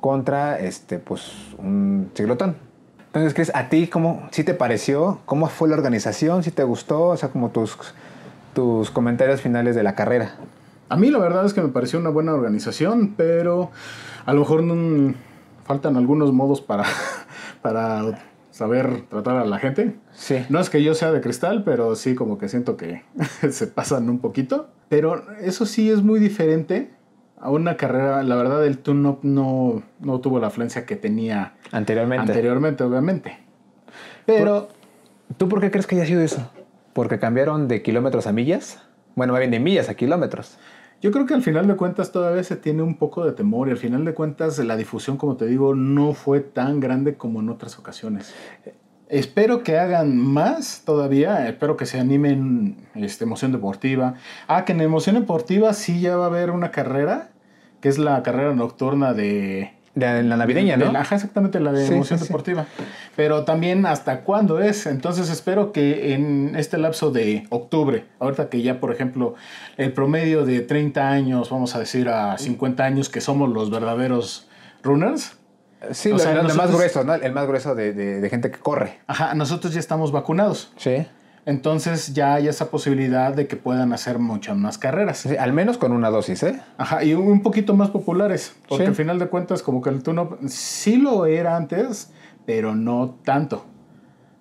contra 0.00 0.58
este, 0.58 0.98
pues, 0.98 1.32
un 1.58 2.10
ciclotón. 2.14 2.56
Entonces, 3.06 3.34
Chris, 3.34 3.50
¿a 3.54 3.68
ti 3.68 3.88
cómo, 3.88 4.28
sí 4.30 4.44
te 4.44 4.54
pareció? 4.54 5.20
¿Cómo 5.24 5.48
fue 5.48 5.68
la 5.68 5.74
organización? 5.74 6.42
¿Sí 6.42 6.50
te 6.50 6.62
gustó? 6.62 7.08
O 7.08 7.16
sea, 7.16 7.30
como 7.30 7.50
tus, 7.50 7.76
tus 8.54 8.90
comentarios 8.90 9.40
finales 9.40 9.74
de 9.74 9.82
la 9.82 9.94
carrera. 9.94 10.34
A 10.88 10.96
mí 10.96 11.10
la 11.10 11.18
verdad 11.18 11.44
es 11.46 11.54
que 11.54 11.60
me 11.60 11.68
pareció 11.68 11.98
una 11.98 12.10
buena 12.10 12.34
organización, 12.34 13.14
pero 13.16 13.70
a 14.26 14.32
lo 14.32 14.40
mejor 14.40 14.62
no- 14.62 15.14
faltan 15.64 15.96
algunos 15.96 16.32
modos 16.32 16.60
para, 16.60 16.84
para 17.62 18.22
saber 18.50 19.02
tratar 19.08 19.36
a 19.36 19.44
la 19.44 19.58
gente. 19.58 19.96
Sí. 20.12 20.44
No 20.48 20.58
es 20.60 20.68
que 20.68 20.82
yo 20.82 20.94
sea 20.94 21.12
de 21.12 21.20
cristal, 21.20 21.62
pero 21.64 21.94
sí 21.94 22.14
como 22.14 22.38
que 22.38 22.48
siento 22.48 22.76
que 22.76 23.02
se 23.50 23.66
pasan 23.68 24.08
un 24.10 24.18
poquito. 24.18 24.68
Pero 24.88 25.24
eso 25.40 25.66
sí 25.66 25.88
es 25.90 26.02
muy 26.02 26.18
diferente 26.18 26.90
a 27.40 27.50
una 27.50 27.76
carrera. 27.76 28.22
La 28.24 28.34
verdad, 28.34 28.66
el 28.66 28.78
tune-up 28.78 29.20
no, 29.22 29.82
no 30.00 30.20
tuvo 30.20 30.40
la 30.40 30.48
afluencia 30.48 30.84
que 30.84 30.96
tenía 30.96 31.54
Anteriormente. 31.70 32.32
anteriormente, 32.32 32.82
obviamente. 32.84 33.38
Pero 34.26 34.68
¿Tú 35.36 35.48
por 35.48 35.60
qué 35.60 35.70
crees 35.70 35.86
que 35.86 35.94
haya 35.94 36.06
sido 36.06 36.20
eso? 36.22 36.50
¿Porque 36.92 37.18
cambiaron 37.18 37.68
de 37.68 37.82
kilómetros 37.82 38.26
a 38.26 38.32
millas? 38.32 38.80
Bueno, 39.14 39.32
más 39.32 39.40
bien 39.40 39.50
de 39.50 39.60
millas 39.60 39.88
a 39.88 39.94
kilómetros. 39.94 40.58
yo 41.00 41.10
creo 41.12 41.26
que 41.26 41.34
al 41.34 41.42
final 41.42 41.66
de 41.66 41.76
cuentas 41.76 42.12
todavía 42.12 42.42
se 42.44 42.56
tiene 42.56 42.82
un 42.82 42.96
poco 42.96 43.24
de 43.24 43.32
temor 43.32 43.68
y 43.68 43.70
al 43.70 43.78
final 43.78 44.04
de 44.04 44.12
cuentas 44.14 44.58
la 44.58 44.76
difusión, 44.76 45.16
como 45.16 45.36
te 45.36 45.46
digo, 45.46 45.74
no 45.74 46.12
fue 46.12 46.40
tan 46.40 46.80
grande 46.80 47.14
como 47.14 47.40
en 47.40 47.48
otras 47.48 47.78
ocasiones. 47.78 48.34
Espero 49.10 49.64
que 49.64 49.76
hagan 49.76 50.16
más 50.16 50.82
todavía, 50.84 51.48
espero 51.48 51.76
que 51.76 51.84
se 51.84 51.98
animen 51.98 52.76
este, 52.94 53.24
Emoción 53.24 53.50
Deportiva. 53.50 54.14
Ah, 54.46 54.64
que 54.64 54.72
en 54.72 54.80
Emoción 54.80 55.16
Deportiva 55.16 55.72
sí 55.72 56.00
ya 56.00 56.16
va 56.16 56.26
a 56.26 56.28
haber 56.28 56.50
una 56.50 56.70
carrera, 56.70 57.30
que 57.80 57.88
es 57.88 57.98
la 57.98 58.22
carrera 58.22 58.54
nocturna 58.54 59.12
de... 59.12 59.72
De 59.94 60.22
la 60.22 60.36
navideña, 60.36 60.76
¿no? 60.76 60.86
de 60.86 60.92
la- 60.92 61.00
ajá, 61.00 61.16
exactamente, 61.16 61.58
la 61.58 61.72
de 61.72 61.84
Sí, 61.86 61.94
Emoción 61.94 62.18
sí, 62.18 62.24
sí. 62.24 62.28
Deportiva. 62.28 62.64
Pero 63.16 63.44
también 63.44 63.84
hasta 63.86 64.20
cuándo 64.20 64.60
es. 64.60 64.86
Entonces 64.86 65.28
espero 65.30 65.72
que 65.72 66.14
en 66.14 66.54
este 66.56 66.78
lapso 66.78 67.10
de 67.10 67.44
octubre, 67.50 68.04
ahorita 68.20 68.48
que 68.48 68.62
ya, 68.62 68.78
por 68.78 68.92
ejemplo, 68.92 69.34
el 69.76 69.92
promedio 69.92 70.44
de 70.46 70.60
30 70.60 71.08
años, 71.10 71.50
vamos 71.50 71.74
a 71.74 71.80
decir 71.80 72.08
a 72.08 72.38
50 72.38 72.84
años, 72.84 73.08
que 73.08 73.20
somos 73.20 73.50
los 73.50 73.70
verdaderos 73.70 74.48
runners, 74.82 75.36
Sí, 75.92 76.12
O 76.12 76.18
sea, 76.18 76.32
el, 76.32 76.46
el 76.50 76.54
más 76.56 76.70
grueso, 76.70 77.04
¿no? 77.04 77.14
El 77.14 77.32
más 77.32 77.46
grueso 77.46 77.74
de, 77.74 77.94
de- 77.94 78.20
de 78.20 78.28
gente 78.28 78.50
que 78.50 78.58
corre. 78.58 78.98
ajá, 79.06 79.34
nosotros 79.34 79.72
ya 79.72 79.80
estamos 79.80 80.12
vacunados. 80.12 80.70
Sí. 80.76 81.06
Entonces 81.46 82.12
ya 82.14 82.34
hay 82.34 82.48
esa 82.48 82.70
posibilidad 82.70 83.32
de 83.34 83.46
que 83.46 83.56
puedan 83.56 83.92
hacer 83.92 84.18
muchas 84.18 84.56
más 84.56 84.78
carreras. 84.78 85.18
Sí, 85.18 85.36
Al 85.36 85.52
menos 85.52 85.78
con 85.78 85.92
una 85.92 86.10
dosis, 86.10 86.42
¿eh? 86.42 86.60
Ajá, 86.78 87.02
y 87.02 87.14
un 87.14 87.42
poquito 87.42 87.74
más 87.74 87.90
populares. 87.90 88.54
Porque 88.68 88.84
Sí. 88.84 88.88
al 88.88 88.94
final 88.94 89.18
de 89.18 89.26
cuentas, 89.28 89.62
como 89.62 89.80
que 89.82 89.90
el 89.90 90.02
turno 90.02 90.38
sí 90.46 90.96
lo 90.96 91.26
era 91.26 91.56
antes, 91.56 92.12
pero 92.46 92.74
no 92.74 93.16
tanto. 93.24 93.64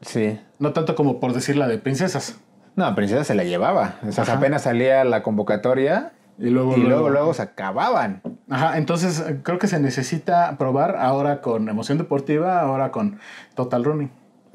Sí. 0.02 0.40
No 0.60 0.74
tanto 0.74 0.96
como 0.96 1.20
por 1.20 1.34
decir 1.34 1.56
la 1.56 1.68
de 1.68 1.78
princesas. 1.78 2.38
No, 2.76 2.94
Princesa 2.96 3.24
se 3.26 3.36
la 3.36 3.44
llevaba. 3.44 3.96
O 4.08 4.12
sea, 4.12 4.24
apenas 4.34 4.62
salía 4.64 5.04
la 5.04 5.22
convocatoria 5.22 6.14
Y 6.38 6.50
luego, 6.50 6.78
y 6.78 6.82
luego, 6.82 7.10
luego 7.10 7.34
se 7.34 7.42
acababan. 7.42 8.22
Ajá, 8.50 8.78
entonces 8.78 9.22
creo 9.44 9.60
que 9.60 9.68
se 9.68 9.80
necesita 9.82 10.58
probar 10.58 10.96
ahora 10.98 11.42
con 11.42 11.68
emoción 11.68 11.98
deportiva, 11.98 12.62
ahora 12.62 12.92
con 12.92 13.20
Total 13.56 13.84
Running. 13.84 14.10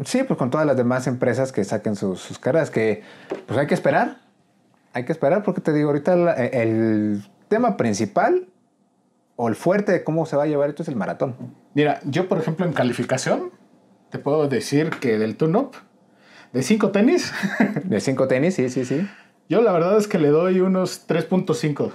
Sí, 0.05 0.23
pues 0.25 0.37
con 0.39 0.51
todas 0.51 0.67
las 0.67 0.77
demás 0.77 1.07
empresas 1.07 1.53
que 1.53 1.63
saquen 1.65 1.95
sus, 1.95 2.21
sus 2.21 2.39
carreras, 2.39 2.71
que 2.71 3.03
pues 3.47 3.59
hay 3.59 3.67
que 3.67 3.75
esperar. 3.75 4.19
Hay 4.93 5.05
que 5.05 5.13
esperar 5.13 5.43
porque 5.43 5.61
te 5.61 5.73
digo, 5.73 5.89
ahorita 5.91 6.17
la- 6.17 6.33
el 6.35 7.25
tema 7.49 7.77
principal 7.77 8.49
o 9.37 9.49
el 9.49 9.55
fuerte 9.57 9.93
de 9.93 10.05
cómo 10.05 10.27
se 10.27 10.37
va 10.37 10.45
a 10.45 10.47
llevar 10.47 10.69
esto 10.69 10.83
es 10.83 10.89
el 10.89 10.97
maratón. 10.97 11.37
Mira, 11.75 12.01
yo 12.05 12.29
por 12.29 12.39
ejemplo 12.39 12.65
en 12.67 12.73
calificación 12.73 13.51
te 14.11 14.19
puedo 14.19 14.49
decir 14.49 14.91
que 15.01 15.19
del 15.19 15.37
tune-up 15.37 15.73
de 16.53 16.63
5 16.63 16.91
tenis, 16.93 17.33
De 17.85 18.01
cinco 18.01 18.29
tenis, 18.29 18.55
sí, 18.55 18.69
sí, 18.71 18.85
sí. 18.85 19.09
yo 19.49 19.61
la 19.63 19.73
verdad 19.73 19.97
es 19.99 20.07
que 20.07 20.19
le 20.21 20.29
doy 20.29 20.61
unos 20.61 21.07
3.5. 21.09 21.93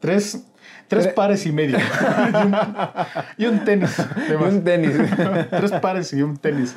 Tres, 0.00 0.44
tres 0.88 1.06
Tre- 1.08 1.14
pares 1.14 1.46
y 1.46 1.52
medio. 1.52 1.78
y, 3.38 3.46
un, 3.46 3.64
tenis. 3.64 3.96
Y 4.28 4.32
un 4.32 4.64
tenis. 4.64 4.92
tres 5.50 5.72
pares 5.80 6.12
y 6.12 6.22
un 6.22 6.36
tenis. 6.36 6.74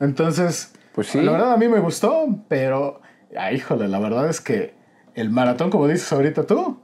Entonces, 0.00 0.72
Pues 0.94 1.08
sí. 1.08 1.20
la 1.20 1.32
verdad 1.32 1.52
a 1.52 1.56
mí 1.56 1.68
me 1.68 1.78
gustó, 1.78 2.26
pero, 2.48 3.00
ah, 3.36 3.52
híjole, 3.52 3.88
la 3.88 3.98
verdad 3.98 4.28
es 4.28 4.40
que 4.40 4.74
el 5.14 5.30
maratón, 5.30 5.70
como 5.70 5.86
dices 5.88 6.12
ahorita 6.12 6.44
tú, 6.46 6.80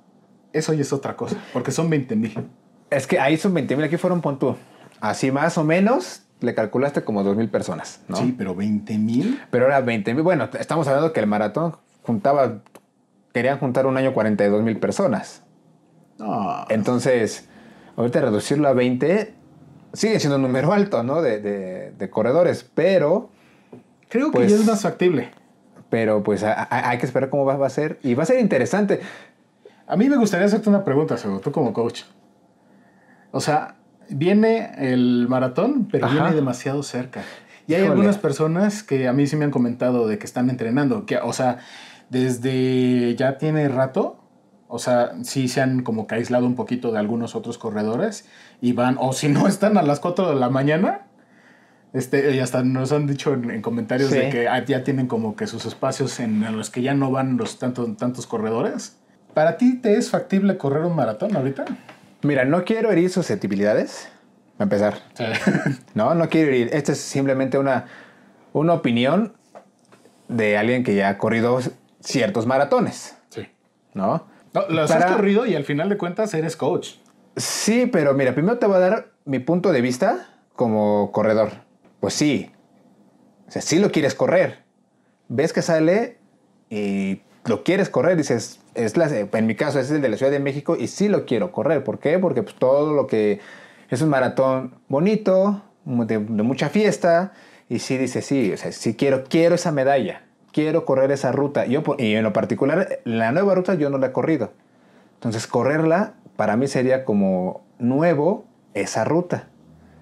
eso 0.52 0.72
ya 0.72 0.82
es 0.82 0.92
otra 0.92 1.16
cosa, 1.16 1.36
porque 1.52 1.70
son 1.70 1.88
20 1.90 2.16
mil. 2.16 2.48
Es 2.90 3.06
que 3.06 3.18
ahí 3.18 3.36
son 3.36 3.52
20 3.54 3.76
mil, 3.76 3.84
aquí 3.84 3.96
fueron 3.96 4.20
pon 4.20 4.38
tú. 4.38 4.56
Así 5.00 5.30
más 5.30 5.58
o 5.58 5.64
menos 5.64 6.22
le 6.40 6.54
calculaste 6.54 7.02
como 7.02 7.22
2 7.24 7.36
mil 7.36 7.48
personas, 7.48 8.00
¿no? 8.08 8.16
Sí, 8.16 8.34
pero 8.36 8.54
20 8.54 8.98
mil. 8.98 9.40
Pero 9.50 9.66
era 9.66 9.80
20 9.80 10.14
mil. 10.14 10.22
Bueno, 10.22 10.48
estamos 10.58 10.86
hablando 10.88 11.12
que 11.12 11.20
el 11.20 11.26
maratón 11.26 11.76
juntaba, 12.02 12.58
querían 13.32 13.58
juntar 13.58 13.86
un 13.86 13.96
año 13.96 14.12
42 14.14 14.62
mil 14.62 14.78
personas. 14.78 15.42
Entonces, 16.68 17.48
ahorita 17.96 18.20
reducirlo 18.20 18.68
a 18.68 18.72
20 18.72 19.34
sigue 19.92 20.18
siendo 20.20 20.36
un 20.36 20.42
número 20.42 20.72
alto, 20.72 21.02
¿no? 21.02 21.22
De, 21.22 21.40
de- 21.40 21.92
de 21.92 22.10
corredores, 22.10 22.68
pero, 22.74 23.30
creo 24.08 24.26
que 24.30 24.38
pues- 24.38 24.50
ya 24.52 24.56
es 24.58 24.66
más 24.66 24.82
factible. 24.82 25.30
pero 25.88 26.22
pues 26.22 26.42
a- 26.42 26.52
a- 26.64 26.90
hay 26.90 26.98
que 26.98 27.06
esperar 27.06 27.30
cómo 27.30 27.44
va, 27.44 27.56
va 27.56 27.66
a 27.68 27.70
ser. 27.70 27.98
Y 28.02 28.14
va 28.14 28.24
a 28.24 28.26
ser 28.26 28.40
interesante. 28.40 29.00
A 29.86 29.96
mí 29.96 30.08
me 30.08 30.16
gustaría 30.16 30.46
hacerte 30.46 30.68
una 30.68 30.84
pregunta, 30.84 31.16
Sego, 31.16 31.38
tú 31.40 31.52
como 31.52 31.72
coach. 31.72 32.02
O 33.30 33.40
sea, 33.40 33.76
viene 34.10 34.72
el 34.78 35.26
maratón, 35.28 35.86
pero 35.90 36.06
Ajá. 36.06 36.14
viene 36.14 36.34
demasiado 36.34 36.82
cerca. 36.82 37.22
Y 37.68 37.74
hay 37.74 37.80
Híjole. 37.80 37.92
algunas 37.92 38.18
personas 38.18 38.82
que 38.82 39.06
a 39.08 39.12
mí 39.12 39.26
sí 39.26 39.36
me 39.36 39.44
han 39.44 39.50
comentado 39.50 40.06
de 40.08 40.18
que 40.18 40.26
están 40.26 40.50
entrenando, 40.50 41.06
que, 41.06 41.18
o 41.18 41.32
sea, 41.32 41.58
desde 42.10 43.14
ya 43.16 43.38
tiene 43.38 43.68
rato, 43.68 44.18
o 44.68 44.78
sea, 44.78 45.12
sí 45.22 45.48
se 45.48 45.60
han 45.60 45.82
como 45.82 46.06
que 46.06 46.16
aislado 46.16 46.46
un 46.46 46.54
poquito 46.56 46.92
de 46.92 46.98
algunos 46.98 47.34
otros 47.34 47.58
corredores 47.58 48.26
y 48.60 48.72
van, 48.72 48.96
o 49.00 49.12
si 49.12 49.28
no 49.28 49.46
están 49.48 49.78
a 49.78 49.82
las 49.82 50.00
4 50.00 50.30
de 50.30 50.36
la 50.36 50.48
mañana, 50.50 51.02
este, 51.92 52.34
y 52.34 52.40
hasta 52.40 52.62
nos 52.62 52.92
han 52.92 53.06
dicho 53.06 53.32
en, 53.32 53.50
en 53.50 53.62
comentarios 53.62 54.10
Sí. 54.10 54.18
de 54.18 54.28
que 54.30 54.48
ah, 54.48 54.62
ya 54.64 54.84
tienen 54.84 55.06
como 55.06 55.34
que 55.36 55.46
sus 55.46 55.64
espacios 55.66 56.20
en, 56.20 56.42
en 56.44 56.56
los 56.56 56.68
que 56.70 56.82
ya 56.82 56.94
no 56.94 57.10
van 57.10 57.36
los 57.38 57.58
tantos, 57.58 57.96
tantos 57.96 58.26
corredores. 58.26 58.96
¿Para 59.34 59.56
ti 59.56 59.76
te 59.76 59.96
es 59.96 60.10
factible 60.10 60.56
correr 60.58 60.84
un 60.84 60.96
maratón 60.96 61.36
ahorita? 61.36 61.64
Mira, 62.22 62.44
no 62.44 62.64
quiero 62.64 62.90
herir 62.90 63.08
susceptibilidades, 63.10 64.08
a 64.58 64.64
empezar. 64.64 64.94
No, 65.94 66.14
no 66.14 66.28
quiero 66.28 66.54
ir. 66.54 66.68
Esta 66.72 66.92
es 66.92 66.98
simplemente 67.00 67.56
una, 67.58 67.86
una 68.52 68.74
opinión 68.74 69.32
de 70.28 70.58
alguien 70.58 70.82
que 70.84 70.94
ya 70.94 71.08
ha 71.10 71.18
corrido 71.18 71.58
ciertos 72.00 72.46
maratones, 72.46 73.16
Sí. 73.30 73.46
¿no? 73.94 74.26
No, 74.56 74.74
lo 74.74 74.82
has 74.82 74.90
Para- 74.92 75.14
corrido 75.14 75.44
y 75.46 75.54
al 75.54 75.64
final 75.64 75.88
de 75.88 75.96
cuentas 75.98 76.32
eres 76.34 76.56
coach. 76.56 76.94
Sí, 77.36 77.86
pero 77.86 78.14
mira, 78.14 78.32
primero 78.34 78.58
te 78.58 78.66
voy 78.66 78.76
a 78.76 78.80
dar 78.80 79.12
mi 79.26 79.38
punto 79.38 79.70
de 79.72 79.82
vista 79.82 80.28
como 80.54 81.12
corredor. 81.12 81.50
Pues 82.00 82.14
sí. 82.14 82.50
O 83.46 83.50
sea, 83.50 83.60
sí 83.60 83.78
lo 83.78 83.92
quieres 83.92 84.14
correr. 84.14 84.64
Ves 85.28 85.52
que 85.52 85.60
sale 85.60 86.16
y 86.70 87.20
lo 87.44 87.62
quieres 87.64 87.90
correr. 87.90 88.16
Dices, 88.16 88.60
es 88.74 88.96
la, 88.96 89.08
en 89.14 89.46
mi 89.46 89.54
caso 89.54 89.78
es 89.78 89.90
el 89.90 90.00
de 90.00 90.08
la 90.08 90.16
Ciudad 90.16 90.32
de 90.32 90.40
México 90.40 90.76
y 90.78 90.86
sí 90.88 91.08
lo 91.08 91.26
quiero 91.26 91.52
correr. 91.52 91.84
¿Por 91.84 91.98
qué? 91.98 92.18
Porque 92.18 92.42
pues, 92.42 92.56
todo 92.56 92.94
lo 92.94 93.06
que 93.06 93.40
es 93.90 94.00
un 94.00 94.08
maratón 94.08 94.76
bonito, 94.88 95.62
de, 95.84 96.18
de 96.18 96.42
mucha 96.42 96.70
fiesta. 96.70 97.32
Y 97.68 97.80
sí 97.80 97.98
dices, 97.98 98.24
sí, 98.24 98.52
o 98.52 98.56
sea, 98.56 98.72
sí 98.72 98.94
quiero, 98.94 99.24
quiero 99.24 99.56
esa 99.56 99.72
medalla. 99.72 100.22
Quiero 100.56 100.86
correr 100.86 101.12
esa 101.12 101.32
ruta. 101.32 101.66
Yo, 101.66 101.82
y 101.98 102.14
en 102.14 102.22
lo 102.22 102.32
particular, 102.32 103.00
la 103.04 103.30
nueva 103.30 103.54
ruta 103.54 103.74
yo 103.74 103.90
no 103.90 103.98
la 103.98 104.06
he 104.06 104.12
corrido. 104.12 104.54
Entonces, 105.12 105.46
correrla 105.46 106.14
para 106.36 106.56
mí 106.56 106.66
sería 106.66 107.04
como 107.04 107.60
nuevo 107.78 108.46
esa 108.72 109.04
ruta. 109.04 109.48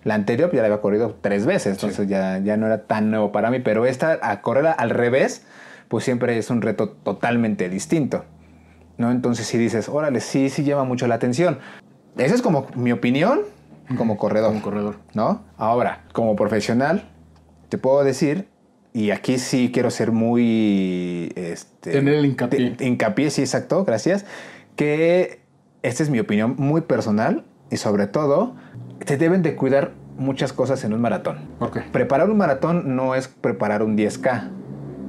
La 0.05 0.15
anterior 0.15 0.53
ya 0.53 0.61
la 0.61 0.67
había 0.67 0.81
corrido 0.81 1.17
tres 1.21 1.45
veces, 1.45 1.73
entonces 1.73 2.07
ya, 2.07 2.39
ya 2.39 2.57
no 2.57 2.67
era 2.67 2.85
tan 2.85 3.11
nuevo 3.11 3.33
para 3.33 3.51
mí, 3.51 3.59
pero 3.59 3.85
esta, 3.85 4.21
a 4.23 4.43
correrla 4.43 4.71
al 4.71 4.91
revés, 4.91 5.45
pues 5.89 6.05
siempre 6.05 6.39
es 6.39 6.49
un 6.51 6.63
reto 6.63 6.89
totalmente 6.89 7.69
distinto. 7.69 8.25
¿no? 8.97 9.11
Entonces, 9.11 9.49
si 9.49 9.59
dices, 9.59 9.89
órale, 9.89 10.21
sí, 10.21 10.51
sí 10.51 10.63
llama 10.63 10.85
mucho 10.85 11.09
la 11.09 11.17
atención. 11.17 11.59
Esa 12.17 12.37
es 12.37 12.43
como 12.43 12.69
mi 12.77 12.93
opinión 12.93 13.41
como 13.99 14.17
corredor. 14.17 14.51
Como 14.51 14.63
corredor. 14.63 14.97
¿no? 15.15 15.43
Ahora, 15.57 16.05
como 16.13 16.37
profesional, 16.37 17.11
te 17.71 17.77
puedo 17.77 18.05
decir, 18.05 18.54
y 18.95 19.11
aquí 19.11 19.39
sí 19.39 19.71
quiero 19.75 19.91
ser 19.91 20.13
muy... 20.13 21.33
Este, 21.37 21.91
Tener 21.91 22.15
el 22.15 22.25
hincapié. 22.27 22.71
te- 22.71 22.87
hincapié, 22.87 23.29
sí, 23.31 23.43
exacto, 23.43 23.85
gracias, 23.85 24.25
que 24.77 25.41
esta 25.83 26.03
es 26.03 26.09
mi 26.11 26.21
opinión 26.21 26.55
muy 26.57 26.81
personal 26.83 27.45
y 27.71 27.77
sobre 27.77 28.07
todo, 28.07 28.55
se 29.05 29.17
deben 29.19 29.43
de 29.43 29.57
cuidar 29.57 29.93
muchas 30.17 30.53
cosas 30.53 30.85
en 30.85 30.93
un 30.95 31.01
maratón. 31.01 31.41
¿Por 31.59 31.73
qué? 31.73 31.81
Preparar 31.81 32.31
un 32.31 32.37
maratón 32.39 32.95
no 32.97 33.15
es 33.17 33.27
preparar 33.29 33.83
un 33.83 33.97
10K, 33.99 34.49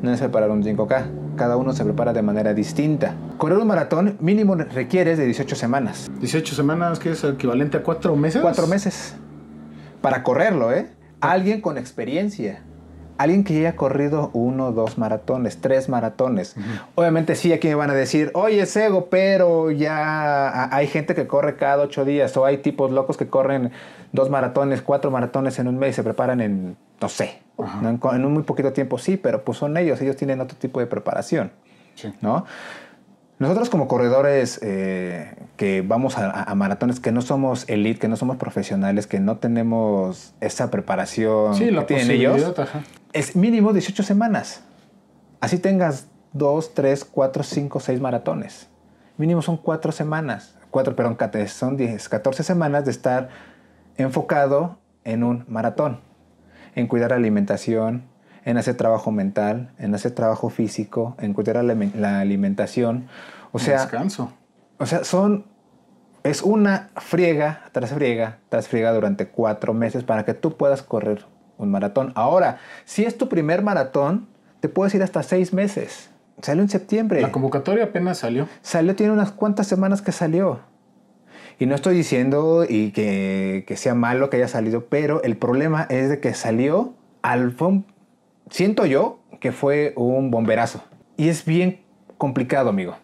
no 0.01 0.11
es 0.11 0.19
preparar 0.19 0.49
un 0.49 0.63
5K. 0.63 1.05
Cada 1.35 1.57
uno 1.57 1.73
se 1.73 1.83
prepara 1.83 2.11
de 2.13 2.21
manera 2.21 2.53
distinta. 2.53 3.13
Correr 3.37 3.57
un 3.59 3.67
maratón 3.67 4.17
mínimo 4.19 4.55
requiere 4.55 5.15
de 5.15 5.25
18 5.25 5.55
semanas. 5.55 6.09
18 6.21 6.55
semanas, 6.55 6.97
que 6.97 7.11
es 7.11 7.23
equivalente 7.23 7.77
a 7.77 7.83
4 7.83 8.15
meses. 8.15 8.41
Cuatro 8.41 8.65
meses. 8.67 9.15
Para 10.01 10.23
correrlo, 10.23 10.71
¿eh? 10.73 10.87
Alguien 11.19 11.59
con 11.61 11.77
experiencia. 11.77 12.63
Alguien 13.17 13.43
que 13.43 13.53
ya 13.53 13.59
haya 13.61 13.75
corrido 13.75 14.29
uno, 14.33 14.71
dos 14.71 14.97
maratones, 14.97 15.61
tres 15.61 15.87
maratones. 15.89 16.55
Obviamente 16.95 17.35
sí, 17.35 17.53
aquí 17.53 17.67
me 17.67 17.75
van 17.75 17.89
a 17.89 17.93
decir, 17.93 18.31
oye, 18.33 18.65
Sego, 18.65 19.05
pero 19.09 19.71
ya 19.71 20.75
hay 20.75 20.87
gente 20.87 21.15
que 21.15 21.25
corre 21.25 21.55
cada 21.55 21.83
ocho 21.83 22.03
días. 22.03 22.35
O 22.35 22.45
hay 22.45 22.57
tipos 22.57 22.91
locos 22.91 23.15
que 23.17 23.27
corren 23.27 23.71
dos 24.11 24.29
maratones, 24.29 24.81
cuatro 24.81 25.11
maratones 25.11 25.59
en 25.59 25.67
un 25.67 25.77
mes 25.77 25.91
y 25.91 25.93
se 25.93 26.03
preparan 26.03 26.41
en, 26.41 26.75
no 26.99 27.09
sé, 27.09 27.39
en, 27.57 28.25
un 28.25 28.33
muy 28.33 28.43
poquito 28.43 28.73
tiempo. 28.73 28.97
Sí, 28.97 29.17
pero 29.17 29.43
pues 29.43 29.57
son 29.57 29.77
ellos. 29.77 30.01
Ellos 30.01 30.17
tienen 30.17 30.41
otro 30.41 30.57
tipo 30.57 30.79
de 30.79 30.87
preparación. 30.87 31.51
Sí. 31.95 32.13
¿no? 32.21 32.45
Nosotros 33.37 33.69
como 33.69 33.87
corredores 33.89 34.59
eh, 34.63 35.35
que 35.57 35.81
vamos 35.81 36.17
a, 36.17 36.29
a- 36.43 36.55
maratones, 36.55 36.99
que 37.01 37.11
no 37.11 37.21
somos 37.21 37.67
elite, 37.67 37.99
que 37.99 38.07
no 38.07 38.15
somos 38.15 38.37
profesionales, 38.37 39.07
que 39.07 39.19
no 39.19 39.37
tenemos 39.37 40.33
esa 40.39 40.71
preparación 40.71 41.53
Sí, 41.55 41.65
que 41.65 41.71
la 41.71 41.85
tienen 41.85 42.07
posibilidad, 42.07 42.37
ellos, 42.37 42.59
ajá. 42.59 42.83
es 43.11 43.35
mínimo 43.35 43.73
18 43.73 44.03
semanas. 44.03 44.63
Así 45.41 45.57
tengas 45.59 46.07
2, 46.31 46.73
3, 46.73 47.03
4, 47.05 47.43
5, 47.43 47.79
6 47.81 47.99
maratones. 47.99 48.69
Mínimo 49.17 49.41
son 49.41 49.57
4 49.57 49.91
semanas. 49.91 50.55
4, 50.71 50.95
perdón, 50.95 51.17
son 51.47 51.75
10, 51.77 52.07
14 52.09 52.43
semanas 52.43 52.85
de 52.85 52.91
estar 52.91 53.29
enfocado 53.97 54.77
en 55.03 55.23
un 55.23 55.45
maratón. 55.47 55.99
En 56.73 56.87
cuidar 56.87 57.11
la 57.11 57.15
alimentación, 57.17 58.03
en 58.45 58.57
hacer 58.57 58.75
trabajo 58.77 59.11
mental, 59.11 59.71
en 59.79 59.93
hacer 59.95 60.11
trabajo 60.13 60.49
físico, 60.49 61.15
en 61.19 61.33
cuidar 61.33 61.57
la, 61.63 61.73
alime- 61.73 61.93
la 61.95 62.19
alimentación. 62.21 63.07
O 63.51 63.59
sea, 63.59 63.81
Descanso. 63.81 64.31
o 64.77 64.85
sea, 64.85 65.03
son. 65.03 65.45
Es 66.23 66.41
una 66.41 66.89
friega 66.95 67.61
tras 67.71 67.91
friega 67.93 68.39
tras 68.49 68.67
friega 68.67 68.91
durante 68.93 69.27
cuatro 69.27 69.75
meses 69.75 70.03
para 70.03 70.25
que 70.25 70.33
tú 70.33 70.57
puedas 70.57 70.81
correr 70.81 71.25
un 71.59 71.69
maratón. 71.69 72.13
Ahora, 72.15 72.57
si 72.83 73.03
es 73.05 73.15
tu 73.17 73.29
primer 73.29 73.61
maratón, 73.61 74.27
te 74.59 74.67
puedes 74.67 74.95
ir 74.95 75.03
hasta 75.03 75.21
seis 75.21 75.53
meses. 75.53 76.09
Salió 76.41 76.63
en 76.63 76.69
septiembre. 76.69 77.21
La 77.21 77.31
convocatoria 77.31 77.83
apenas 77.85 78.17
salió. 78.17 78.47
Salió, 78.63 78.95
tiene 78.95 79.13
unas 79.13 79.31
cuantas 79.31 79.67
semanas 79.67 80.01
que 80.01 80.11
salió. 80.11 80.61
Y 81.59 81.67
no 81.67 81.75
estoy 81.75 81.95
diciendo 81.95 82.65
y 82.67 82.89
que, 82.91 83.63
que 83.67 83.77
sea 83.77 83.93
malo 83.93 84.29
que 84.31 84.37
haya 84.37 84.47
salido, 84.47 84.87
pero 84.87 85.21
el 85.23 85.37
problema 85.37 85.85
es 85.89 86.09
de 86.09 86.19
que 86.19 86.33
salió 86.33 86.95
al... 87.21 87.51
fue 87.51 87.67
un- 87.69 87.85
siento 88.49 88.85
yo 88.85 89.19
que 89.39 89.51
fue 89.51 89.93
un 89.95 90.31
bomberazo. 90.31 90.83
Y 91.17 91.29
es 91.29 91.45
bien 91.45 91.81
complicado, 92.17 92.69
amigo. 92.69 92.95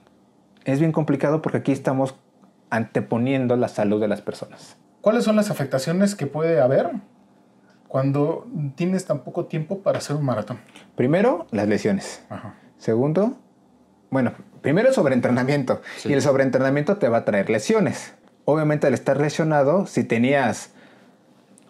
Es 0.66 0.80
bien 0.80 0.92
complicado 0.92 1.42
porque 1.42 1.60
aquí 1.60 1.72
estamos 1.72 2.16
anteponiendo 2.70 3.56
la 3.58 3.68
salud 3.68 4.00
de 4.00 4.08
las 4.08 4.22
personas. 4.22 4.78
¿Cuáles 5.02 5.24
son 5.24 5.36
las 5.36 5.50
afectaciones 5.50 6.16
que 6.16 6.28
puede 6.28 6.62
haber 6.62 6.92
cuando 7.88 8.48
tienes 8.76 9.06
tan 9.06 9.20
poco 9.20 9.46
tiempo 9.46 9.80
para 9.80 9.98
hacer 9.98 10.16
un 10.16 10.24
maratón? 10.24 10.60
Primero, 10.96 11.48
las 11.52 11.68
lesiones. 11.68 12.24
Ajá. 12.30 12.56
Segundo, 12.78 13.38
bueno, 14.10 14.34
primero 14.62 14.90
el 14.90 14.94
sobreentrenamiento. 14.94 15.82
Sí. 15.98 16.10
Y 16.10 16.14
el 16.14 16.22
sobreentrenamiento 16.22 16.98
te 16.98 17.10
va 17.10 17.20
a 17.20 17.26
traer 17.26 17.50
lesiones. 17.50 18.14
Obviamente 18.46 18.88
al 18.88 18.94
estar 18.94 19.20
lesionado, 19.20 19.86
si 19.86 20.04
tenías 20.04 20.74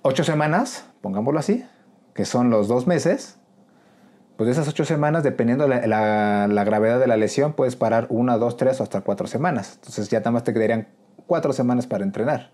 ocho 0.02 0.24
semanas, 0.24 0.86
pongámoslo 1.02 1.40
así, 1.40 1.66
que 2.14 2.26
son 2.26 2.50
los 2.50 2.68
dos 2.68 2.88
meses, 2.88 3.38
pues 4.42 4.48
de 4.48 4.54
esas 4.60 4.68
ocho 4.74 4.86
semanas, 4.86 5.22
dependiendo 5.22 5.68
la, 5.68 5.86
la- 5.86 6.48
la 6.48 6.64
gravedad 6.64 7.00
de 7.00 7.06
la 7.06 7.16
lesión, 7.16 7.54
puedes 7.54 7.76
parar 7.76 8.08
una, 8.10 8.38
dos, 8.38 8.58
tres 8.58 8.80
o 8.80 8.84
hasta 8.84 9.02
cuatro 9.02 9.28
semanas. 9.28 9.74
Entonces 9.76 10.10
ya 10.10 10.18
nada 10.18 10.32
más 10.32 10.44
te 10.44 10.52
quedarían 10.52 10.88
cuatro 11.28 11.54
semanas 11.54 11.86
para 11.86 12.04
entrenar. 12.04 12.50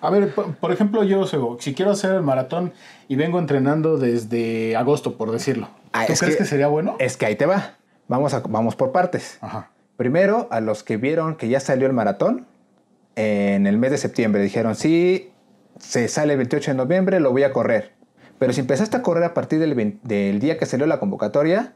A 0.00 0.10
ver, 0.10 0.32
por, 0.32 0.70
ejemplo, 0.70 1.02
yo 1.02 1.24
si 1.58 1.74
quiero 1.74 1.90
hacer 1.90 2.12
el 2.12 2.22
maratón 2.22 2.72
y 3.08 3.16
vengo 3.16 3.40
entrenando 3.40 3.98
desde 3.98 4.76
agosto, 4.76 5.16
por 5.16 5.32
decirlo, 5.32 5.68
Ah, 5.92 6.04
¿tú 6.06 6.12
es 6.12 6.20
crees 6.20 6.36
que, 6.36 6.44
que- 6.44 6.48
sería 6.48 6.68
bueno? 6.68 6.94
Es 7.00 7.16
que 7.16 7.26
ahí 7.26 7.34
te 7.34 7.46
va. 7.46 7.72
Vamos, 8.06 8.32
a- 8.32 8.42
vamos 8.48 8.76
por 8.76 8.92
partes. 8.92 9.38
Ajá. 9.40 9.72
Primero, 9.96 10.46
a 10.52 10.60
los 10.60 10.84
que 10.84 10.98
vieron 10.98 11.34
que 11.34 11.48
ya 11.48 11.58
salió 11.58 11.88
el 11.88 11.94
maratón, 11.94 12.46
en 13.16 13.66
el 13.66 13.76
mes 13.76 13.90
de 13.90 13.98
septiembre 13.98 14.40
dijeron, 14.40 14.76
sí, 14.76 15.32
se 15.80 16.06
sale 16.06 16.34
el 16.34 16.38
28 16.38 16.70
de 16.70 16.76
noviembre, 16.76 17.18
lo 17.18 17.32
voy 17.32 17.42
a 17.42 17.52
correr. 17.52 17.97
Pero 18.38 18.52
si 18.52 18.60
empezaste 18.60 18.96
a 18.96 19.02
correr 19.02 19.24
a 19.24 19.34
partir 19.34 19.58
del, 19.58 19.74
20 19.74 20.06
del 20.06 20.38
día 20.38 20.58
que 20.58 20.66
salió 20.66 20.86
la 20.86 21.00
convocatoria, 21.00 21.74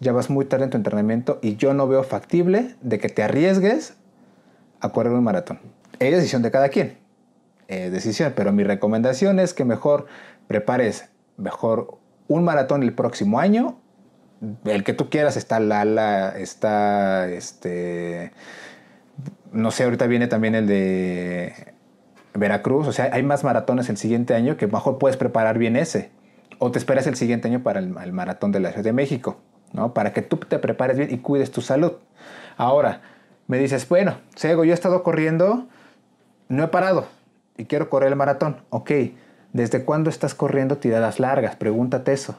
ya 0.00 0.12
vas 0.12 0.30
muy 0.30 0.44
tarde 0.44 0.64
en 0.64 0.70
tu 0.70 0.76
entrenamiento 0.76 1.38
y 1.42 1.56
yo 1.56 1.74
no 1.74 1.88
veo 1.88 2.02
factible 2.02 2.76
de 2.80 2.98
que 2.98 3.08
te 3.08 3.22
arriesgues 3.22 3.94
a 4.80 4.90
correr 4.90 5.12
un 5.12 5.24
maratón. 5.24 5.58
Es 5.98 6.14
decisión 6.14 6.42
de 6.42 6.50
cada 6.50 6.68
quien. 6.68 6.98
Decisión, 7.66 8.32
pero 8.34 8.50
mi 8.50 8.64
recomendación 8.64 9.38
es 9.38 9.52
que 9.52 9.66
mejor 9.66 10.06
prepares 10.46 11.10
mejor 11.36 11.98
un 12.26 12.42
maratón 12.42 12.82
el 12.82 12.94
próximo 12.94 13.40
año 13.40 13.76
el 14.64 14.84
que 14.84 14.92
tú 14.92 15.10
quieras 15.10 15.36
está 15.36 15.60
Lala, 15.60 16.34
está 16.38 17.28
este 17.28 18.32
no 19.52 19.70
sé, 19.70 19.84
ahorita 19.84 20.06
viene 20.06 20.28
también 20.28 20.54
el 20.54 20.66
de 20.66 21.74
Veracruz, 22.38 22.86
o 22.88 22.92
sea, 22.92 23.10
hay 23.12 23.22
más 23.22 23.44
maratones 23.44 23.88
el 23.88 23.96
siguiente 23.96 24.34
año 24.34 24.56
que 24.56 24.66
mejor 24.66 24.98
puedes 24.98 25.16
preparar 25.16 25.58
bien 25.58 25.76
ese. 25.76 26.10
O 26.58 26.70
te 26.70 26.78
esperas 26.78 27.06
el 27.06 27.14
siguiente 27.14 27.48
año 27.48 27.62
para 27.62 27.80
el, 27.80 27.94
el 28.02 28.12
maratón 28.12 28.52
de 28.52 28.60
la 28.60 28.70
Ciudad 28.70 28.84
de 28.84 28.92
México, 28.92 29.36
¿no? 29.72 29.94
Para 29.94 30.12
que 30.12 30.22
tú 30.22 30.36
te 30.38 30.58
prepares 30.58 30.96
bien 30.96 31.12
y 31.12 31.18
cuides 31.18 31.50
tu 31.50 31.60
salud. 31.60 31.92
Ahora, 32.56 33.02
me 33.46 33.58
dices, 33.58 33.88
bueno, 33.88 34.18
Sego, 34.34 34.64
yo 34.64 34.72
he 34.72 34.74
estado 34.74 35.02
corriendo, 35.02 35.68
no 36.48 36.64
he 36.64 36.68
parado 36.68 37.06
y 37.56 37.64
quiero 37.64 37.90
correr 37.90 38.10
el 38.10 38.16
maratón. 38.16 38.58
Ok, 38.70 38.90
¿desde 39.52 39.84
cuándo 39.84 40.10
estás 40.10 40.34
corriendo 40.34 40.78
tiradas 40.78 41.20
largas? 41.20 41.56
Pregúntate 41.56 42.12
eso. 42.12 42.36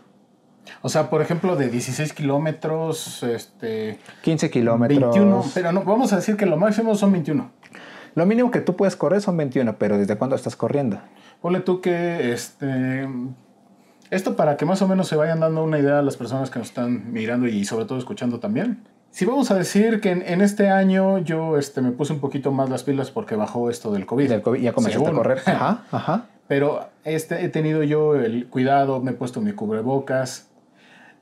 O 0.81 0.89
sea, 0.89 1.09
por 1.09 1.21
ejemplo, 1.21 1.55
de 1.55 1.69
16 1.69 2.13
kilómetros, 2.13 3.23
este, 3.23 3.99
15 4.21 4.49
kilómetros. 4.49 5.15
21, 5.15 5.45
pero 5.53 5.71
no, 5.71 5.83
vamos 5.83 6.13
a 6.13 6.17
decir 6.17 6.37
que 6.37 6.45
lo 6.45 6.57
máximo 6.57 6.95
son 6.95 7.11
21. 7.11 7.51
Lo 8.19 8.25
mínimo 8.25 8.51
que 8.51 8.59
tú 8.59 8.75
puedes 8.75 8.97
correr 8.97 9.21
son 9.21 9.37
21, 9.37 9.77
pero 9.77 9.97
¿desde 9.97 10.17
cuándo 10.17 10.35
estás 10.35 10.57
corriendo? 10.57 10.99
Ponle 11.41 11.61
tú 11.61 11.79
que, 11.79 12.33
este, 12.33 13.07
esto 14.11 14.35
para 14.35 14.57
que 14.57 14.65
más 14.65 14.81
o 14.81 14.89
menos 14.89 15.07
se 15.07 15.15
vayan 15.15 15.39
dando 15.39 15.63
una 15.63 15.79
idea 15.79 15.99
a 15.99 16.01
las 16.01 16.17
personas 16.17 16.49
que 16.49 16.59
nos 16.59 16.67
están 16.67 17.13
mirando 17.13 17.47
y 17.47 17.63
sobre 17.63 17.85
todo 17.85 17.97
escuchando 17.97 18.41
también. 18.41 18.83
Si 19.09 19.23
vamos 19.23 19.51
a 19.51 19.55
decir 19.55 20.01
que 20.01 20.11
en, 20.11 20.21
en 20.23 20.41
este 20.41 20.67
año 20.69 21.19
yo 21.19 21.57
este, 21.57 21.79
me 21.79 21.91
puse 21.91 22.11
un 22.11 22.19
poquito 22.19 22.51
más 22.51 22.69
las 22.69 22.83
pilas 22.83 23.09
porque 23.09 23.37
bajó 23.37 23.69
esto 23.69 23.89
del 23.89 24.05
COVID. 24.05 24.27
Del 24.27 24.41
COVID 24.41 24.59
ya 24.59 24.73
comenzaste 24.73 25.05
Según. 25.05 25.17
a 25.17 25.23
correr. 25.23 25.41
Ajá, 25.45 25.85
ajá. 25.89 26.25
Pero 26.49 26.89
este, 27.05 27.45
he 27.45 27.47
tenido 27.47 27.83
yo 27.83 28.15
el 28.15 28.47
cuidado, 28.47 28.99
me 28.99 29.11
he 29.11 29.13
puesto 29.13 29.39
mi 29.39 29.53
cubrebocas. 29.53 30.49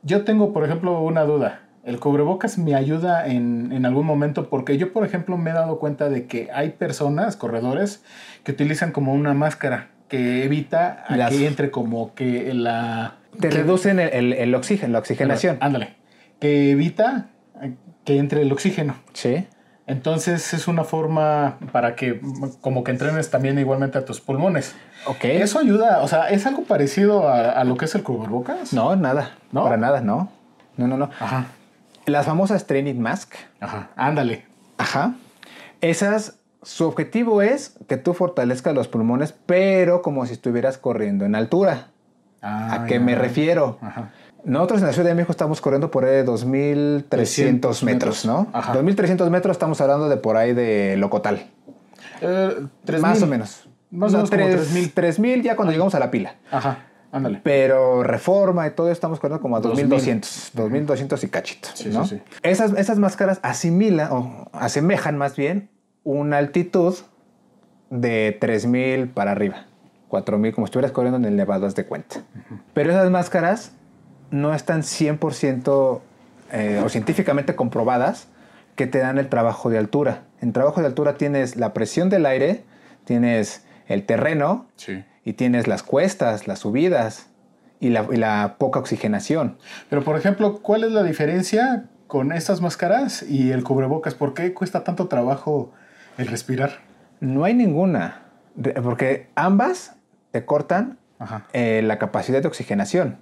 Yo 0.02 0.24
tengo, 0.24 0.52
por 0.52 0.66
ejemplo, 0.66 1.00
una 1.02 1.26
duda. 1.26 1.62
El 1.88 2.00
cubrebocas 2.00 2.58
me 2.58 2.76
ayuda 2.76 3.26
en, 3.28 3.72
en 3.72 3.86
algún 3.86 4.06
momento 4.06 4.50
porque 4.50 4.78
yo, 4.78 4.92
por 4.92 5.06
ejemplo, 5.06 5.38
me 5.38 5.52
he 5.52 5.54
dado 5.54 5.80
cuenta 5.80 6.10
de 6.10 6.26
que 6.28 6.50
hay 6.54 6.72
personas, 6.72 7.38
corredores, 7.38 8.04
que 8.44 8.52
utilizan 8.52 8.92
como 8.92 9.14
una 9.14 9.34
máscara 9.34 9.88
que 10.10 10.44
evita 10.44 11.06
a 11.08 11.16
Las- 11.16 11.30
que 11.32 11.48
entre 11.48 11.72
como 11.72 12.14
que 12.14 12.54
la... 12.54 13.16
Te 13.40 13.50
que- 13.50 13.56
reducen 13.56 14.00
el, 14.00 14.10
el, 14.10 14.34
el 14.34 14.54
oxígeno, 14.56 14.94
la 14.94 15.00
oxigenación. 15.00 15.58
Ándale. 15.62 15.96
Que 16.40 16.72
evita 16.72 17.28
que 18.04 18.18
entre 18.18 18.42
el 18.42 18.52
oxígeno. 18.52 18.96
Sí. 19.14 19.48
Entonces 19.86 20.54
es 20.54 20.68
una 20.68 20.84
forma 20.84 21.58
para 21.72 21.96
que 21.96 22.20
como 22.60 22.84
que 22.84 22.92
entrenes 22.92 23.30
también 23.32 23.58
igualmente 23.60 23.98
a 23.98 24.04
tus 24.04 24.20
pulmones. 24.20 24.76
Ok. 25.06 25.24
Eso 25.24 25.60
ayuda, 25.60 26.02
o 26.02 26.08
sea, 26.10 26.30
es 26.30 26.46
algo 26.46 26.64
parecido 26.64 27.30
a, 27.30 27.52
a 27.52 27.64
lo 27.64 27.78
que 27.78 27.86
es 27.86 27.96
el 27.96 28.04
cubrebocas. 28.04 28.74
No, 28.74 28.96
nada. 28.98 29.32
¿No? 29.54 29.64
Para 29.64 29.78
nada, 29.78 30.02
no. 30.02 30.30
No, 30.76 30.88
no, 30.88 30.98
no. 30.98 31.10
Ajá, 31.20 31.46
Las 32.08 32.26
famosas 32.26 32.66
training 32.68 32.95
mask. 32.99 33.34
ajá, 33.60 33.89
ándale. 33.95 34.45
Ajá. 34.78 35.16
Esas, 35.82 36.39
su 36.64 36.86
objetivo 36.88 37.41
es 37.41 37.78
que 37.88 37.97
tú 37.97 38.14
fortalezcas 38.14 38.74
los 38.74 38.88
pulmones, 38.88 39.34
pero 39.45 40.01
como 40.01 40.26
si 40.26 40.34
estuvieras 40.34 40.78
corriendo 40.78 41.26
en 41.26 41.36
altura. 41.36 41.88
Ah, 42.41 42.84
¿A 42.84 42.86
qué 42.86 42.95
ya. 42.95 42.99
me 43.01 43.16
refiero? 43.16 43.78
Ajá. 43.82 44.12
Nosotros 44.45 44.80
en 44.82 44.88
la 44.88 44.93
Ciudad 44.93 45.10
de 45.10 45.16
México 45.16 45.32
estamos 45.32 45.60
corriendo 45.60 45.91
por 45.91 46.05
ahí 46.05 46.16
de 46.16 46.26
2.300 46.26 47.03
300 47.10 47.84
metros, 47.84 48.26
¿no? 48.26 48.47
Ajá. 48.53 48.74
2.300 48.74 49.30
metros 49.30 49.51
estamos 49.55 49.82
hablando 49.82 50.08
de 50.08 50.16
por 50.18 50.38
ahí 50.38 50.53
de 50.53 50.95
Locotal. 50.97 51.47
Eh, 52.22 52.66
¿tres 52.86 53.01
Más 53.01 53.22
o 53.22 53.28
menos. 53.28 53.68
Más 53.91 54.14
o 54.14 54.18
menos 54.18 54.30
como 54.30 54.43
tres- 54.45 54.74
3.000. 54.74 54.93
3.000 54.93 55.41
ya 55.43 55.55
cuando 55.58 55.74
llegamos 55.74 55.93
a 55.95 55.99
la 55.99 56.10
pila. 56.10 56.36
Ajá, 56.51 56.86
ándale. 57.18 57.41
Pero 57.43 58.03
reforma 58.03 58.65
y 58.68 58.72
todo 58.72 58.91
estamos 58.91 59.20
corriendo 59.20 59.41
como 59.41 59.57
a 59.57 59.59
2000. 59.59 59.89
2.200, 59.89 60.53
2.200 60.53 61.24
y 61.24 61.28
cachito. 61.28 61.70
Sí, 61.74 61.89
¿no? 61.89 62.05
sí, 62.05 62.15
sí. 62.15 62.22
Esas, 62.43 62.74
esas 62.74 62.97
máscaras 62.99 63.39
asimilan 63.43 64.11
o 64.11 64.49
asemejan 64.53 65.18
más 65.18 65.36
bien 65.36 65.70
una 66.03 66.38
altitud 66.38 66.95
de 67.89 68.38
3.000 68.39 69.13
para 69.13 69.32
arriba. 69.32 69.65
4.000, 70.09 70.53
como 70.53 70.68
si 70.68 70.70
estuvieras 70.70 70.91
corriendo 70.91 71.18
en 71.18 71.26
el 71.26 71.36
Nevado, 71.36 71.65
haz 71.65 71.76
de 71.76 71.86
cuenta. 71.86 72.22
Pero 72.74 72.91
esas 72.91 73.09
máscaras 73.09 73.74
no 74.32 74.53
están 74.53 74.82
100% 74.84 76.01
eh, 76.51 76.82
o 76.84 76.89
científicamente 76.89 77.55
comprobadas 77.55 78.28
que 78.76 78.88
te 78.88 78.99
dan 78.99 79.18
el 79.18 79.28
trabajo 79.28 79.70
de 79.70 79.78
altura. 79.78 80.24
En 80.39 80.53
trabajo 80.53 80.80
de 80.82 80.88
altura 80.88 81.18
tienes 81.18 81.57
la 81.57 81.74
presión 81.74 82.09
del 82.09 82.26
aire, 82.26 82.63
tienes 83.05 83.65
el 83.88 84.05
terreno, 84.05 84.68
Sí. 84.76 85.03
Y 85.28 85.34
tienes 85.34 85.67
las 85.67 85.84
cuestas, 85.84 86.47
las 86.47 86.59
subidas 86.59 87.28
y 87.82 87.89
la, 87.89 88.07
y 88.09 88.15
la 88.15 88.55
poca 88.57 88.80
oxigenación. 88.80 89.57
Pero, 89.89 90.01
por 90.01 90.15
ejemplo, 90.15 90.61
¿cuál 90.61 90.86
es 90.86 90.93
la 90.93 91.03
diferencia 91.03 91.88
con 92.07 92.32
estas 92.32 92.61
máscaras 92.61 93.23
y 93.23 93.51
el 93.51 93.65
cubrebocas? 93.65 94.15
¿Por 94.15 94.34
qué 94.34 94.53
cuesta 94.53 94.86
tanto 94.86 95.09
trabajo 95.09 95.73
el 96.17 96.28
respirar? 96.28 96.80
No 97.19 97.43
hay 97.43 97.53
ninguna, 97.53 98.21
porque 98.82 99.28
ambas 99.36 99.97
te 100.32 100.45
cortan 100.45 100.97
eh, 101.51 101.82
la 101.84 101.99
capacidad 101.99 102.41
de 102.41 102.47
oxigenación. 102.47 103.17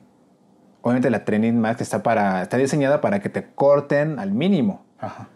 Obviamente 0.83 1.09
la 1.09 1.25
Training 1.25 1.53
Max 1.53 1.81
está, 1.81 2.03
para, 2.03 2.43
está 2.43 2.57
diseñada 2.57 3.01
para 3.01 3.19
que 3.19 3.29
te 3.29 3.47
corten 3.47 4.19
al 4.19 4.31
mínimo, 4.31 4.85
Ajá. 4.99 5.27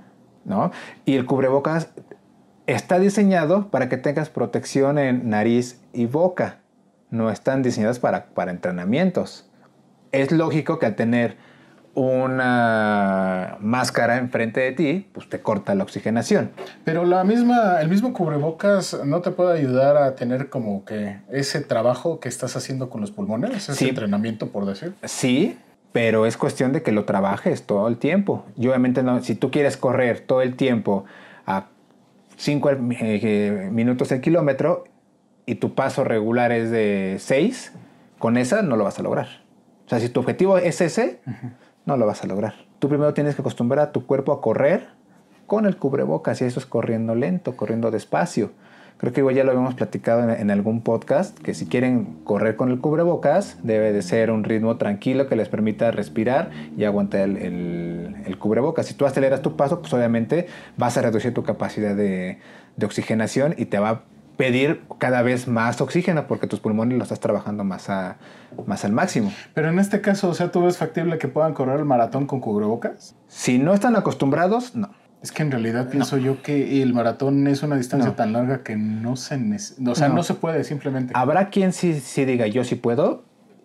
¿no? 0.45 0.69
Y 1.03 1.15
el 1.15 1.25
cubrebocas 1.25 1.89
está 2.73 2.99
diseñado 2.99 3.69
para 3.69 3.89
que 3.89 3.97
tengas 3.97 4.29
protección 4.29 4.97
en 4.97 5.29
nariz 5.29 5.79
y 5.93 6.05
boca. 6.05 6.57
No 7.09 7.31
están 7.31 7.63
diseñadas 7.63 7.99
para, 7.99 8.27
para 8.27 8.51
entrenamientos. 8.51 9.49
Es 10.11 10.31
lógico 10.31 10.79
que 10.79 10.85
al 10.85 10.95
tener 10.95 11.37
una 11.95 13.57
máscara 13.59 14.17
enfrente 14.17 14.59
de 14.59 14.71
ti, 14.71 15.07
pues 15.13 15.27
te 15.29 15.39
corta 15.41 15.73
la 15.75 15.83
oxigenación. 15.83 16.51
Pero 16.83 17.05
la 17.05 17.23
misma, 17.23 17.81
el 17.81 17.89
mismo 17.89 18.13
cubrebocas 18.13 18.99
no 19.05 19.21
te 19.21 19.31
puede 19.31 19.57
ayudar 19.57 19.97
a 19.97 20.15
tener 20.15 20.49
como 20.49 20.85
que 20.85 21.17
ese 21.31 21.61
trabajo 21.61 22.19
que 22.19 22.29
estás 22.29 22.55
haciendo 22.55 22.89
con 22.89 23.01
los 23.01 23.11
pulmones, 23.11 23.51
ese 23.69 23.73
Sí. 23.75 23.89
entrenamiento, 23.89 24.49
por 24.49 24.65
decir. 24.65 24.93
Sí, 25.03 25.57
pero 25.91 26.25
es 26.25 26.37
cuestión 26.37 26.71
de 26.73 26.83
que 26.83 26.91
lo 26.91 27.05
trabajes 27.05 27.63
todo 27.63 27.87
el 27.87 27.97
tiempo. 27.97 28.45
Y 28.57 28.67
obviamente 28.67 29.01
no, 29.03 29.21
si 29.23 29.35
tú 29.35 29.49
quieres 29.51 29.75
correr 29.77 30.19
todo 30.21 30.41
el 30.41 30.55
tiempo 30.55 31.05
a 31.45 31.65
5 32.39 32.71
minutos 32.77 34.13
el 34.13 34.21
kilómetro 34.21 34.85
y 35.45 35.55
tu 35.55 35.75
paso 35.75 36.05
regular 36.05 36.53
es 36.53 36.71
de 36.71 37.17
6, 37.19 37.73
con 38.17 38.37
esa 38.37 38.61
no 38.61 38.77
lo 38.77 38.85
vas 38.85 38.97
a 38.97 39.03
lograr. 39.03 39.27
O 39.85 39.89
sea, 39.89 39.99
si 39.99 40.07
tu 40.07 40.21
objetivo 40.21 40.57
es 40.57 40.79
ese, 40.79 41.19
no 41.85 41.97
lo 41.97 42.05
vas 42.05 42.23
a 42.23 42.27
lograr. 42.27 42.53
Tú 42.79 42.87
primero 42.87 43.13
tienes 43.13 43.35
que 43.35 43.41
acostumbrar 43.41 43.79
a 43.79 43.91
tu 43.91 44.05
cuerpo 44.05 44.31
a 44.31 44.39
correr 44.39 44.87
con 45.47 45.65
el 45.65 45.75
cubrebocas 45.75 46.41
y 46.41 46.45
eso 46.45 46.61
es 46.61 46.65
corriendo 46.65 47.13
lento, 47.13 47.57
corriendo 47.57 47.91
despacio. 47.91 48.51
Creo 48.99 49.13
que 49.13 49.21
igual 49.21 49.33
ya 49.33 49.43
lo 49.45 49.51
habíamos 49.51 49.75
platicado 49.75 50.23
en, 50.23 50.29
en 50.29 50.51
algún 50.51 50.81
podcast, 50.81 51.37
que 51.39 51.53
si 51.53 51.65
quieren 51.67 52.17
correr 52.25 52.57
con 52.57 52.69
el 52.69 52.79
cubrebocas, 52.79 53.57
debe 53.63 53.93
de 53.93 54.01
ser 54.01 54.29
un 54.29 54.43
ritmo 54.43 54.75
tranquilo 54.77 55.27
que 55.27 55.35
les 55.37 55.47
permita 55.47 55.89
respirar 55.91 56.51
y 56.77 56.83
aguantar 56.83 57.21
el, 57.21 57.37
el- 57.37 58.15
el 58.25 58.37
cubrebocas. 58.37 58.85
Si 58.87 58.93
tú 58.93 59.05
aceleras 59.05 59.41
tu 59.41 59.55
paso, 59.55 59.79
pues 59.81 59.93
obviamente 59.93 60.47
vas 60.77 60.97
a 60.97 61.01
reducir 61.01 61.33
tu 61.33 61.43
capacidad 61.43 61.95
de, 61.95 62.39
de 62.75 62.85
oxigenación 62.85 63.55
y 63.57 63.65
te 63.65 63.79
va 63.79 63.89
a 63.89 64.01
pedir 64.35 64.81
cada 64.99 65.21
vez 65.21 65.47
más 65.47 65.81
oxígeno 65.81 66.27
porque 66.27 66.47
tus 66.47 66.59
pulmones 66.59 66.97
lo 66.97 67.03
estás 67.03 67.19
trabajando 67.19 67.63
más, 67.63 67.89
a, 67.89 68.17
más 68.67 68.83
al 68.85 68.91
máximo. 68.91 69.31
Pero 69.53 69.69
en 69.69 69.79
este 69.79 70.01
caso, 70.01 70.29
o 70.29 70.33
sea, 70.33 70.51
¿tú 70.51 70.61
ves 70.63 70.77
factible 70.77 71.17
que 71.17 71.27
puedan 71.27 71.53
correr 71.53 71.77
el 71.79 71.85
maratón 71.85 72.25
con 72.25 72.39
cubrebocas? 72.41 73.15
Si 73.27 73.59
no 73.59 73.73
están 73.73 73.95
acostumbrados, 73.95 74.75
no. 74.75 74.89
Es 75.21 75.31
que 75.33 75.43
en 75.43 75.51
realidad 75.51 75.89
pienso 75.89 76.17
yo 76.17 76.41
que 76.41 76.81
el 76.81 76.93
maratón 76.93 77.45
es 77.47 77.61
una 77.61 77.75
distancia 77.75 78.09
No. 78.11 78.15
tan 78.15 78.31
larga 78.31 78.63
que 78.63 78.77
no 78.77 79.17
se 79.17 79.35
o 79.35 79.95
sea, 79.95 80.07
no. 80.07 80.15
No. 80.15 80.23
se 80.23 80.33
puede 80.33 80.63
simplemente. 80.63 81.11
Habrá 81.15 81.49
quien 81.49 81.73
sí, 81.73 81.99
sí 81.99 82.23
diga 82.25 82.47
yo 82.47 82.63
sí 82.63 82.75
puedo 82.75 83.23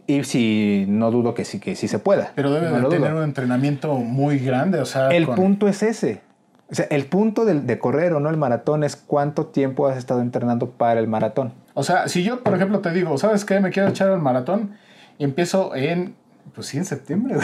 y 0.08 0.24
si 0.24 0.84
no 0.88 1.10
dudo 1.12 1.32
que 1.34 1.44
sí, 1.44 1.60
que 1.60 1.76
sí 1.76 1.86
se 1.86 1.98
pueda. 2.00 2.32
Pero 2.34 2.50
debe 2.52 2.66
de 2.70 2.82
tener 2.88 3.10
dudo. 3.10 3.18
un 3.18 3.24
entrenamiento 3.24 3.94
muy 3.94 4.38
grande, 4.40 4.80
o 4.80 4.84
sea, 4.84 5.08
El 5.10 5.26
con- 5.26 5.36
punto 5.36 5.68
es 5.68 5.82
ese. 5.84 6.22
O 6.70 6.74
sea, 6.74 6.86
el 6.90 7.04
punto 7.06 7.44
de, 7.44 7.60
de 7.60 7.78
correr 7.78 8.14
o 8.14 8.20
no 8.20 8.30
el 8.30 8.36
maratón 8.36 8.82
es 8.84 8.96
cuánto 8.96 9.46
tiempo 9.46 9.86
has 9.86 9.96
estado 9.96 10.22
entrenando 10.22 10.70
para 10.70 10.98
el 10.98 11.06
maratón. 11.06 11.52
O 11.74 11.84
sea, 11.84 12.08
si 12.08 12.24
yo, 12.24 12.42
por 12.42 12.54
ejemplo, 12.54 12.80
te 12.80 12.90
digo, 12.90 13.16
¿sabes 13.18 13.44
qué? 13.44 13.60
Me 13.60 13.70
quiero 13.70 13.90
echar 13.90 14.10
el 14.10 14.18
maratón 14.18 14.72
y 15.18 15.24
empiezo 15.24 15.76
en, 15.76 16.14
pues 16.54 16.66
sí, 16.66 16.78
en 16.78 16.84
septiembre, 16.84 17.36
o 17.38 17.40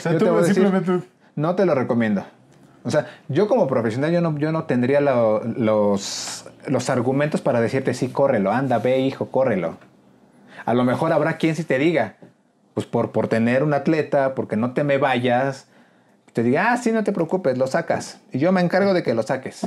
sea, 0.00 0.12
Yo 0.12 0.18
tú 0.18 0.26
decir- 0.36 0.54
simplemente... 0.54 1.00
No 1.34 1.54
te 1.54 1.64
lo 1.64 1.74
recomiendo. 1.74 2.24
O 2.84 2.90
sea, 2.90 3.06
yo 3.28 3.46
como 3.48 3.66
profesional 3.68 4.10
yo 4.12 4.20
no, 4.20 4.36
yo 4.38 4.50
no 4.52 4.64
tendría 4.64 5.00
lo- 5.00 5.42
los, 5.44 6.44
los 6.66 6.90
argumentos 6.90 7.40
para 7.40 7.60
decirte 7.60 7.94
sí, 7.94 8.08
córrelo, 8.08 8.50
anda, 8.52 8.78
ve 8.78 8.98
hijo, 9.00 9.26
córrelo. 9.30 9.76
A 10.64 10.74
lo 10.74 10.84
mejor 10.84 11.12
habrá 11.12 11.36
quien 11.36 11.54
sí 11.56 11.64
te 11.64 11.78
diga, 11.78 12.16
pues 12.74 12.86
por, 12.86 13.12
por 13.12 13.28
tener 13.28 13.62
un 13.62 13.74
atleta, 13.74 14.34
porque 14.34 14.56
no 14.56 14.72
te 14.72 14.84
me 14.84 14.98
vayas, 14.98 15.66
te 16.32 16.42
diga, 16.42 16.72
ah, 16.72 16.76
sí, 16.76 16.92
no 16.92 17.04
te 17.04 17.12
preocupes, 17.12 17.58
lo 17.58 17.66
sacas. 17.66 18.20
Y 18.32 18.38
yo 18.38 18.52
me 18.52 18.60
encargo 18.60 18.94
de 18.94 19.02
que 19.02 19.14
lo 19.14 19.22
saques. 19.22 19.66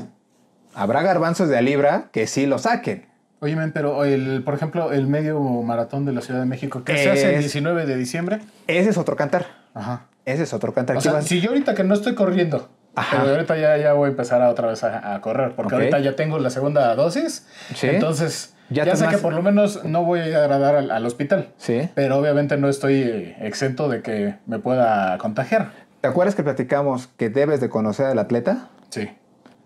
Habrá 0.73 1.01
garbanzos 1.01 1.47
de 1.47 1.57
a 1.57 1.61
libra 1.61 2.09
que 2.11 2.27
sí 2.27 2.45
lo 2.47 2.57
saquen. 2.59 3.05
Oye, 3.39 3.55
men, 3.55 3.71
pero 3.71 4.03
el, 4.05 4.43
por 4.43 4.55
ejemplo, 4.55 4.91
el 4.91 5.07
medio 5.07 5.39
maratón 5.39 6.05
de 6.05 6.13
la 6.13 6.21
Ciudad 6.21 6.39
de 6.39 6.45
México, 6.47 6.83
que 6.83 6.97
se 6.97 7.11
hace 7.11 7.29
el 7.29 7.35
Es- 7.35 7.39
19 7.41 7.85
de 7.85 7.95
diciembre. 7.95 8.39
Ese 8.67 8.89
es 8.89 8.97
otro 8.97 9.15
cantar. 9.15 9.45
Ajá. 9.73 10.07
Ese 10.25 10.43
es 10.43 10.53
otro 10.53 10.73
cantar. 10.73 10.97
O 10.97 11.01
sea, 11.01 11.21
si 11.21 11.39
yo 11.41 11.49
ahorita 11.51 11.75
que 11.75 11.83
no 11.83 11.93
estoy 11.93 12.15
corriendo, 12.15 12.69
Ajá. 12.95 13.17
pero 13.21 13.33
ahorita 13.35 13.57
ya, 13.57 13.77
ya 13.77 13.93
voy 13.93 14.07
a 14.07 14.09
empezar 14.11 14.41
a 14.41 14.49
otra 14.49 14.67
vez 14.67 14.83
a, 14.83 15.15
a 15.15 15.21
correr, 15.21 15.53
porque 15.55 15.75
ahorita 15.75 15.99
ya 15.99 16.15
tengo 16.15 16.39
la 16.39 16.49
segunda 16.49 16.95
dosis, 16.95 17.45
Sí. 17.73 17.87
entonces 17.87 18.53
Ya 18.69 18.95
sé 18.95 19.07
que 19.07 19.17
por 19.17 19.33
lo 19.33 19.41
menos 19.43 19.83
no 19.85 20.03
voy 20.03 20.21
a 20.21 20.27
ir 20.27 20.35
a 20.35 20.47
dar 20.47 20.75
al, 20.75 20.89
al 20.91 21.05
hospital, 21.05 21.49
Sí. 21.57 21.89
pero 21.93 22.17
obviamente 22.17 22.57
no 22.57 22.67
estoy 22.69 23.35
exento 23.39 23.89
de 23.89 24.01
que 24.01 24.35
me 24.47 24.59
pueda 24.59 25.17
contagiar. 25.17 25.71
¿Te 26.01 26.07
acuerdas 26.07 26.35
que 26.35 26.43
platicamos 26.43 27.07
que 27.17 27.29
debes 27.29 27.59
de 27.61 27.69
conocer 27.69 28.05
al 28.07 28.19
atleta? 28.19 28.69
Sí. 28.89 29.09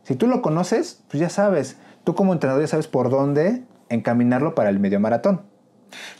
Si 0.03 0.15
tú 0.15 0.27
lo 0.27 0.41
conoces, 0.41 1.03
pues 1.09 1.19
ya 1.21 1.29
sabes. 1.29 1.77
Tú 2.03 2.15
como 2.15 2.33
entrenador 2.33 2.61
ya 2.63 2.67
sabes 2.67 2.87
por 2.87 3.09
dónde 3.09 3.61
encaminarlo 3.89 4.55
para 4.55 4.69
el 4.69 4.79
medio 4.79 4.99
maratón. 4.99 5.41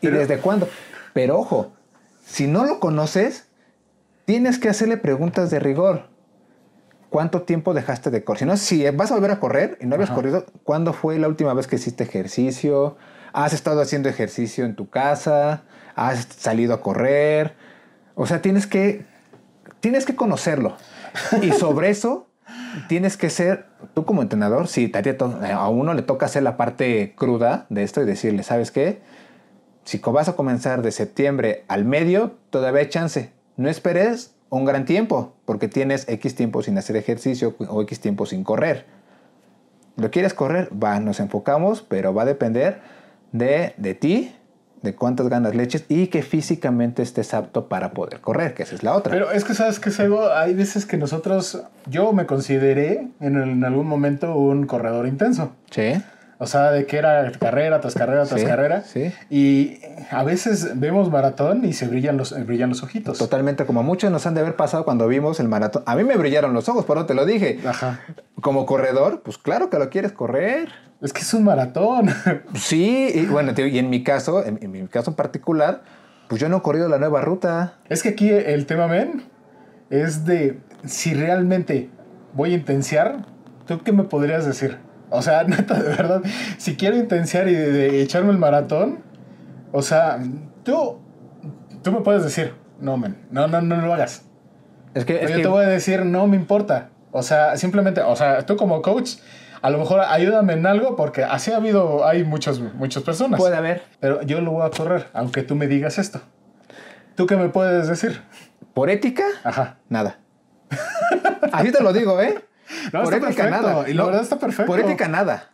¿Y 0.01 0.07
desde 0.07 0.37
cuándo? 0.39 0.67
Pero 1.13 1.39
ojo, 1.39 1.71
si 2.25 2.47
no 2.47 2.65
lo 2.65 2.79
conoces, 2.79 3.47
tienes 4.25 4.59
que 4.59 4.69
hacerle 4.69 4.97
preguntas 4.97 5.49
de 5.49 5.59
rigor. 5.59 6.03
¿Cuánto 7.09 7.41
tiempo 7.41 7.73
dejaste 7.73 8.11
de 8.11 8.23
correr? 8.23 8.39
Si 8.39 8.45
no, 8.45 8.57
si 8.57 8.89
vas 8.91 9.11
a 9.11 9.15
volver 9.15 9.31
a 9.31 9.39
correr 9.39 9.77
y 9.81 9.87
no 9.87 9.95
habías 9.95 10.09
Ajá. 10.09 10.15
corrido, 10.15 10.45
¿cuándo 10.63 10.93
fue 10.93 11.17
la 11.17 11.27
última 11.27 11.53
vez 11.53 11.67
que 11.67 11.77
hiciste 11.77 12.03
ejercicio? 12.03 12.97
¿Has 13.33 13.53
estado 13.53 13.81
haciendo 13.81 14.09
ejercicio 14.09 14.65
en 14.65 14.75
tu 14.75 14.89
casa? 14.89 15.63
¿Has 15.95 16.27
salido 16.37 16.73
a 16.73 16.81
correr? 16.81 17.55
O 18.15 18.27
sea, 18.27 18.41
tienes 18.41 18.67
que, 18.67 19.05
tienes 19.79 20.05
que 20.05 20.15
conocerlo. 20.15 20.77
Y 21.41 21.51
sobre 21.53 21.89
eso 21.89 22.27
tienes 22.87 23.17
que 23.17 23.29
ser, 23.29 23.65
tú 23.93 24.05
como 24.05 24.21
entrenador, 24.21 24.67
si 24.67 24.91
a, 24.93 25.69
uno 25.69 25.93
le 25.93 26.01
toca 26.01 26.25
hacer 26.25 26.43
la 26.43 26.57
parte 26.57 27.13
cruda 27.15 27.65
de 27.69 27.83
esto 27.83 28.01
y 28.01 28.05
decirle, 28.05 28.43
¿sabes 28.43 28.71
qué? 28.71 29.01
Si 29.83 29.99
vas 29.99 30.29
a 30.29 30.33
comenzar 30.33 30.81
de 30.81 30.91
septiembre 30.91 31.65
al 31.67 31.85
medio, 31.85 32.35
todavía 32.49 32.81
hay 32.81 32.89
chance. 32.89 33.31
No 33.57 33.69
esperes 33.69 34.35
un 34.49 34.65
gran 34.65 34.85
tiempo, 34.85 35.33
porque 35.45 35.67
tienes 35.67 36.07
X 36.07 36.35
tiempo 36.35 36.61
sin 36.63 36.77
hacer 36.77 36.95
ejercicio 36.95 37.55
o 37.67 37.81
X 37.83 37.99
tiempo 37.99 38.25
sin 38.25 38.43
correr. 38.43 38.85
¿Lo 39.95 40.11
quieres 40.11 40.33
correr? 40.33 40.69
Va, 40.71 40.99
nos 40.99 41.19
enfocamos, 41.19 41.81
pero 41.81 42.13
va 42.13 42.23
a 42.23 42.25
depender 42.25 42.79
de, 43.31 43.73
de 43.77 43.93
ti, 43.95 44.33
de 44.81 44.95
cuántas 44.95 45.27
ganas 45.27 45.55
leches 45.55 45.85
y 45.89 46.07
que 46.07 46.21
físicamente 46.21 47.01
estés 47.01 47.33
apto 47.33 47.67
para 47.67 47.91
poder 47.91 48.21
correr, 48.21 48.53
que 48.53 48.63
esa 48.63 48.75
es 48.75 48.83
la 48.83 48.95
otra. 48.95 49.11
Pero 49.11 49.31
es 49.31 49.43
que, 49.43 49.53
¿sabes 49.53 49.79
qué, 49.79 49.91
Sego? 49.91 50.31
Hay 50.31 50.53
veces 50.53 50.85
que 50.85 50.97
nosotros, 50.97 51.63
yo 51.87 52.13
me 52.13 52.25
consideré 52.25 53.07
en, 53.19 53.37
en 53.37 53.65
algún 53.65 53.87
momento 53.87 54.35
un 54.35 54.65
corredor 54.65 55.07
intenso. 55.07 55.51
sí. 55.69 55.93
O 56.41 56.47
sea, 56.47 56.71
de 56.71 56.85
que 56.85 56.97
era 56.97 57.29
carrera 57.37 57.81
tras 57.81 57.95
carrera 57.95 58.23
tras 58.25 58.39
Sí, 58.39 58.47
carrera. 58.47 58.81
sí. 58.83 59.11
Y 59.29 59.79
a 60.09 60.23
veces 60.23 60.79
vemos 60.79 61.11
maratón 61.11 61.65
y 61.65 61.73
se 61.73 61.85
brillan 61.87 62.15
los, 62.15 62.33
brillan 62.45 62.69
los 62.69 62.81
ojitos. 62.81 63.17
Totalmente, 63.17 63.65
como 63.65 63.83
muchos 63.83 64.09
nos 64.09 64.25
han 64.25 64.35
de 64.35 64.41
haber 64.41 64.55
pasado 64.55 64.85
cuando 64.85 65.05
vimos 65.09 65.41
el 65.41 65.49
maratón. 65.49 65.83
A 65.85 65.97
mí 65.97 66.05
me 66.05 66.15
brillaron 66.15 66.53
los 66.53 66.69
ojos, 66.69 66.85
por 66.85 66.97
eso 66.97 67.05
te 67.07 67.13
lo 67.13 67.25
dije. 67.25 67.59
Ajá. 67.67 67.99
Como 68.41 68.65
corredor, 68.65 69.21
pues 69.21 69.37
claro 69.37 69.69
que 69.69 69.77
lo 69.79 69.89
quieres 69.89 70.13
correr. 70.13 70.69
Es 71.01 71.11
que 71.11 71.21
es 71.21 71.33
un 71.33 71.43
maratón. 71.43 72.09
Sí, 72.55 73.11
y 73.13 73.25
bueno, 73.25 73.51
y 73.57 73.77
en 73.77 73.89
mi 73.89 74.03
caso, 74.03 74.45
en, 74.45 74.59
en 74.61 74.71
mi 74.71 74.87
caso 74.87 75.11
en 75.11 75.15
particular, 75.17 75.81
pues 76.29 76.39
yo 76.39 76.47
no 76.47 76.57
he 76.57 76.61
corrido 76.61 76.87
la 76.87 76.99
nueva 76.99 77.19
ruta. 77.19 77.73
es 77.89 78.01
que 78.01 78.09
aquí 78.09 78.29
el 78.29 78.65
tema, 78.65 78.87
men, 78.87 79.23
es 79.89 80.23
de 80.23 80.59
si 80.85 81.13
realmente 81.13 81.89
voy 82.33 82.53
a 82.53 82.55
intensiar, 82.55 83.25
¿tú 83.67 83.81
qué 83.83 83.91
me 83.91 84.03
podrías 84.03 84.45
decir? 84.45 84.77
O 85.09 85.21
sea, 85.21 85.43
neta, 85.47 85.75
de 85.81 85.89
verdad, 85.89 86.21
si 86.57 86.75
quiero 86.75 86.95
intensiar 86.97 87.47
y 87.47 87.53
de, 87.55 87.71
de 87.71 88.01
echarme 88.01 88.31
el 88.31 88.37
maratón, 88.37 88.99
o 89.71 89.81
sea, 89.81 90.19
tú, 90.63 90.99
tú 91.83 91.91
me 91.91 92.01
puedes 92.01 92.23
decir, 92.23 92.53
no, 92.79 92.97
men, 92.97 93.17
no, 93.31 93.47
no, 93.47 93.61
no 93.61 93.77
lo 93.77 93.93
hagas. 93.93 94.23
Es 94.93 95.05
que, 95.05 95.23
es 95.23 95.29
yo 95.29 95.37
que- 95.37 95.41
te 95.43 95.47
voy 95.47 95.63
a 95.65 95.67
decir, 95.67 96.05
no 96.05 96.27
me 96.27 96.35
importa. 96.35 96.89
O 97.11 97.23
sea, 97.23 97.57
simplemente, 97.57 98.01
o 98.01 98.15
sea, 98.15 98.45
tú 98.45 98.55
como 98.55 98.81
coach, 98.81 99.15
a 99.61 99.69
lo 99.71 99.77
mejor 99.79 99.99
ayúdame 100.01 100.53
en 100.53 100.65
algo 100.67 100.95
porque 100.95 101.23
así 101.23 101.51
ha 101.51 101.57
habido, 101.57 102.05
hay 102.07 102.23
muchos, 102.23 102.59
muchas 102.75 103.03
personas. 103.03 103.39
puede 103.39 103.55
haber. 103.57 103.83
Pero 103.99 104.21
yo 104.21 104.41
lo 104.41 104.51
voy 104.51 104.65
a 104.65 104.69
correr, 104.69 105.07
aunque 105.13 105.41
tú 105.43 105.55
me 105.55 105.67
digas 105.67 105.97
esto. 105.97 106.21
¿Tú 107.15 107.25
qué 107.25 107.35
me 107.35 107.49
puedes 107.49 107.87
decir? 107.87 108.21
Por 108.73 108.89
ética, 108.89 109.23
Ajá. 109.43 109.77
nada. 109.89 110.19
Así 111.51 111.71
te 111.71 111.81
lo 111.83 111.91
digo, 111.93 112.21
¿eh? 112.21 112.35
No, 112.93 113.03
por 113.03 113.13
ética, 113.13 113.27
perfecto, 113.27 113.49
nada. 113.49 113.89
y 113.89 113.93
la 113.93 114.01
No, 114.03 114.07
verdad 114.07 114.21
está 114.23 114.39
perfecto. 114.39 114.65
Por 114.71 114.79
ética, 114.79 115.07
nada. 115.07 115.49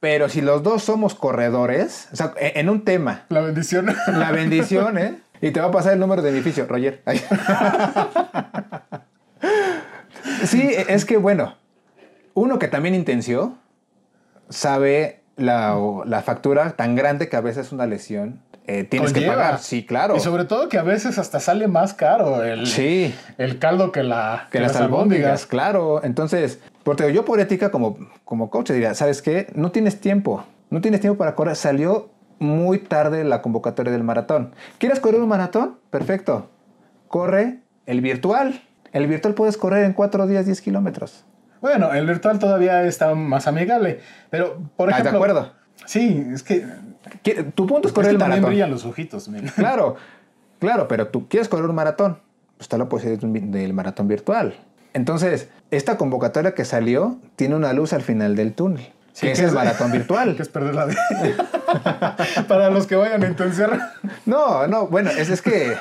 Pero 0.00 0.28
si 0.28 0.40
los 0.40 0.62
dos 0.62 0.82
somos 0.82 1.14
corredores, 1.14 2.08
o 2.12 2.16
sea, 2.16 2.32
en 2.38 2.52
en 2.62 2.68
un 2.68 2.84
tema, 2.84 3.24
La 3.28 3.40
bendición. 3.40 3.94
la 4.08 4.30
bendición, 4.32 4.98
¿eh? 4.98 5.20
Y 5.40 5.50
te 5.50 5.60
va 5.60 5.66
a 5.66 5.70
pasar 5.70 5.92
el 5.94 5.98
número 6.00 6.22
de 6.22 6.30
edificio, 6.30 6.66
Roger. 6.68 7.02
Sí, 10.44 10.70
es 10.88 11.04
que 11.04 11.16
bueno, 11.16 11.56
uno 12.34 12.58
que 12.58 12.68
también 12.68 12.94
intenció 12.94 13.56
sabe 14.48 15.22
la, 15.36 15.76
la 16.04 16.22
factura 16.22 16.72
tan 16.72 16.94
grande 16.94 17.28
que 17.28 17.36
a 17.36 17.40
veces 17.40 17.72
una 17.72 17.86
lesión 17.86 18.40
eh, 18.66 18.84
tienes 18.84 19.12
que 19.12 19.22
pagar. 19.22 19.58
Sí, 19.58 19.84
claro. 19.84 20.16
Y 20.16 20.20
sobre 20.20 20.44
todo 20.44 20.68
que 20.68 20.78
a 20.78 20.82
veces 20.82 21.18
hasta 21.18 21.40
sale 21.40 21.66
más 21.68 21.94
caro 21.94 22.42
el, 22.44 22.66
Sí. 22.66 23.14
el 23.38 23.58
caldo 23.58 23.90
que, 23.92 24.02
la, 24.02 24.48
Que 24.50 24.60
las 24.60 24.76
albóndigas, 24.76 25.46
claro. 25.46 26.02
Entonces, 26.04 26.60
porque 26.84 27.12
yo 27.12 27.24
por 27.24 27.40
ética 27.40 27.70
como, 27.70 27.96
como 28.24 28.50
coach 28.50 28.70
diría, 28.70 28.94
¿sabes 28.94 29.20
qué? 29.22 29.48
No 29.54 29.70
tienes 29.72 30.00
tiempo. 30.00 30.44
No 30.70 30.80
tienes 30.80 31.00
tiempo 31.00 31.18
para 31.18 31.34
correr. 31.34 31.56
Salió 31.56 32.10
muy 32.38 32.78
tarde 32.78 33.24
la 33.24 33.42
convocatoria 33.42 33.92
del 33.92 34.04
maratón. 34.04 34.54
¿Quieres 34.78 35.00
correr 35.00 35.20
un 35.20 35.28
maratón? 35.28 35.78
Perfecto. 35.90 36.50
Corre 37.08 37.58
el 37.86 38.00
virtual. 38.00 38.62
El 38.92 39.06
virtual 39.06 39.34
puedes 39.34 39.56
correr 39.56 39.84
en 39.84 39.92
cuatro 39.92 40.26
días 40.26 40.46
10 40.46 40.60
kilómetros. 40.60 41.24
Bueno, 41.60 41.92
el 41.92 42.06
virtual 42.06 42.38
todavía 42.38 42.82
está 42.84 43.14
más 43.14 43.46
amigable. 43.46 44.00
Pero, 44.30 44.58
por 44.76 44.88
Ah, 44.92 44.96
de 44.96 45.00
ejemplo. 45.02 45.18
acuerdo. 45.18 45.52
Sí, 45.86 46.26
es 46.32 46.42
que. 46.42 46.64
¿Qui- 47.24 47.52
Tu 47.54 47.66
punto 47.66 47.88
es 47.88 47.92
Es 47.92 47.94
correr 47.94 48.10
que 48.10 48.12
el 48.12 48.18
maratón. 48.18 48.44
brillan 48.50 48.70
los 48.70 48.84
ojitos. 48.84 49.28
Claro, 49.56 49.96
claro, 50.60 50.88
pero 50.88 51.08
tú 51.08 51.28
quieres 51.28 51.48
correr 51.48 51.66
un 51.68 51.74
maratón. 51.74 52.18
Pues 52.56 52.66
está 52.66 52.78
la 52.78 52.88
posibilidad 52.88 53.20
del 53.28 53.72
maratón 53.74 54.06
virtual. 54.08 54.54
Entonces, 54.94 55.48
esta 55.70 55.96
convocatoria 55.96 56.54
que 56.54 56.64
salió 56.64 57.16
tiene 57.36 57.56
una 57.56 57.72
luz 57.72 57.92
al 57.92 58.02
final 58.02 58.36
del 58.36 58.52
túnel. 58.52 58.92
Sí, 59.12 59.26
que 59.26 59.32
es 59.32 59.38
el 59.40 59.46
es- 59.46 59.52
maratón 59.52 59.90
virtual. 59.92 60.36
que 60.36 60.42
es 60.42 60.48
perder 60.48 60.74
la 60.74 60.84
vida. 60.86 61.00
Para 62.48 62.70
los 62.70 62.86
que 62.86 62.96
vayan 62.96 63.22
a 63.24 63.26
intensiar. 63.28 63.78
No, 64.26 64.66
no, 64.66 64.86
bueno, 64.86 65.10
es, 65.10 65.28
es 65.30 65.42
que 65.42 65.76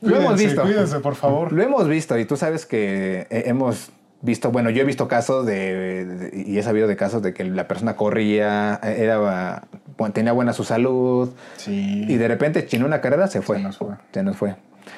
lo 0.00 0.16
hemos 0.16 0.38
visto. 0.38 0.62
Cuídense, 0.62 1.00
por 1.00 1.14
favor. 1.14 1.52
Lo 1.52 1.62
hemos 1.62 1.86
visto 1.88 2.18
y 2.18 2.24
tú 2.24 2.36
sabes 2.36 2.66
que 2.66 3.26
eh, 3.30 3.44
hemos 3.46 3.90
visto, 4.22 4.50
bueno, 4.50 4.70
yo 4.70 4.82
he 4.82 4.84
visto 4.84 5.08
casos 5.08 5.46
de, 5.46 6.04
de- 6.04 6.42
y 6.46 6.58
he 6.58 6.62
sabido 6.62 6.86
de 6.88 6.96
casos 6.96 7.22
de 7.22 7.32
que 7.34 7.44
la 7.44 7.68
persona 7.68 7.96
corría, 7.96 8.80
era, 8.82 9.64
tenía 10.12 10.32
buena 10.32 10.52
su 10.52 10.64
salud 10.64 11.30
Sí. 11.56 12.04
y 12.08 12.16
de 12.16 12.28
repente 12.28 12.66
chinó 12.66 12.86
una 12.86 13.00
carrera, 13.00 13.26
se 13.28 13.42
fue. 13.42 13.56
Se 13.58 13.62
nos 13.62 13.76
fue. 13.78 13.94
Se 14.12 14.22
nos 14.22 14.36
fue. 14.36 14.56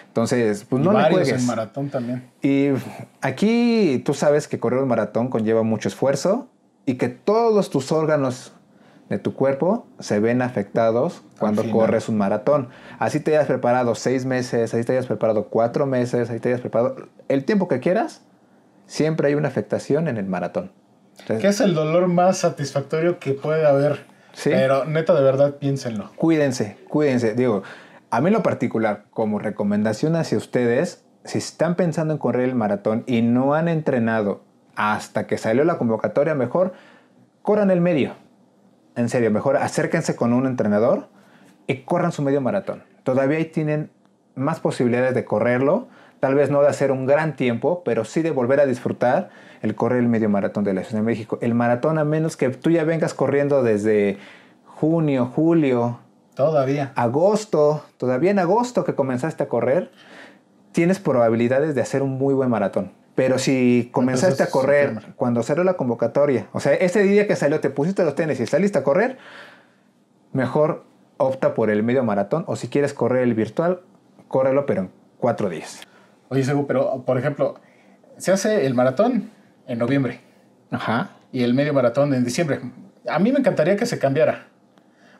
Entonces, 0.08 0.64
pues 0.68 0.82
Y 0.82 0.84
no 0.84 0.92
le 0.92 1.10
juegues. 1.10 1.40
en 1.40 1.46
maratón 1.46 1.88
también. 1.90 2.28
Y 2.42 2.70
aquí 3.20 4.02
tú 4.04 4.14
sabes 4.14 4.48
que 4.48 4.58
correr 4.58 4.80
un 4.82 4.88
maratón 4.88 5.28
conlleva 5.28 5.62
mucho 5.62 5.88
esfuerzo 5.88 6.48
y 6.86 6.94
que 6.94 7.08
todos 7.08 7.70
tus 7.70 7.92
órganos 7.92 8.52
de 9.08 9.18
tu 9.18 9.32
cuerpo 9.34 9.86
se 10.00 10.20
ven 10.20 10.42
afectados 10.42 11.22
cuando 11.38 11.68
corres 11.70 12.08
un 12.10 12.18
maratón. 12.18 12.68
Así 12.98 13.20
te 13.20 13.34
hayas 13.36 13.46
preparado 13.46 13.94
seis 13.94 14.26
meses, 14.26 14.74
así 14.74 14.84
te 14.84 14.92
hayas 14.92 15.06
preparado 15.06 15.44
cuatro 15.48 15.86
meses, 15.86 16.28
así 16.28 16.38
te 16.40 16.48
hayas 16.50 16.60
preparado 16.60 16.96
el 17.28 17.44
tiempo 17.44 17.68
que 17.68 17.80
quieras, 17.80 18.22
siempre 18.88 19.28
hay 19.28 19.34
una 19.34 19.46
afectación 19.46 20.08
en 20.08 20.16
el 20.16 20.26
maratón. 20.26 20.72
Entonces, 21.20 21.40
Que 21.40 21.48
es 21.48 21.60
el 21.60 21.74
dolor 21.74 22.08
más 22.08 22.38
satisfactorio 22.38 23.20
que 23.20 23.34
puede 23.34 23.64
haber. 23.64 24.06
Sí. 24.32 24.50
Pero 24.50 24.84
neta, 24.84 25.14
de 25.14 25.22
verdad, 25.22 25.56
piénsenlo. 25.56 26.10
Cuídense, 26.16 26.76
cuídense. 26.88 27.34
Digo, 27.34 27.62
a 28.10 28.20
mí 28.20 28.28
en 28.28 28.32
lo 28.32 28.42
particular, 28.42 29.04
como 29.10 29.38
recomendación 29.38 30.16
hacia 30.16 30.38
ustedes, 30.38 31.04
si 31.24 31.38
están 31.38 31.76
pensando 31.76 32.14
en 32.14 32.18
correr 32.18 32.48
el 32.48 32.54
maratón 32.54 33.04
y 33.06 33.22
no 33.22 33.54
han 33.54 33.68
entrenado 33.68 34.42
hasta 34.74 35.26
que 35.26 35.38
salió 35.38 35.64
la 35.64 35.76
convocatoria, 35.76 36.34
mejor 36.34 36.72
corran 37.42 37.70
el 37.70 37.80
medio. 37.80 38.14
En 38.96 39.08
serio, 39.08 39.30
mejor 39.30 39.56
acérquense 39.56 40.16
con 40.16 40.32
un 40.32 40.46
entrenador 40.46 41.08
y 41.66 41.82
corran 41.82 42.12
su 42.12 42.22
medio 42.22 42.40
maratón. 42.40 42.82
Todavía 43.02 43.38
ahí 43.38 43.44
tienen 43.44 43.90
más 44.34 44.60
posibilidades 44.60 45.14
de 45.14 45.24
correrlo, 45.24 45.88
tal 46.20 46.34
vez 46.34 46.50
no 46.50 46.62
de 46.62 46.68
hacer 46.68 46.90
un 46.90 47.06
gran 47.06 47.36
tiempo, 47.36 47.82
pero 47.84 48.04
sí 48.04 48.22
de 48.22 48.30
volver 48.30 48.60
a 48.60 48.66
disfrutar 48.66 49.30
el 49.62 49.74
correr 49.74 50.00
el 50.00 50.08
medio 50.08 50.28
maratón 50.28 50.64
de 50.64 50.74
la 50.74 50.82
Ciudad 50.82 51.00
de 51.00 51.06
México. 51.06 51.38
El 51.40 51.54
maratón, 51.54 51.98
a 51.98 52.04
menos 52.04 52.36
que 52.36 52.48
tú 52.50 52.70
ya 52.70 52.84
vengas 52.84 53.14
corriendo 53.14 53.62
desde 53.62 54.18
junio, 54.64 55.26
julio, 55.26 55.98
Todavía. 56.34 56.92
agosto, 56.94 57.84
todavía 57.96 58.30
en 58.30 58.38
agosto 58.38 58.84
que 58.84 58.94
comenzaste 58.94 59.42
a 59.42 59.48
correr, 59.48 59.90
tienes 60.72 61.00
probabilidades 61.00 61.74
de 61.74 61.80
hacer 61.80 62.02
un 62.02 62.10
muy 62.10 62.34
buen 62.34 62.50
maratón. 62.50 62.92
Pero 63.16 63.38
si 63.38 63.90
comenzaste 63.92 64.44
Entonces, 64.44 64.46
a 64.46 64.50
correr 64.52 64.84
septiembre. 64.90 65.14
cuando 65.16 65.42
salió 65.42 65.64
la 65.64 65.74
convocatoria, 65.74 66.46
o 66.52 66.60
sea, 66.60 66.74
ese 66.74 67.02
día 67.02 67.26
que 67.26 67.34
salió, 67.34 67.58
te 67.58 67.70
pusiste 67.70 68.04
los 68.04 68.14
tenis 68.14 68.38
y 68.38 68.46
saliste 68.46 68.78
a 68.78 68.84
correr, 68.84 69.18
mejor 70.32 70.84
opta 71.16 71.54
por 71.54 71.70
el 71.70 71.82
medio 71.82 72.04
maratón 72.04 72.44
o 72.46 72.54
si 72.54 72.68
quieres 72.68 72.94
correr 72.94 73.24
el 73.24 73.34
virtual, 73.34 73.80
córrelo 74.28 74.66
pero 74.66 74.82
en 74.82 74.90
cuatro 75.18 75.48
días. 75.48 75.80
Oye, 76.28 76.44
Segu, 76.44 76.66
pero 76.66 77.02
por 77.04 77.18
ejemplo, 77.18 77.54
se 78.16 78.32
hace 78.32 78.66
el 78.66 78.74
maratón 78.74 79.30
en 79.66 79.78
noviembre 79.78 80.20
Ajá. 80.70 81.10
y 81.32 81.42
el 81.42 81.54
medio 81.54 81.72
maratón 81.72 82.12
en 82.14 82.24
diciembre. 82.24 82.60
A 83.08 83.18
mí 83.18 83.32
me 83.32 83.38
encantaría 83.38 83.76
que 83.76 83.86
se 83.86 83.98
cambiara. 83.98 84.46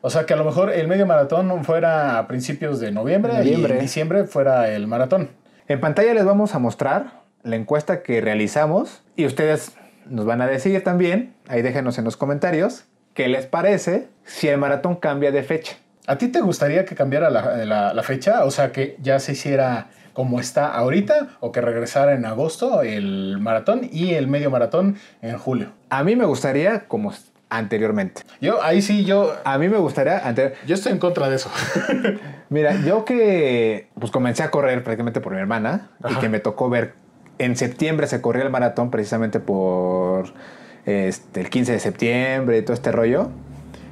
O 0.01 0.09
sea, 0.09 0.25
que 0.25 0.33
a 0.33 0.37
lo 0.37 0.45
mejor 0.45 0.71
el 0.71 0.87
medio 0.87 1.05
maratón 1.05 1.63
fuera 1.65 2.17
a 2.19 2.27
principios 2.27 2.79
de 2.79 2.91
noviembre, 2.91 3.33
Noviembre. 3.33 3.73
y 3.73 3.77
en 3.77 3.81
diciembre 3.81 4.23
fuera 4.25 4.69
el 4.69 4.87
maratón. 4.87 5.29
En 5.67 5.79
pantalla 5.81 6.13
les 6.13 6.25
vamos 6.25 6.55
a 6.55 6.59
mostrar 6.59 7.21
la 7.43 7.55
encuesta 7.55 8.01
que 8.01 8.21
realizamos 8.21 9.01
y 9.15 9.25
ustedes 9.25 9.73
nos 10.05 10.25
van 10.25 10.41
a 10.41 10.47
decir 10.47 10.83
también, 10.83 11.33
ahí 11.47 11.61
déjenos 11.61 11.97
en 11.97 12.05
los 12.05 12.15
comentarios, 12.17 12.85
qué 13.13 13.27
les 13.27 13.45
parece 13.45 14.07
si 14.23 14.47
el 14.47 14.57
maratón 14.57 14.95
cambia 14.95 15.31
de 15.31 15.43
fecha. 15.43 15.75
¿A 16.07 16.17
ti 16.17 16.29
te 16.29 16.41
gustaría 16.41 16.85
que 16.85 16.95
cambiara 16.95 17.29
la, 17.29 17.65
la- 17.65 17.93
la 17.93 18.03
fecha? 18.03 18.45
O 18.45 18.51
sea, 18.51 18.71
que 18.71 18.95
ya 19.01 19.19
se 19.19 19.33
hiciera 19.33 19.87
como 20.13 20.39
está 20.39 20.73
ahorita 20.73 21.37
o 21.39 21.51
que 21.51 21.61
regresara 21.61 22.13
en 22.13 22.25
agosto 22.25 22.81
el 22.81 23.37
maratón 23.39 23.87
y 23.91 24.13
el 24.13 24.27
medio 24.27 24.49
maratón 24.49 24.95
en 25.21 25.37
julio. 25.37 25.71
A 25.89 26.03
mí 26.03 26.15
me 26.15 26.25
gustaría 26.25 26.85
como 26.87 27.13
anteriormente. 27.49 28.21
Yo, 28.41 28.61
ahí 28.61 28.81
sí, 28.81 29.05
yo, 29.05 29.33
A 29.43 29.57
mí 29.57 29.69
me 29.69 29.77
gustaría 29.77 30.19
ante- 30.19 30.53
yo 30.67 30.75
estoy 30.75 30.91
en 30.91 30.99
contra 30.99 31.29
de 31.29 31.35
eso. 31.37 31.49
Mira, 32.49 32.75
yo 32.85 33.05
que 33.05 33.87
pues 33.99 34.11
comencé 34.11 34.43
a 34.43 34.51
correr 34.51 34.83
prácticamente 34.83 35.19
por 35.21 35.33
mi 35.33 35.39
hermana 35.39 35.89
y 36.09 36.15
que 36.15 36.29
me 36.29 36.39
tocó 36.39 36.69
ver 36.69 36.93
en 37.39 37.55
septiembre 37.55 38.05
se 38.07 38.21
corría 38.21 38.43
el 38.43 38.49
maratón 38.49 38.91
precisamente 38.91 39.39
por 39.39 40.33
este, 40.85 41.41
el 41.41 41.49
15 41.49 41.71
de 41.71 41.79
septiembre 41.79 42.57
y 42.57 42.61
todo 42.61 42.73
este 42.73 42.91
rollo. 42.91 43.29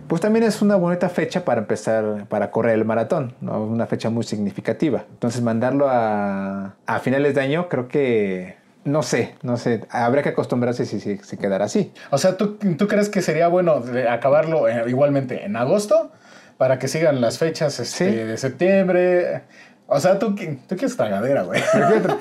Pues 0.07 0.21
también 0.21 0.43
es 0.43 0.61
una 0.61 0.75
bonita 0.75 1.09
fecha 1.09 1.45
para 1.45 1.61
empezar, 1.61 2.25
para 2.29 2.51
correr 2.51 2.75
el 2.75 2.85
maratón, 2.85 3.33
¿no? 3.41 3.63
Una 3.63 3.87
fecha 3.87 4.09
muy 4.09 4.23
significativa. 4.23 5.05
Entonces 5.11 5.41
mandarlo 5.41 5.87
a, 5.89 6.75
a 6.85 6.99
finales 6.99 7.35
de 7.35 7.41
año 7.41 7.69
creo 7.69 7.87
que, 7.87 8.55
no 8.85 9.03
sé, 9.03 9.35
no 9.43 9.57
sé, 9.57 9.81
habría 9.89 10.23
que 10.23 10.29
acostumbrarse 10.29 10.85
si 10.85 10.99
se 10.99 11.23
si, 11.23 11.37
quedara 11.37 11.65
así. 11.65 11.91
O 12.09 12.17
sea, 12.17 12.37
¿tú, 12.37 12.57
¿tú, 12.77 12.87
crees 12.87 13.09
que 13.09 13.21
sería 13.21 13.47
bueno 13.47 13.83
acabarlo 14.09 14.67
eh, 14.67 14.83
igualmente 14.87 15.45
en 15.45 15.55
agosto 15.55 16.11
para 16.57 16.79
que 16.79 16.87
sigan 16.87 17.19
las 17.21 17.37
fechas 17.37 17.79
este, 17.79 18.09
¿Sí? 18.09 18.15
de 18.15 18.37
septiembre? 18.37 19.43
O 19.87 19.99
sea, 19.99 20.19
tú, 20.19 20.35
tú 20.35 20.75
quieres 20.75 20.95
tragadera, 20.97 21.43
güey. 21.43 21.61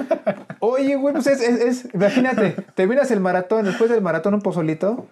Oye, 0.61 0.97
güey, 0.97 1.15
pues 1.15 1.27
es, 1.27 1.41
es, 1.41 1.61
es, 1.61 1.95
imagínate, 1.95 2.57
te 2.75 2.87
miras 2.87 3.11
el 3.11 3.21
maratón, 3.21 3.65
después 3.65 3.91
del 3.91 4.03
maratón 4.03 4.35
un 4.35 4.43
pozolito. 4.43 5.07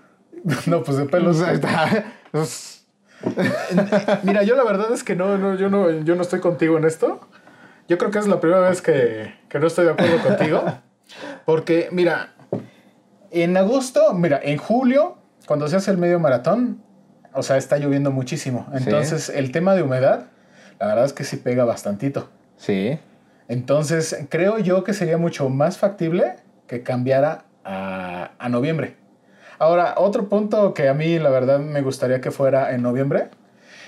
No, 0.66 0.82
pues 0.82 0.98
de 0.98 1.06
pelos. 1.06 1.40
Ahí 1.40 1.54
está. 1.54 2.04
Mira, 4.22 4.42
yo 4.42 4.56
la 4.56 4.64
verdad 4.64 4.92
es 4.92 5.02
que 5.02 5.16
no, 5.16 5.38
no, 5.38 5.54
yo 5.56 5.68
no, 5.68 5.90
yo 5.90 6.14
no 6.14 6.22
estoy 6.22 6.40
contigo 6.40 6.76
en 6.78 6.84
esto. 6.84 7.20
Yo 7.88 7.98
creo 7.98 8.10
que 8.10 8.18
es 8.18 8.26
la 8.26 8.40
primera 8.40 8.68
vez 8.68 8.82
que, 8.82 9.34
que 9.48 9.58
no 9.58 9.66
estoy 9.66 9.86
de 9.86 9.92
acuerdo 9.92 10.22
contigo. 10.22 10.64
Porque, 11.44 11.88
mira, 11.92 12.34
en 13.30 13.56
agosto, 13.56 14.14
mira, 14.14 14.40
en 14.42 14.58
julio, 14.58 15.18
cuando 15.46 15.68
se 15.68 15.76
hace 15.76 15.90
el 15.90 15.98
medio 15.98 16.18
maratón, 16.18 16.82
o 17.32 17.42
sea, 17.42 17.56
está 17.56 17.78
lloviendo 17.78 18.10
muchísimo. 18.10 18.66
Entonces, 18.72 19.28
el 19.28 19.52
tema 19.52 19.74
de 19.74 19.82
humedad, 19.82 20.26
la 20.78 20.86
verdad 20.86 21.04
es 21.04 21.12
que 21.12 21.24
sí 21.24 21.36
pega 21.36 21.64
bastantito. 21.64 22.30
Sí. 22.56 22.98
Entonces, 23.48 24.26
creo 24.30 24.58
yo 24.58 24.84
que 24.84 24.94
sería 24.94 25.18
mucho 25.18 25.48
más 25.50 25.76
factible 25.76 26.36
que 26.66 26.82
cambiara 26.82 27.44
a, 27.64 28.30
a 28.38 28.48
noviembre. 28.48 28.96
Ahora, 29.58 29.94
otro 29.98 30.28
punto 30.28 30.74
que 30.74 30.88
a 30.88 30.94
mí 30.94 31.18
la 31.18 31.30
verdad 31.30 31.58
me 31.58 31.82
gustaría 31.82 32.20
que 32.20 32.30
fuera 32.30 32.74
en 32.74 32.82
noviembre 32.82 33.30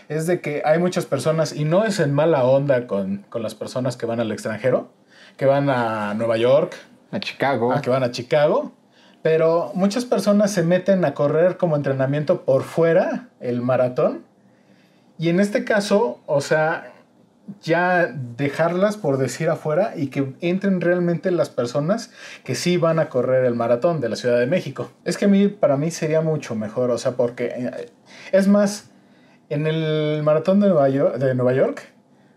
es 0.08 0.26
de 0.26 0.40
que 0.40 0.62
hay 0.64 0.78
muchas 0.78 1.06
personas, 1.06 1.52
y 1.52 1.64
no 1.64 1.84
es 1.84 1.98
en 1.98 2.14
mala 2.14 2.44
onda 2.44 2.86
con, 2.86 3.24
con 3.28 3.42
las 3.42 3.54
personas 3.54 3.96
que 3.96 4.06
van 4.06 4.20
al 4.20 4.30
extranjero, 4.30 4.88
que 5.36 5.46
van 5.46 5.68
a 5.68 6.14
Nueva 6.14 6.36
York, 6.36 6.74
a 7.10 7.20
Chicago, 7.20 7.72
a 7.72 7.80
que 7.80 7.90
van 7.90 8.02
a 8.02 8.10
Chicago, 8.10 8.72
pero 9.22 9.72
muchas 9.74 10.04
personas 10.04 10.52
se 10.52 10.62
meten 10.62 11.04
a 11.04 11.14
correr 11.14 11.56
como 11.56 11.74
entrenamiento 11.76 12.42
por 12.42 12.62
fuera 12.62 13.28
el 13.40 13.60
maratón. 13.60 14.24
Y 15.18 15.30
en 15.30 15.40
este 15.40 15.64
caso, 15.64 16.20
o 16.26 16.40
sea, 16.40 16.92
ya 17.62 18.06
dejarlas 18.06 18.96
por 18.96 19.18
decir 19.18 19.48
afuera 19.48 19.92
y 19.96 20.08
que 20.08 20.34
entren 20.40 20.80
realmente 20.80 21.30
las 21.30 21.48
personas 21.48 22.10
que 22.44 22.54
sí 22.54 22.76
van 22.76 22.98
a 22.98 23.08
correr 23.08 23.44
el 23.44 23.54
maratón 23.54 24.00
de 24.00 24.08
la 24.08 24.16
Ciudad 24.16 24.38
de 24.38 24.46
México. 24.46 24.90
Es 25.04 25.16
que 25.16 25.26
a 25.26 25.28
mí, 25.28 25.48
para 25.48 25.76
mí 25.76 25.90
sería 25.90 26.20
mucho 26.20 26.54
mejor, 26.54 26.90
o 26.90 26.98
sea, 26.98 27.12
porque 27.12 27.46
eh, 27.46 27.90
es 28.32 28.48
más, 28.48 28.90
en 29.48 29.66
el 29.66 30.22
maratón 30.22 30.60
de 30.60 30.68
Nueva 30.68 30.88
York, 30.88 31.16
de 31.16 31.34
Nueva 31.34 31.52
York 31.52 31.82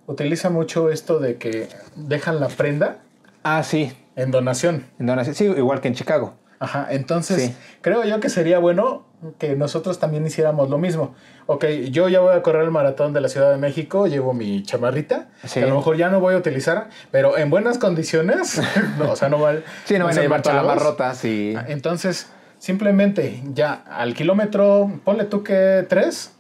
utiliza 0.06 0.50
mucho 0.50 0.90
esto 0.90 1.20
de 1.20 1.38
que 1.38 1.68
dejan 1.96 2.40
la 2.40 2.48
prenda. 2.48 2.98
Ah, 3.44 3.64
sí. 3.64 3.94
En 4.16 4.32
donación. 4.32 4.86
En 5.00 5.06
donación, 5.06 5.36
sí, 5.36 5.46
igual 5.46 5.80
que 5.80 5.88
en 5.88 5.94
Chicago. 5.94 6.34
Ajá, 6.60 6.88
entonces 6.90 7.42
sí. 7.42 7.56
creo 7.82 8.04
yo 8.04 8.20
que 8.20 8.30
sería 8.30 8.60
bueno 8.60 9.06
que 9.38 9.56
nosotros 9.56 10.00
también 10.00 10.26
hiciéramos 10.26 10.70
lo 10.70 10.78
mismo. 10.78 11.16
Ok, 11.46 11.66
yo 11.90 12.10
ya 12.10 12.20
voy 12.20 12.36
a 12.36 12.42
correr 12.42 12.64
el 12.64 12.72
maratón 12.72 13.14
de 13.14 13.22
la 13.22 13.30
Ciudad 13.30 13.52
de 13.52 13.58
México, 13.58 14.08
llevo 14.08 14.34
mi 14.34 14.64
chamarrita, 14.64 15.30
sí. 15.44 15.60
que 15.60 15.66
a 15.66 15.70
lo 15.70 15.76
mejor 15.76 15.98
ya 15.98 16.10
no 16.10 16.20
voy 16.20 16.36
a 16.36 16.38
utilizar, 16.38 16.90
pero 17.12 17.38
en 17.38 17.50
buenas 17.50 17.78
condiciones, 17.78 18.62
no, 19.00 19.12
o 19.12 19.16
sea, 19.16 19.30
no 19.30 19.40
va 19.40 19.56
Sí, 19.86 19.98
no 19.98 20.06
van 20.06 20.18
a 20.18 20.22
llevar 20.22 20.46
las 20.46 20.82
rotas, 20.82 21.18
sí. 21.18 21.56
Entonces, 21.68 22.28
simplemente 22.60 23.42
ya 23.54 23.74
al 23.74 24.14
kilómetro, 24.14 25.00
ponle 25.04 25.26
tú 25.26 25.44
que 25.44 25.86
tres, 25.90 26.34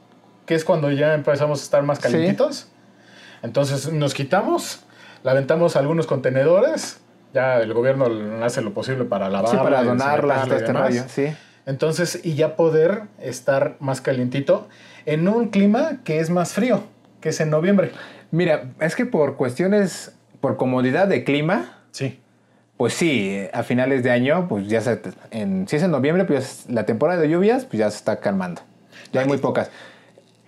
que 0.45 0.55
es 0.55 0.65
cuando 0.65 0.91
ya 0.91 1.13
empezamos 1.13 1.61
a 1.61 1.63
estar 1.63 1.83
más 1.83 1.99
calientitos. 1.99 2.55
Sí. 2.55 2.65
Entonces 3.41 3.91
nos 3.91 4.13
quitamos, 4.13 4.81
la 5.23 5.31
aventamos 5.31 5.75
algunos 5.75 6.07
contenedores, 6.07 6.99
ya 7.33 7.59
el 7.59 7.73
gobierno 7.73 8.07
hace 8.43 8.61
lo 8.61 8.73
posible 8.73 9.05
para 9.05 9.29
lavarla. 9.29 9.59
Sí, 9.59 9.63
para 9.63 9.83
donarla, 9.83 10.43
todo 10.43 10.55
este 10.55 10.73
rollo, 10.73 11.03
sí. 11.07 11.27
Entonces, 11.65 12.21
y 12.23 12.33
ya 12.33 12.55
poder 12.55 13.03
estar 13.19 13.75
más 13.79 14.01
calientito 14.01 14.67
en 15.05 15.27
un 15.27 15.49
clima 15.49 15.99
que 16.03 16.19
es 16.19 16.29
más 16.29 16.53
frío, 16.53 16.83
que 17.21 17.29
es 17.29 17.39
en 17.41 17.49
noviembre. 17.49 17.91
Mira, 18.31 18.71
es 18.79 18.95
que 18.95 19.05
por 19.05 19.37
cuestiones, 19.37 20.13
por 20.41 20.57
comodidad 20.57 21.07
de 21.07 21.23
clima. 21.23 21.77
Sí. 21.91 22.19
Pues 22.77 22.93
sí, 22.93 23.47
a 23.53 23.63
finales 23.63 24.03
de 24.03 24.11
año, 24.11 24.47
pues 24.47 24.67
ya 24.67 24.81
se, 24.81 25.01
en, 25.31 25.67
si 25.67 25.75
es 25.75 25.83
en 25.83 25.91
noviembre, 25.91 26.25
pues 26.25 26.65
la 26.69 26.85
temporada 26.85 27.19
de 27.19 27.29
lluvias, 27.29 27.65
pues 27.65 27.79
ya 27.79 27.91
se 27.91 27.97
está 27.97 28.19
calmando. 28.19 28.61
Ya 29.11 29.21
hay 29.21 29.27
muy 29.27 29.37
pocas. 29.37 29.69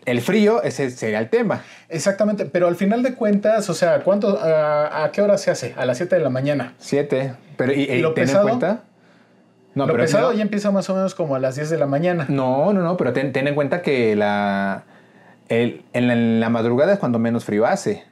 El 0.05 0.21
frío, 0.21 0.63
ese 0.63 0.89
sería 0.89 1.19
el 1.19 1.29
tema. 1.29 1.61
Exactamente, 1.89 2.45
pero 2.45 2.67
al 2.67 2.75
final 2.75 3.03
de 3.03 3.13
cuentas, 3.13 3.69
o 3.69 3.73
sea, 3.73 4.03
¿cuánto, 4.03 4.39
a, 4.39 5.03
a 5.03 5.11
qué 5.11 5.21
hora 5.21 5.37
se 5.37 5.51
hace? 5.51 5.73
A 5.77 5.85
las 5.85 5.97
7 5.97 6.15
de 6.15 6.21
la 6.21 6.29
mañana. 6.29 6.73
7. 6.79 7.33
Pero, 7.57 7.73
¿y, 7.73 7.83
y 7.83 7.99
lo 7.99 8.13
ten 8.13 8.25
pesado? 8.25 8.47
en 8.47 8.59
cuenta? 8.59 8.83
No, 9.75 9.85
lo 9.85 9.93
pero 9.93 10.03
pesado 10.03 10.31
no, 10.31 10.37
ya 10.37 10.41
empieza 10.41 10.71
más 10.71 10.89
o 10.89 10.95
menos 10.95 11.15
como 11.15 11.35
a 11.35 11.39
las 11.39 11.55
10 11.55 11.69
de 11.69 11.77
la 11.77 11.85
mañana. 11.85 12.25
No, 12.29 12.73
no, 12.73 12.81
no, 12.81 12.97
pero 12.97 13.13
ten, 13.13 13.31
ten 13.31 13.47
en 13.47 13.55
cuenta 13.55 13.81
que 13.81 14.15
la, 14.15 14.83
el, 15.49 15.83
en, 15.93 16.07
la, 16.07 16.13
en, 16.13 16.39
la, 16.39 16.49
madrugada 16.49 16.93
es 16.93 16.99
cuando 16.99 17.19
menos 17.19 17.45
frío 17.45 17.65
hace. 17.65 18.03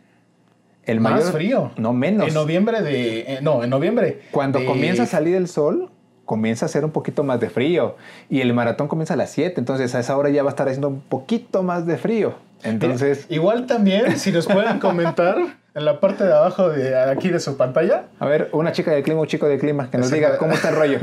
El 0.86 1.02
más 1.02 1.14
mayor, 1.14 1.32
frío. 1.32 1.72
No, 1.78 1.94
menos. 1.94 2.28
En 2.28 2.34
noviembre 2.34 2.82
de... 2.82 3.20
Eh, 3.22 3.40
no, 3.42 3.64
en 3.64 3.70
noviembre. 3.70 4.22
Cuando 4.32 4.60
de, 4.60 4.66
comienza 4.66 5.04
a 5.04 5.06
salir 5.06 5.36
el 5.36 5.48
sol, 5.48 5.92
comienza 6.30 6.66
a 6.66 6.68
hacer 6.68 6.86
un 6.86 6.92
poquito 6.92 7.24
más 7.24 7.40
de 7.40 7.50
frío. 7.50 7.96
Y 8.30 8.42
el 8.42 8.54
maratón 8.54 8.88
comienza 8.88 9.16
a 9.16 9.18
las 9.18 9.32
7, 9.32 9.56
entonces 9.58 9.96
a 9.96 10.00
esa 10.00 10.16
hora 10.16 10.30
ya 10.30 10.44
va 10.44 10.50
a 10.50 10.52
estar 10.52 10.68
haciendo 10.68 10.88
un 10.88 11.02
poquito 11.02 11.64
más 11.64 11.88
de 11.88 11.98
frío. 11.98 12.36
Entonces... 12.62 13.26
Mira, 13.30 13.42
igual 13.42 13.66
también, 13.66 14.16
si 14.20 14.32
nos 14.32 14.46
pueden 14.46 14.78
comentar 14.78 15.38
en 15.74 15.86
la 15.86 16.00
parte 16.00 16.26
de 16.26 16.32
abajo 16.32 16.70
de 16.70 16.96
aquí 16.96 17.30
de 17.30 17.40
su 17.40 17.58
pantalla. 17.58 18.04
A 18.20 18.28
ver, 18.28 18.50
una 18.52 18.72
chica 18.74 18.92
del 18.92 19.02
clima, 19.02 19.22
un 19.22 19.26
chico 19.26 19.48
del 19.48 19.60
clima, 19.60 19.90
que 19.90 19.98
nos 19.98 20.12
diga 20.12 20.38
cómo 20.38 20.54
está 20.54 20.70
el 20.70 20.76
rollo. 20.76 21.00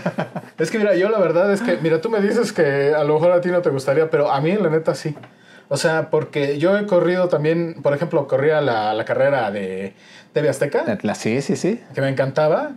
es 0.58 0.70
que 0.70 0.78
mira, 0.78 0.94
yo 0.94 1.10
la 1.10 1.18
verdad 1.18 1.52
es 1.52 1.60
que, 1.60 1.76
mira, 1.76 2.00
tú 2.00 2.08
me 2.08 2.22
dices 2.22 2.50
que 2.54 2.94
a 2.94 3.04
lo 3.04 3.12
mejor 3.12 3.32
a 3.32 3.42
ti 3.42 3.50
no 3.50 3.60
te 3.60 3.68
gustaría, 3.68 4.08
pero 4.08 4.32
a 4.32 4.40
mí 4.40 4.54
la 4.54 4.70
neta 4.70 4.94
sí. 4.94 5.14
O 5.68 5.76
sea, 5.76 6.08
porque 6.08 6.56
yo 6.56 6.78
he 6.78 6.86
corrido 6.86 7.28
también, 7.28 7.82
por 7.82 7.92
ejemplo, 7.92 8.26
corría 8.26 8.62
la, 8.62 8.94
la 8.94 9.04
carrera 9.04 9.50
de 9.50 9.92
TV 10.32 10.48
Azteca. 10.48 10.84
La, 11.02 11.14
sí, 11.14 11.42
sí, 11.42 11.56
sí. 11.56 11.82
Que 11.94 12.00
me 12.00 12.08
encantaba. 12.08 12.72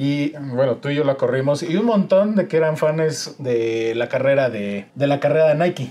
Y 0.00 0.30
bueno, 0.38 0.76
tú 0.76 0.90
y 0.90 0.94
yo 0.94 1.02
la 1.02 1.16
corrimos. 1.16 1.64
Y 1.64 1.76
un 1.76 1.84
montón 1.84 2.36
de 2.36 2.46
que 2.46 2.56
eran 2.56 2.76
fans 2.76 3.34
de 3.38 3.94
la 3.96 4.08
carrera 4.08 4.48
de, 4.48 4.86
de 4.94 5.06
la 5.08 5.18
carrera 5.18 5.48
de 5.48 5.56
Nike. 5.56 5.90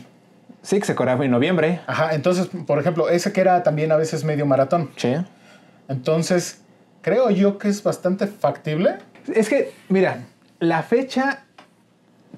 Sí, 0.61 0.79
que 0.79 0.85
se 0.85 0.95
corría 0.95 1.15
en 1.15 1.29
noviembre. 1.29 1.81
Ajá, 1.87 2.15
entonces, 2.15 2.47
por 2.65 2.79
ejemplo, 2.79 3.09
ese 3.09 3.33
que 3.33 3.41
era 3.41 3.63
también 3.63 3.91
a 3.91 3.97
veces 3.97 4.23
medio 4.23 4.45
maratón. 4.45 4.91
Sí. 4.95 5.13
Entonces, 5.89 6.61
creo 7.01 7.29
yo 7.31 7.57
que 7.57 7.67
es 7.67 7.83
bastante 7.83 8.27
factible. 8.27 8.95
Es 9.33 9.49
que, 9.49 9.73
mira, 9.89 10.23
la 10.59 10.83
fecha 10.83 11.43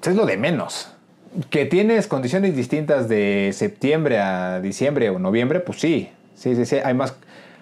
es 0.02 0.16
lo 0.16 0.26
de 0.26 0.36
menos. 0.36 0.92
Que 1.50 1.66
tienes 1.66 2.08
condiciones 2.08 2.56
distintas 2.56 3.08
de 3.08 3.50
septiembre 3.52 4.18
a 4.18 4.60
diciembre 4.60 5.08
o 5.10 5.20
noviembre, 5.20 5.60
pues 5.60 5.78
sí. 5.78 6.10
Sí, 6.34 6.56
sí, 6.56 6.66
sí. 6.66 6.78
Hay 6.84 6.94
más, 6.94 7.14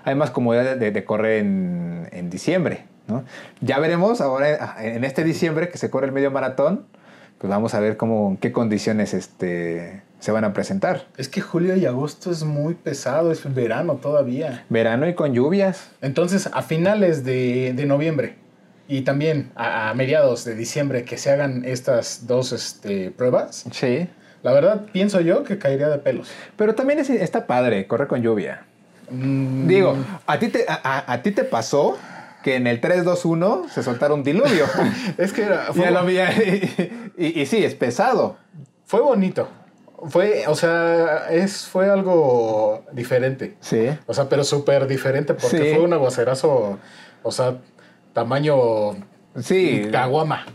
hay 0.02 0.14
más 0.14 0.30
comodidad 0.30 0.76
de, 0.76 0.92
de 0.92 1.04
correr 1.04 1.40
en, 1.40 2.08
en 2.10 2.30
diciembre. 2.30 2.84
¿No? 3.08 3.24
Ya 3.60 3.78
veremos 3.78 4.20
ahora 4.20 4.76
en 4.80 5.04
este 5.04 5.24
diciembre 5.24 5.68
que 5.68 5.78
se 5.78 5.90
corre 5.90 6.06
el 6.06 6.12
medio 6.12 6.30
maratón, 6.30 6.86
pues 7.38 7.50
vamos 7.50 7.74
a 7.74 7.80
ver 7.80 7.96
cómo, 7.96 8.36
qué 8.40 8.52
condiciones 8.52 9.14
este, 9.14 10.02
se 10.18 10.32
van 10.32 10.44
a 10.44 10.52
presentar. 10.52 11.06
Es 11.16 11.28
que 11.28 11.40
julio 11.40 11.76
y 11.76 11.86
agosto 11.86 12.30
es 12.30 12.44
muy 12.44 12.74
pesado, 12.74 13.30
es 13.30 13.52
verano 13.54 13.94
todavía. 13.94 14.64
Verano 14.68 15.08
y 15.08 15.14
con 15.14 15.32
lluvias. 15.32 15.90
Entonces, 16.00 16.48
a 16.52 16.62
finales 16.62 17.24
de, 17.24 17.72
de 17.74 17.86
noviembre 17.86 18.36
y 18.88 19.02
también 19.02 19.50
a, 19.54 19.90
a, 19.90 19.94
mediados 19.94 20.44
de 20.44 20.54
diciembre 20.54 21.04
que 21.04 21.16
se 21.18 21.30
hagan 21.30 21.64
estas 21.64 22.26
dos 22.26 22.52
este, 22.52 23.10
pruebas. 23.10 23.64
Sí. 23.70 24.08
La 24.42 24.52
verdad, 24.52 24.86
pienso 24.92 25.20
yo 25.20 25.44
que 25.44 25.58
caería 25.58 25.88
de 25.88 25.98
pelos. 25.98 26.30
Pero 26.56 26.74
también 26.74 26.98
es, 26.98 27.10
está 27.10 27.46
padre, 27.46 27.86
corre 27.86 28.08
con 28.08 28.22
lluvia. 28.22 28.64
Mm. 29.10 29.66
Digo, 29.66 29.96
¿a 30.26 30.38
ti, 30.38 30.48
te, 30.48 30.64
a, 30.68 31.12
a 31.12 31.22
ti 31.22 31.30
te 31.30 31.44
pasó 31.44 31.98
que 32.42 32.56
en 32.56 32.66
el 32.66 32.80
3-2-1 32.80 33.68
se 33.68 33.82
soltaron 33.82 34.22
diluvio. 34.22 34.66
es 35.18 35.32
que 35.32 35.42
era. 35.42 35.72
Fue, 35.72 35.90
y, 37.16 37.24
y, 37.24 37.40
y, 37.42 37.46
sí, 37.46 37.64
es 37.64 37.74
pesado. 37.74 38.36
Fue 38.84 39.00
bonito. 39.00 39.48
Fue, 40.08 40.44
o 40.46 40.54
sea, 40.54 41.28
es, 41.30 41.66
fue 41.66 41.90
algo 41.90 42.84
diferente. 42.92 43.56
Sí. 43.60 43.88
O 44.06 44.14
sea, 44.14 44.28
pero 44.28 44.44
súper 44.44 44.86
diferente 44.86 45.34
porque 45.34 45.58
sí. 45.58 45.74
fue 45.74 45.84
un 45.84 45.92
aguacerazo, 45.92 46.78
o 47.22 47.32
sea, 47.32 47.56
tamaño. 48.12 48.92
Sí. 49.40 49.88
Caguama. 49.90 50.46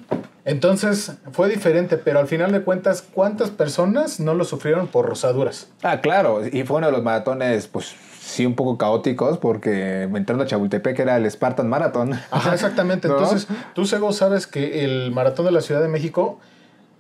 Entonces 0.46 1.14
fue 1.32 1.50
diferente, 1.50 1.98
pero 1.98 2.20
al 2.20 2.28
final 2.28 2.52
de 2.52 2.62
cuentas, 2.64 3.02
¿cuántas 3.02 3.50
personas 3.50 4.20
no 4.20 4.34
lo 4.34 4.44
sufrieron 4.44 4.88
por 4.88 5.06
rosaduras? 5.06 5.70
Ah, 5.84 6.02
claro, 6.02 6.46
y 6.46 6.64
fue 6.64 6.78
uno 6.78 6.88
de 6.88 6.92
los 6.92 7.04
maratones, 7.04 7.68
pues 7.68 7.96
sí, 8.24 8.46
un 8.46 8.56
poco 8.56 8.78
caóticos, 8.78 9.38
porque 9.38 10.04
entrando 10.04 10.44
a 10.44 10.48
Chapultepec 10.48 10.98
era 11.00 11.18
el 11.18 11.30
Spartan 11.30 11.68
Marathon. 11.68 12.14
Ajá, 12.32 12.54
exactamente. 12.54 13.08
¿No? 13.10 13.16
Entonces, 13.16 13.48
tú, 13.76 13.86
Sego, 13.86 14.14
sabes 14.14 14.48
que 14.48 14.84
el 14.86 15.12
maratón 15.12 15.46
de 15.46 15.52
la 15.52 15.62
Ciudad 15.62 15.82
de 15.82 15.88
México 15.90 16.40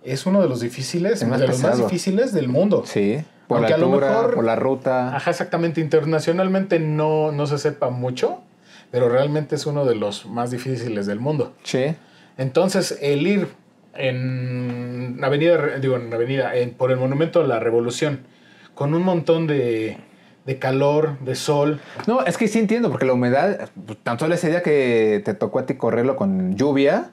es 0.04 0.26
uno 0.26 0.42
de 0.42 0.50
los 0.50 0.60
difíciles, 0.60 1.20
de 1.22 1.48
los 1.48 1.62
más 1.64 1.78
difíciles 1.78 2.34
del 2.34 2.50
mundo. 2.50 2.84
Sí. 2.86 3.24
Por 3.48 3.58
Aunque 3.60 3.72
la 3.72 3.76
a 3.76 3.80
lo 3.80 3.86
altura, 3.88 4.08
mejor- 4.10 4.36
por 4.36 4.44
la 4.44 4.56
ruta. 4.56 5.16
Ajá, 5.16 5.32
exactamente. 5.32 5.80
Internacionalmente 5.82 6.80
no, 6.80 7.32
no 7.32 7.46
se 7.48 7.58
sepa 7.58 7.90
mucho, 7.90 8.40
pero 8.92 9.10
realmente 9.10 9.56
es 9.56 9.66
uno 9.66 9.86
de 9.86 9.96
los 9.96 10.26
más 10.26 10.52
difíciles 10.52 11.06
del 11.06 11.20
mundo. 11.20 11.54
Sí. 11.64 11.96
Entonces, 12.38 12.98
el 13.02 13.26
ir 13.28 13.48
en 14.18 15.20
Avenida, 15.24 15.78
digo, 15.80 15.96
en 15.98 16.14
Avenida, 16.14 16.56
en- 16.56 16.72
por 16.72 16.92
el 16.92 16.98
Monumento 16.98 17.42
a 17.42 17.48
la 17.48 17.60
Revolución, 17.60 18.20
con 18.76 18.94
un 18.94 19.04
montón 19.04 19.48
de, 19.48 19.98
de 20.46 20.60
calor, 20.60 21.18
de 21.20 21.36
sol. 21.36 21.80
No, 22.08 22.22
es 22.26 22.38
que 22.38 22.48
sí 22.48 22.60
entiendo, 22.60 22.89
porque 22.89 23.06
la 23.06 23.14
humedad, 23.14 23.70
pues, 23.86 23.98
tan 24.04 24.20
solo 24.20 24.36
ese 24.36 24.50
día 24.50 24.62
que 24.62 25.22
te 25.24 25.34
tocó 25.34 25.60
a 25.60 25.66
ti 25.66 25.76
correrlo 25.76 26.16
con 26.16 26.56
lluvia, 26.56 27.12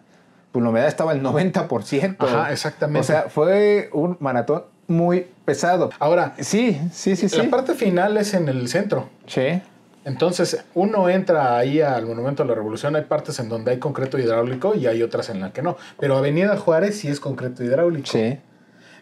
pues 0.53 0.63
la 0.63 0.71
humedad 0.71 0.89
estaba 0.89 1.13
al 1.13 1.23
90%. 1.23 2.17
Ajá, 2.19 2.53
exactamente. 2.53 3.01
O 3.01 3.05
sea, 3.05 3.23
fue 3.29 3.89
un 3.93 4.17
maratón 4.21 4.65
muy 4.89 5.27
pesado. 5.45 5.91
Ahora, 6.01 6.35
Sí, 6.41 6.81
sí, 6.93 7.15
sí, 7.15 7.29
sí. 7.29 7.37
la 7.37 7.49
parte 7.49 7.75
final 7.75 8.17
es 8.17 8.35
en 8.35 8.49
el 8.49 8.67
centro. 8.69 9.09
Sí. 9.27 9.63
Entonces, 10.05 10.65
uno 10.75 11.09
entra 11.09 11.57
ahí 11.59 11.81
al 11.83 12.07
Monumento 12.07 12.43
a 12.43 12.47
la 12.47 12.55
Revolución, 12.55 12.97
hay 12.97 13.03
partes 13.03 13.39
en 13.39 13.49
donde 13.51 13.71
hay 13.73 13.79
concreto 13.79 14.19
hidráulico 14.19 14.75
y 14.75 14.87
hay 14.87 15.03
otras 15.03 15.29
en 15.29 15.41
las 15.41 15.53
que 15.53 15.63
no. 15.63 15.77
Pero 16.01 16.17
Avenida 16.17 16.57
Juárez 16.57 16.99
sí 16.99 17.09
es 17.09 17.21
concreto 17.21 17.63
hidráulico. 17.63 18.07
Sí, 18.07 18.39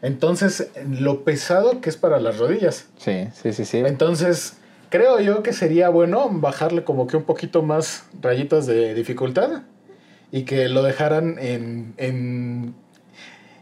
Entonces, 0.02 0.70
lo 0.88 1.24
pesado 1.24 1.80
que 1.80 1.90
es 1.90 1.96
para 1.96 2.20
las 2.20 2.38
rodillas. 2.38 2.86
sí, 2.98 3.28
sí, 3.32 3.52
sí, 3.52 3.64
sí. 3.64 3.78
Entonces, 3.78 4.54
creo 4.90 5.20
yo 5.20 5.42
que 5.42 5.52
sería 5.52 5.88
bueno 5.88 6.28
bajarle 6.30 6.84
como 6.84 7.06
que 7.06 7.16
un 7.16 7.24
poquito 7.24 7.62
más 7.62 8.04
rayitas 8.20 8.66
de 8.66 8.94
dificultad 8.94 9.62
y 10.30 10.42
que 10.42 10.68
lo 10.68 10.82
dejaran 10.82 11.36
en, 11.38 11.94
en, 11.96 12.74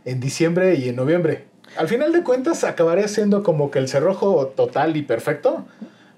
en 0.05 0.21
diciembre 0.21 0.75
y 0.77 0.89
en 0.89 0.97
noviembre. 0.97 1.45
Al 1.77 1.89
final 1.89 2.13
de 2.13 2.23
cuentas, 2.23 2.65
acabaría 2.65 3.09
siendo 3.09 3.43
como 3.43 3.71
que 3.71 3.79
el 3.79 3.89
cerrojo 3.89 4.47
total 4.49 4.97
y 4.97 5.03
perfecto 5.03 5.67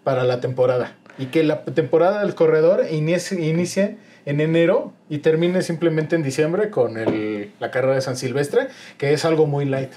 para 0.04 0.24
la 0.24 0.40
temporada. 0.40 0.94
Y 1.18 1.26
que 1.26 1.42
la 1.42 1.64
temporada 1.64 2.20
del 2.20 2.34
corredor 2.34 2.86
inicie, 2.90 3.44
inicie 3.44 3.96
en 4.24 4.40
enero 4.40 4.92
y 5.08 5.18
termine 5.18 5.62
simplemente 5.62 6.14
en 6.14 6.22
diciembre 6.22 6.70
con 6.70 6.96
el, 6.96 7.50
la 7.58 7.70
carrera 7.70 7.94
de 7.94 8.02
San 8.02 8.16
Silvestre, 8.16 8.68
que 8.98 9.12
es 9.12 9.24
algo 9.24 9.46
muy 9.46 9.64
light. 9.64 9.90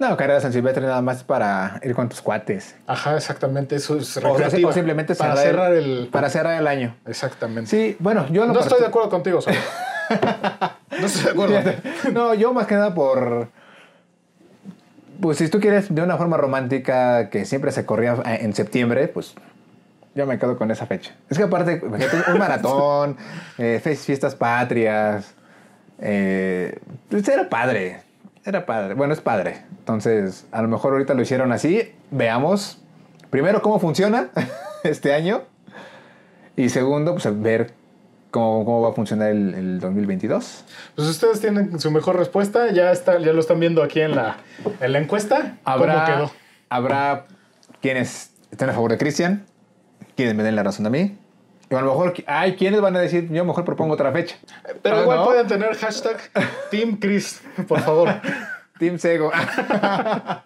No, 0.00 0.16
carrera 0.16 0.36
de 0.36 0.40
San 0.40 0.52
Silvestre 0.54 0.82
nada 0.82 1.02
más 1.02 1.22
para 1.22 1.78
ir 1.82 1.94
con 1.94 2.08
tus 2.08 2.22
cuates. 2.22 2.74
Ajá, 2.86 3.16
exactamente, 3.16 3.76
eso 3.76 3.98
es 3.98 4.16
O, 4.16 4.20
recreativa. 4.20 4.70
o 4.70 4.72
simplemente 4.72 5.14
para 5.14 5.36
cerrar 5.36 5.74
el... 5.74 6.08
Para 6.10 6.30
cerrar 6.30 6.58
el 6.58 6.66
año. 6.66 6.96
Exactamente. 7.06 7.70
Sí, 7.70 7.96
bueno, 7.98 8.26
yo 8.30 8.46
no 8.46 8.54
lo 8.54 8.60
estoy 8.60 8.80
de 8.80 8.86
acuerdo 8.86 9.10
contigo, 9.10 9.42
Sol. 9.42 9.52
no 10.98 11.06
estoy 11.06 11.24
de 11.24 11.30
acuerdo. 11.30 11.72
No, 12.12 12.32
yo 12.32 12.52
más 12.54 12.66
que 12.66 12.76
nada 12.76 12.94
por. 12.94 13.48
Pues 15.20 15.36
si 15.36 15.48
tú 15.48 15.60
quieres 15.60 15.94
de 15.94 16.00
una 16.00 16.16
forma 16.16 16.38
romántica 16.38 17.28
que 17.28 17.44
siempre 17.44 17.70
se 17.70 17.84
corría 17.84 18.16
en 18.24 18.54
septiembre, 18.54 19.06
pues 19.06 19.34
yo 20.14 20.24
me 20.24 20.38
quedo 20.38 20.56
con 20.56 20.70
esa 20.70 20.86
fecha. 20.86 21.14
Es 21.28 21.36
que 21.36 21.44
aparte, 21.44 21.82
un 21.84 22.38
maratón, 22.38 23.18
eh, 23.58 23.80
fiestas 23.80 24.34
patrias, 24.34 25.34
eh, 26.00 26.78
pues 27.10 27.28
era 27.28 27.50
padre. 27.50 28.00
Era 28.44 28.64
padre. 28.66 28.94
Bueno, 28.94 29.12
es 29.12 29.20
padre. 29.20 29.62
Entonces, 29.78 30.46
a 30.52 30.62
lo 30.62 30.68
mejor 30.68 30.92
ahorita 30.92 31.14
lo 31.14 31.22
hicieron 31.22 31.52
así. 31.52 31.92
Veamos 32.10 32.78
primero 33.30 33.62
cómo 33.62 33.78
funciona 33.78 34.28
este 34.84 35.14
año. 35.14 35.42
Y 36.56 36.68
segundo, 36.70 37.12
pues 37.14 37.40
ver 37.40 37.72
cómo, 38.30 38.64
cómo 38.64 38.82
va 38.82 38.90
a 38.90 38.92
funcionar 38.92 39.30
el, 39.30 39.54
el 39.54 39.80
2022. 39.80 40.64
Pues 40.96 41.08
ustedes 41.08 41.40
tienen 41.40 41.78
su 41.78 41.90
mejor 41.90 42.16
respuesta. 42.16 42.70
Ya 42.72 42.90
está, 42.92 43.18
ya 43.18 43.32
lo 43.32 43.40
están 43.40 43.60
viendo 43.60 43.82
aquí 43.82 44.00
en 44.00 44.16
la, 44.16 44.38
en 44.80 44.92
la 44.92 44.98
encuesta. 44.98 45.58
¿Cómo 45.64 45.84
Habrá, 45.84 46.04
quedó? 46.06 46.30
habrá 46.70 47.26
quienes 47.82 48.32
estén 48.50 48.68
a 48.70 48.72
favor 48.72 48.90
de 48.90 48.98
Cristian, 48.98 49.44
quienes 50.16 50.34
me 50.34 50.42
den 50.42 50.56
la 50.56 50.62
razón 50.62 50.86
a 50.86 50.90
mí. 50.90 51.16
Y 51.70 51.74
a 51.76 51.80
lo 51.82 51.92
mejor 51.92 52.14
hay 52.26 52.56
quienes 52.56 52.80
van 52.80 52.96
a 52.96 52.98
decir, 52.98 53.28
yo 53.30 53.44
mejor 53.44 53.64
propongo 53.64 53.94
otra 53.94 54.10
fecha. 54.10 54.34
Pero 54.82 54.96
Ah, 54.96 55.00
igual 55.02 55.18
¿no? 55.18 55.24
pueden 55.24 55.46
tener 55.46 55.76
hashtag 55.76 56.16
Team 56.70 56.98
Chris, 57.00 57.40
por 57.68 57.78
favor. 57.80 58.08
Team 58.80 58.98
Sego. 58.98 59.30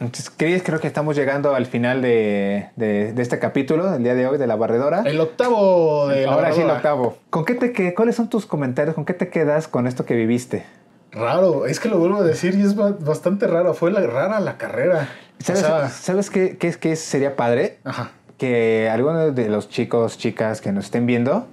Entonces, 0.00 0.30
Chris, 0.36 0.62
creo 0.64 0.80
que 0.80 0.86
estamos 0.86 1.16
llegando 1.16 1.54
al 1.54 1.66
final 1.66 2.02
de, 2.02 2.70
de- 2.76 3.12
de 3.12 3.22
este 3.22 3.38
capítulo, 3.38 3.90
del 3.90 4.02
día 4.02 4.14
de 4.14 4.26
hoy, 4.26 4.38
de 4.38 4.46
la 4.46 4.56
barredora. 4.56 5.02
El 5.06 5.20
octavo 5.20 6.08
de 6.08 6.26
la 6.26 6.32
Ahora 6.32 6.52
sí, 6.52 6.60
el 6.62 6.70
octavo. 6.70 7.18
¿Con 7.30 7.44
qué 7.44 7.54
te 7.54 7.72
que- 7.72 7.94
¿Cuáles 7.94 8.16
son 8.16 8.28
tus 8.28 8.46
comentarios? 8.46 8.94
¿Con 8.94 9.04
qué 9.04 9.14
te 9.14 9.28
quedas 9.28 9.68
con 9.68 9.86
esto 9.86 10.04
que 10.04 10.14
viviste? 10.14 10.64
Raro, 11.12 11.66
es 11.66 11.80
que 11.80 11.88
lo 11.88 11.98
vuelvo 11.98 12.18
a 12.18 12.22
decir 12.24 12.54
y 12.56 12.62
es 12.62 12.74
ba- 12.74 12.96
bastante 12.98 13.46
raro. 13.46 13.74
Fue 13.74 13.90
la, 13.90 14.00
rara 14.00 14.40
la 14.40 14.58
carrera. 14.58 15.08
O 15.40 15.44
¿Sabes, 15.44 15.62
sea, 15.62 15.88
¿sabes 15.88 16.30
qué, 16.30 16.56
qué, 16.58 16.68
es- 16.68 16.76
qué 16.76 16.96
sería 16.96 17.36
padre? 17.36 17.78
ajá. 17.84 18.10
Que 18.38 18.88
algunos 18.90 19.34
de 19.34 19.48
los 19.48 19.68
chicos, 19.68 20.18
chicas 20.18 20.60
que 20.60 20.72
nos 20.72 20.86
estén 20.86 21.06
viendo, 21.06 21.46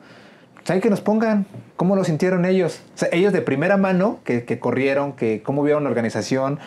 ¿saben 0.63 0.81
que 0.81 0.89
nos 0.89 1.01
pongan 1.01 1.45
cómo 1.75 1.95
lo 1.95 2.03
sintieron 2.03 2.45
ellos? 2.45 2.81
O 2.95 2.97
sea, 2.97 3.09
ellos 3.11 3.33
de 3.33 3.41
primera 3.41 3.77
mano, 3.77 4.19
que, 4.23 4.45
que 4.45 4.59
corrieron, 4.59 5.13
que 5.13 5.41
cómo 5.43 5.63
vieron 5.63 5.83
la 5.83 5.89
organización, 5.89 6.59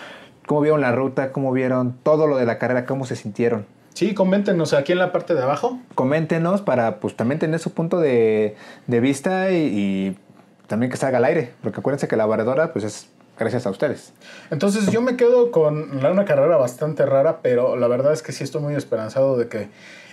cómo 0.47 0.61
vieron 0.61 0.81
la 0.81 0.93
ruta, 0.93 1.33
cómo 1.33 1.53
vieron 1.53 1.97
todo 2.03 2.27
lo 2.27 2.37
de 2.37 2.47
la 2.47 2.59
carrera, 2.59 2.87
cómo 2.87 3.05
se 3.05 3.17
sintieron. 3.17 3.67
Sí, 3.95 4.13
coméntenos 4.13 4.75
aquí 4.75 4.93
en 4.93 4.99
la 4.99 5.11
parte 5.11 5.35
de 5.35 5.43
abajo. 5.43 5.79
Coméntenos 5.95 6.61
para 6.61 7.01
pues 7.01 7.17
también 7.17 7.39
tener 7.39 7.59
su 7.61 7.73
punto 7.73 7.99
de, 7.99 8.55
de 8.87 9.01
vista 9.01 9.51
y, 9.53 9.57
y 9.57 10.19
también 10.67 10.91
que 10.91 10.99
salga 10.99 11.19
al 11.19 11.25
aire, 11.25 11.53
porque 11.63 11.81
acuérdense 11.81 12.07
que 12.07 12.17
la 12.17 12.27
barredora 12.27 12.73
pues 12.73 12.85
es 12.85 13.09
gracias 13.39 13.67
a 13.67 13.71
ustedes. 13.71 14.13
Entonces 14.51 14.91
yo 14.91 15.01
me 15.03 15.17
quedo 15.17 15.51
con 15.51 16.05
una 16.05 16.25
carrera 16.25 16.57
bastante 16.57 17.05
rara, 17.07 17.41
pero 17.43 17.77
la 17.77 17.89
verdad 17.89 18.13
es 18.13 18.23
que 18.23 18.33
sí 18.33 18.45
estoy 18.45 18.63
muy 18.63 18.75
esperanzado 18.75 19.37
de 19.37 19.49
que 19.49 19.69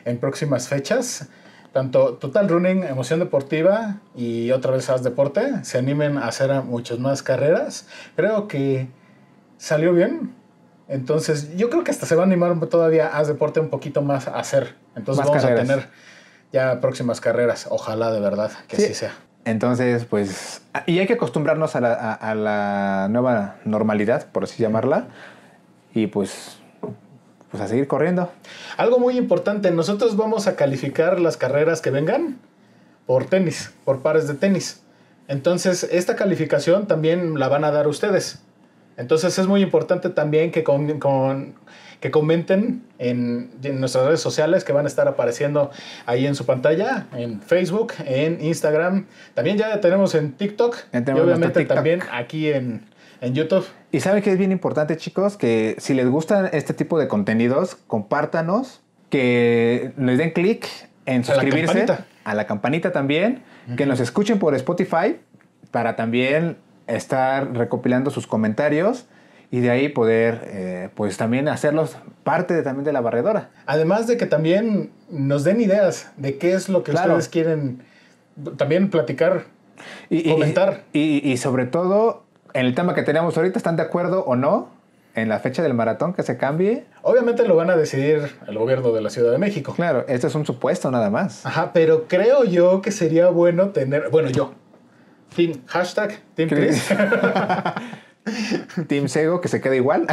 en 0.06 0.18
próximas 0.18 0.68
fechas, 0.68 1.30
tanto 1.72 2.16
Total 2.16 2.48
Running, 2.50 2.84
Emoción 2.84 3.20
Deportiva 3.20 3.98
y 4.16 4.52
otra 4.52 4.72
vez 4.72 4.90
Haz 4.90 5.04
Deporte 5.04 5.64
se 5.64 5.78
animen 5.78 6.18
a 6.18 6.28
hacer 6.28 6.52
muchas 6.64 7.00
más 7.00 7.24
carreras. 7.24 7.88
Creo 8.16 8.48
que 8.48 8.90
salió 9.58 9.94
bien. 9.94 10.36
Entonces 10.88 11.56
yo 11.56 11.70
creo 11.70 11.84
que 11.84 11.92
hasta 11.92 12.06
se 12.06 12.16
va 12.16 12.24
a 12.24 12.26
animar 12.26 12.60
todavía 12.68 13.08
Haz 13.18 13.28
Deporte 13.28 13.60
un 13.60 13.70
poquito 13.70 14.02
más 14.02 14.28
a 14.28 14.38
hacer. 14.38 14.76
Entonces 14.96 15.20
Más 15.26 15.30
vamos 15.30 15.44
carreras. 15.44 15.64
a 15.70 15.74
tener 15.74 15.90
ya 16.52 16.80
próximas 16.82 17.20
carreras. 17.22 17.68
Ojalá 17.70 18.12
de 18.12 18.20
verdad 18.20 18.52
que 18.68 18.76
Sí. 18.76 18.84
así 18.84 18.94
sea. 18.94 19.14
Entonces, 19.46 20.06
pues, 20.06 20.62
y 20.86 21.00
hay 21.00 21.08
que 21.08 21.14
acostumbrarnos 21.14 21.76
a 21.76 21.82
la, 21.82 21.94
a- 22.14 22.36
la 22.36 23.08
nueva 23.10 23.58
normalidad, 23.66 24.28
por 24.32 24.46
así 24.46 24.62
llamarla, 24.64 25.08
y 25.94 26.08
pues, 26.08 26.58
pues 27.52 27.62
a 27.62 27.68
seguir 27.68 27.88
corriendo. 27.88 28.32
Algo 28.78 29.00
muy 29.00 29.18
importante, 29.18 29.70
nosotros 29.72 30.16
vamos 30.16 30.48
a 30.48 30.56
calificar 30.56 31.20
las 31.20 31.36
carreras 31.38 31.82
que 31.82 31.90
vengan 31.90 32.38
por 33.06 33.26
tenis, 33.26 33.74
por 33.84 34.02
pares 34.02 34.28
de 34.30 34.36
tenis. 34.36 34.82
Entonces, 35.28 35.84
esta 35.92 36.16
calificación 36.16 36.88
también 36.88 37.38
la 37.38 37.50
van 37.50 37.64
a 37.66 37.72
dar 37.72 37.88
ustedes. 37.88 38.40
Entonces, 38.96 39.38
es 39.40 39.48
muy 39.48 39.62
importante 39.62 40.10
también 40.10 40.52
que, 40.52 40.64
con- 40.64 41.00
que 42.04 42.12
comenten 42.12 42.84
en, 43.00 43.50
en 43.64 43.80
nuestras 43.80 44.06
redes 44.06 44.20
sociales 44.20 44.66
que 44.66 44.74
van 44.74 44.84
a 44.84 44.90
estar 44.90 45.08
apareciendo 45.08 45.72
ahí 46.06 46.28
en 46.28 46.36
su 46.36 46.46
pantalla, 46.46 47.08
en 47.16 47.42
Facebook, 47.42 47.94
en 48.06 48.44
Instagram. 48.44 49.06
También 49.36 49.58
ya 49.58 49.80
tenemos 49.80 50.14
en 50.14 50.34
TikTok 50.34 50.76
y 50.92 50.98
obviamente 51.12 51.62
TikTok. 51.62 51.76
también 51.76 52.02
aquí 52.12 52.52
en, 52.52 52.82
en 53.22 53.34
YouTube. 53.34 53.66
Y 53.94 54.02
saben 54.02 54.22
que 54.22 54.34
es 54.34 54.38
bien 54.38 54.52
importante, 54.52 54.98
chicos, 54.98 55.38
que 55.38 55.78
si 55.80 55.94
les 55.94 56.10
gustan 56.10 56.50
este 56.52 56.74
tipo 56.74 57.00
de 57.00 57.08
contenidos, 57.08 57.78
compártanos, 57.88 58.82
que 59.10 59.94
les 59.98 60.18
den 60.18 60.32
clic 60.32 60.68
en 61.06 61.24
A 61.24 61.28
la 61.28 61.34
suscribirse 61.36 61.86
a 62.26 62.36
la 62.36 62.46
campanita 62.48 62.92
también, 62.92 63.44
que 63.78 63.86
nos 63.86 64.02
escuchen 64.02 64.40
por 64.40 64.54
Spotify 64.56 65.22
para 65.72 65.96
también 65.96 66.58
estar 66.86 67.56
recopilando 67.56 68.12
sus 68.12 68.28
comentarios 68.28 69.06
y 69.54 69.60
de 69.60 69.70
ahí 69.70 69.88
poder, 69.90 70.42
eh, 70.48 70.90
pues 70.96 71.16
también 71.18 71.48
hacerlos 71.48 71.96
parte 72.24 72.56
de, 72.56 72.64
también 72.64 72.86
de 72.86 72.92
la 72.92 73.02
barredora. 73.02 73.52
Además 73.68 74.08
de 74.08 74.18
que 74.18 74.26
también 74.26 74.90
nos 75.12 75.44
den 75.44 75.62
ideas 75.62 76.12
de 76.18 76.40
qué 76.40 76.54
es 76.54 76.70
lo 76.70 76.82
que 76.84 76.92
Claro. 76.92 77.10
ustedes 77.14 77.30
quieren 77.30 77.84
también 78.58 78.90
platicar. 78.90 79.44
Y, 80.10 80.28
y- 80.28 80.32
Comentar. 80.34 80.86
Y, 80.92 81.22
y 81.32 81.38
sobre 81.38 81.68
todo, 81.68 82.24
en 82.56 82.66
el 82.66 82.74
tema 82.74 82.96
que 82.96 83.04
tenemos 83.04 83.38
ahorita, 83.38 83.60
¿están 83.60 83.76
de 83.76 83.84
acuerdo 83.84 84.24
o 84.26 84.36
no 84.36 84.70
en 85.14 85.30
la 85.30 85.38
fecha 85.38 85.62
del 85.62 85.76
maratón 85.76 86.14
que 86.14 86.24
se 86.24 86.36
cambie? 86.38 86.86
Obviamente 87.04 87.48
lo 87.48 87.56
van 87.56 87.70
a 87.70 87.76
decidir 87.78 88.32
el 88.48 88.58
gobierno 88.58 88.92
de 88.92 89.02
la 89.02 89.12
Ciudad 89.12 89.32
de 89.32 89.38
México. 89.38 89.74
Claro, 89.76 90.04
esto 90.08 90.26
es 90.26 90.34
un 90.34 90.48
supuesto 90.48 90.90
nada 90.90 91.12
más. 91.12 91.46
Ajá, 91.46 91.74
pero 91.74 92.06
creo 92.08 92.44
yo 92.44 92.82
que 92.82 92.90
sería 92.92 93.28
bueno 93.30 93.70
tener, 93.70 94.10
bueno, 94.10 94.30
yo, 94.32 94.54
team, 95.36 95.62
hashtag, 95.68 96.20
team 96.34 96.50
Chris, 96.50 96.90
Team 98.88 99.08
Sego, 99.10 99.42
que 99.42 99.48
se 99.48 99.62
quede 99.62 99.78
igual. 99.78 100.08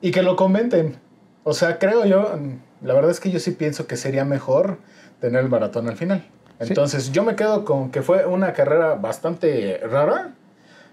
y 0.00 0.10
que 0.10 0.22
lo 0.22 0.36
comenten. 0.36 0.96
O 1.44 1.54
sea, 1.54 1.78
creo 1.78 2.04
yo, 2.04 2.38
la 2.82 2.94
verdad 2.94 3.10
es 3.10 3.20
que 3.20 3.30
yo 3.30 3.40
sí 3.40 3.52
pienso 3.52 3.86
que 3.86 3.96
sería 3.96 4.24
mejor 4.24 4.78
tener 5.20 5.42
el 5.42 5.48
maratón 5.48 5.88
al 5.88 5.96
final. 5.96 6.24
Sí. 6.60 6.68
Entonces, 6.68 7.10
yo 7.12 7.24
me 7.24 7.34
quedo 7.34 7.64
con 7.64 7.90
que 7.90 8.02
fue 8.02 8.26
una 8.26 8.52
carrera 8.52 8.94
bastante 8.94 9.80
rara, 9.90 10.34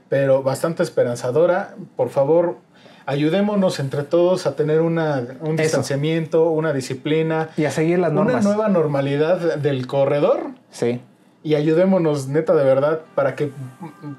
pero 0.08 0.42
bastante 0.42 0.82
esperanzadora. 0.82 1.76
Por 1.96 2.10
favor, 2.10 2.58
ayudémonos 3.06 3.80
entre 3.80 4.04
todos 4.04 4.48
a 4.48 4.56
tener 4.56 4.82
una, 4.82 5.20
un 5.42 5.54
Eso. 5.56 5.62
distanciamiento, 5.64 6.50
una 6.50 6.74
disciplina, 6.74 7.50
Y 7.58 7.66
a 7.66 7.72
seguir 7.72 8.00
las 8.00 8.12
una 8.12 8.24
normas. 8.24 8.44
nueva 8.46 8.70
normalidad 8.70 9.58
del 9.58 9.86
corredor 9.88 10.40
Sí. 10.72 11.02
Y 11.44 11.56
ayudémonos 11.56 12.28
neta 12.28 12.54
de 12.54 12.64
verdad 12.64 13.02
para 13.16 13.36
que 13.36 13.52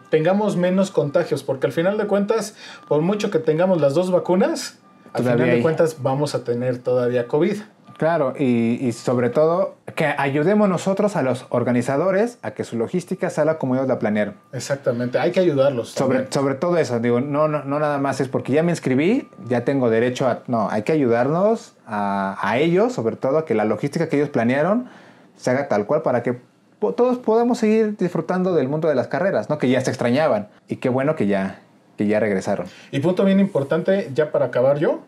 tengamos 0.08 0.56
menos 0.56 0.90
contagios, 0.90 1.42
porque 1.42 1.66
al 1.66 1.72
final 1.72 1.98
de 1.98 2.06
cuentas, 2.06 2.56
por 2.88 3.02
mucho 3.02 3.30
que 3.30 3.38
tengamos 3.38 3.80
las 3.80 3.94
dos 3.94 4.10
vacunas, 4.10 4.78
al 5.12 5.22
Todavía 5.22 5.32
final 5.32 5.46
de 5.48 5.56
hay. 5.56 5.62
cuentas 5.62 6.02
vamos 6.02 6.34
a 6.34 6.44
tener 6.44 6.78
todavía 6.78 7.26
COVID. 7.26 7.56
Claro, 7.98 8.32
y, 8.38 8.78
y 8.80 8.92
sobre 8.92 9.28
todo 9.28 9.74
que 9.94 10.06
ayudemos 10.06 10.70
nosotros 10.70 11.16
a 11.16 11.22
los 11.22 11.44
organizadores 11.50 12.38
a 12.40 12.52
que 12.52 12.64
su 12.64 12.78
logística 12.78 13.28
salga 13.28 13.58
como 13.58 13.74
ellos 13.74 13.88
la 13.88 13.98
planearon. 13.98 14.36
Exactamente, 14.54 15.18
hay 15.18 15.32
que 15.32 15.40
ayudarlos. 15.40 15.90
Sobre, 15.90 16.32
sobre 16.32 16.54
todo 16.54 16.78
eso, 16.78 16.98
digo, 16.98 17.20
no, 17.20 17.46
no, 17.46 17.62
no 17.64 17.78
nada 17.78 17.98
más 17.98 18.22
es 18.22 18.28
porque 18.28 18.54
ya 18.54 18.62
me 18.62 18.72
inscribí, 18.72 19.28
ya 19.46 19.66
tengo 19.66 19.90
derecho 19.90 20.26
a... 20.28 20.44
No, 20.46 20.70
hay 20.70 20.82
que 20.82 20.92
ayudarnos 20.92 21.74
a, 21.86 22.38
a 22.40 22.56
ellos, 22.56 22.94
sobre 22.94 23.16
todo 23.16 23.36
a 23.36 23.44
que 23.44 23.54
la 23.54 23.66
logística 23.66 24.08
que 24.08 24.16
ellos 24.16 24.30
planearon 24.30 24.88
se 25.36 25.50
haga 25.50 25.68
tal 25.68 25.84
cual 25.84 26.00
para 26.00 26.22
que 26.22 26.40
todos 26.80 27.18
podamos 27.18 27.58
seguir 27.58 27.96
disfrutando 27.96 28.54
del 28.54 28.68
mundo 28.68 28.88
de 28.88 28.94
las 28.94 29.08
carreras, 29.08 29.48
¿no? 29.50 29.58
Que 29.58 29.68
ya 29.68 29.80
se 29.80 29.90
extrañaban. 29.90 30.48
Y 30.68 30.76
qué 30.76 30.88
bueno 30.88 31.14
que 31.16 31.26
ya, 31.26 31.60
que 31.96 32.06
ya 32.06 32.20
regresaron. 32.20 32.66
Y 32.90 33.00
punto 33.00 33.24
bien 33.24 33.40
importante, 33.40 34.10
ya 34.14 34.32
para 34.32 34.46
acabar 34.46 34.78
yo, 34.78 35.00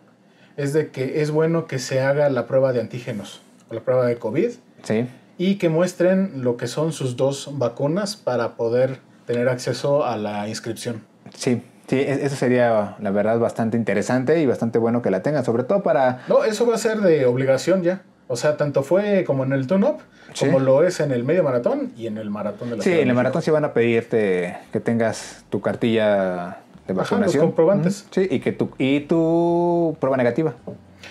es 0.56 0.72
de 0.72 0.90
que 0.90 1.22
es 1.22 1.30
bueno 1.30 1.66
que 1.66 1.78
se 1.78 2.00
haga 2.00 2.28
la 2.28 2.46
prueba 2.46 2.72
de 2.72 2.80
antígenos, 2.80 3.40
o 3.70 3.74
la 3.74 3.80
prueba 3.80 4.06
de 4.06 4.16
COVID, 4.16 4.50
Sí. 4.82 5.06
y 5.38 5.54
que 5.56 5.68
muestren 5.70 6.42
lo 6.44 6.56
que 6.58 6.66
son 6.66 6.92
sus 6.92 7.16
dos 7.16 7.50
vacunas 7.54 8.16
para 8.16 8.56
poder 8.56 8.98
tener 9.26 9.48
acceso 9.48 10.04
a 10.04 10.16
la 10.18 10.48
inscripción. 10.48 11.02
Sí, 11.34 11.62
sí, 11.86 11.96
e- 11.96 12.26
eso 12.26 12.36
sería 12.36 12.96
la 13.00 13.10
verdad 13.10 13.38
bastante 13.38 13.76
interesante 13.78 14.40
y 14.42 14.46
bastante 14.46 14.78
bueno 14.78 15.00
que 15.00 15.10
la 15.10 15.22
tengan, 15.22 15.44
sobre 15.44 15.62
todo 15.64 15.82
para... 15.82 16.20
No, 16.28 16.44
eso 16.44 16.66
va 16.66 16.74
a 16.74 16.78
ser 16.78 17.00
de 17.00 17.24
obligación 17.24 17.82
ya. 17.82 18.02
O 18.28 18.36
sea, 18.36 18.56
tanto 18.56 18.82
fue 18.82 19.24
como 19.24 19.44
en 19.44 19.52
el 19.52 19.66
tune-up, 19.66 19.98
Sí. 20.34 20.46
como 20.46 20.60
lo 20.60 20.82
es 20.86 21.00
en 21.00 21.10
el 21.12 21.24
medio 21.24 21.42
maratón 21.42 21.92
y 21.96 22.06
en 22.06 22.18
el 22.18 22.30
maratón 22.30 22.70
de 22.70 22.76
la 22.76 22.82
Sí, 22.82 22.90
en 22.90 22.94
el 22.96 23.00
México. 23.06 23.16
maratón 23.16 23.42
sí 23.42 23.50
van 23.50 23.64
a 23.64 23.72
pedirte 23.72 24.56
que 24.72 24.80
tengas 24.80 25.44
tu 25.50 25.60
cartilla 25.60 26.58
de 26.86 26.92
Ajá, 26.92 27.02
vacunación. 27.02 27.22
los 27.22 27.36
comprobantes. 27.50 28.06
Sí, 28.10 28.26
y, 28.30 28.40
que 28.40 28.52
tu, 28.52 28.70
y 28.78 29.00
tu 29.00 29.96
prueba 30.00 30.16
negativa. 30.16 30.54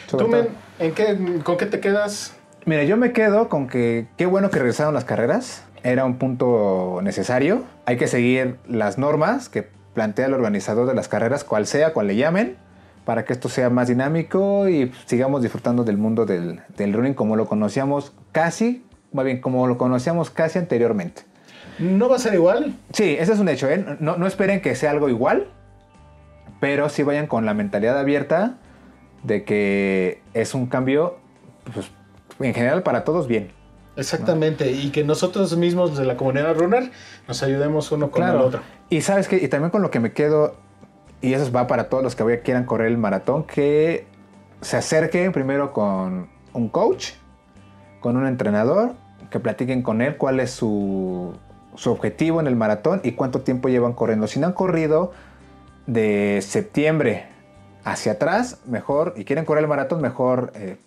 Tú, 0.09 0.27
men, 0.27 0.47
¿en 0.79 0.93
qué, 0.93 1.17
¿con 1.43 1.57
qué 1.57 1.65
te 1.65 1.79
quedas? 1.79 2.35
Mira, 2.65 2.83
yo 2.83 2.97
me 2.97 3.11
quedo 3.13 3.49
con 3.49 3.67
que 3.67 4.07
qué 4.17 4.25
bueno 4.25 4.49
que 4.49 4.59
regresaron 4.59 4.93
las 4.93 5.05
carreras. 5.05 5.63
Era 5.83 6.05
un 6.05 6.17
punto 6.17 6.99
necesario. 7.01 7.63
Hay 7.85 7.97
que 7.97 8.07
seguir 8.07 8.57
las 8.67 8.97
normas 8.97 9.49
que 9.49 9.67
plantea 9.93 10.27
el 10.27 10.33
organizador 10.33 10.87
de 10.87 10.93
las 10.93 11.07
carreras, 11.07 11.43
cual 11.43 11.65
sea, 11.65 11.91
cual 11.93 12.07
le 12.07 12.15
llamen, 12.15 12.55
para 13.05 13.25
que 13.25 13.33
esto 13.33 13.49
sea 13.49 13.69
más 13.71 13.87
dinámico 13.87 14.69
y 14.69 14.91
sigamos 15.05 15.41
disfrutando 15.41 15.83
del 15.83 15.97
mundo 15.97 16.25
del, 16.25 16.61
del 16.77 16.93
running 16.93 17.13
como 17.15 17.35
lo 17.35 17.47
conocíamos 17.47 18.13
casi, 18.31 18.85
más 19.11 19.25
bien, 19.25 19.41
como 19.41 19.67
lo 19.67 19.77
conocíamos 19.77 20.29
casi 20.29 20.59
anteriormente. 20.59 21.23
¿No 21.79 22.09
va 22.09 22.15
a 22.17 22.19
ser 22.19 22.33
igual? 22.33 22.75
Sí, 22.93 23.15
ese 23.19 23.33
es 23.33 23.39
un 23.39 23.49
hecho, 23.49 23.69
¿eh? 23.69 23.97
No, 23.99 24.17
no 24.17 24.27
esperen 24.27 24.61
que 24.61 24.75
sea 24.75 24.91
algo 24.91 25.09
igual, 25.09 25.47
pero 26.59 26.89
sí 26.89 27.03
vayan 27.03 27.27
con 27.27 27.45
la 27.45 27.53
mentalidad 27.53 27.97
abierta 27.97 28.57
de 29.23 29.43
que 29.43 30.21
es 30.33 30.53
un 30.53 30.67
cambio, 30.67 31.17
pues, 31.73 31.91
en 32.39 32.53
general 32.53 32.83
para 32.83 33.03
todos 33.03 33.27
bien. 33.27 33.51
Exactamente, 33.97 34.71
y 34.71 34.89
que 34.91 35.03
nosotros 35.03 35.55
mismos 35.57 35.97
de 35.97 36.05
la 36.05 36.15
comunidad 36.17 36.55
runner 36.55 36.91
nos 37.27 37.43
ayudemos 37.43 37.91
uno 37.91 38.09
con 38.09 38.23
el 38.23 38.35
otro. 38.37 38.61
Y 38.89 39.01
sabes 39.01 39.27
que, 39.27 39.37
y 39.37 39.47
también 39.47 39.69
con 39.69 39.81
lo 39.81 39.91
que 39.91 39.99
me 39.99 40.13
quedo, 40.13 40.55
y 41.21 41.33
eso 41.33 41.51
va 41.51 41.67
para 41.67 41.89
todos 41.89 42.03
los 42.03 42.15
que 42.15 42.23
voy- 42.23 42.37
quieran 42.39 42.65
correr 42.65 42.87
el 42.87 42.97
maratón, 42.97 43.43
que 43.43 44.05
se 44.61 44.77
acerquen 44.77 45.31
primero 45.33 45.73
con 45.73 46.29
un 46.53 46.69
coach, 46.69 47.11
con 47.99 48.17
un 48.17 48.25
entrenador, 48.27 48.93
que 49.29 49.39
platiquen 49.39 49.81
con 49.83 50.01
él 50.01 50.17
cuál 50.17 50.39
es 50.39 50.51
su, 50.51 51.33
su 51.75 51.91
objetivo 51.91 52.39
en 52.39 52.47
el 52.47 52.55
maratón 52.55 53.01
y 53.03 53.11
cuánto 53.13 53.41
tiempo 53.41 53.69
llevan 53.69 53.93
corriendo. 53.93 54.27
Si 54.27 54.39
no 54.39 54.47
han 54.47 54.53
corrido 54.53 55.11
de 55.87 56.39
septiembre 56.41 57.25
hacia 57.83 58.13
atrás, 58.13 58.59
mejor, 58.65 59.13
y 59.17 59.25
quieren 59.25 59.45
correr 59.45 59.63
el 59.63 59.69
maratón, 59.69 60.01
mejor 60.01 60.51
eh, 60.55 60.77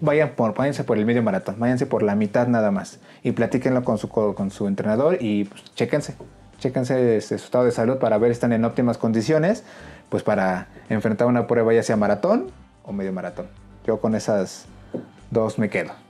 vayan 0.00 0.30
por, 0.30 0.54
váyanse 0.54 0.84
por 0.84 0.98
el 0.98 1.06
medio 1.06 1.22
maratón, 1.22 1.56
váyanse 1.58 1.86
por 1.86 2.02
la 2.02 2.14
mitad 2.14 2.46
nada 2.48 2.70
más 2.70 3.00
y 3.22 3.32
platíquenlo 3.32 3.84
con 3.84 3.98
su, 3.98 4.08
co- 4.08 4.34
con 4.34 4.50
su 4.50 4.66
entrenador 4.66 5.18
y 5.20 5.44
pues, 5.44 5.64
chéquense, 5.74 6.14
chéquense 6.58 7.16
este, 7.16 7.38
su 7.38 7.44
estado 7.46 7.64
de 7.64 7.72
salud 7.72 7.98
para 7.98 8.18
ver 8.18 8.30
si 8.30 8.34
están 8.34 8.52
en 8.52 8.64
óptimas 8.64 8.98
condiciones, 8.98 9.64
pues 10.08 10.22
para 10.22 10.68
enfrentar 10.88 11.26
una 11.26 11.46
prueba 11.46 11.72
ya 11.74 11.82
sea 11.82 11.96
maratón 11.96 12.50
o 12.84 12.92
medio 12.92 13.12
maratón. 13.12 13.46
Yo 13.86 14.00
con 14.00 14.14
esas 14.14 14.66
dos 15.30 15.58
me 15.58 15.68
quedo. 15.68 16.03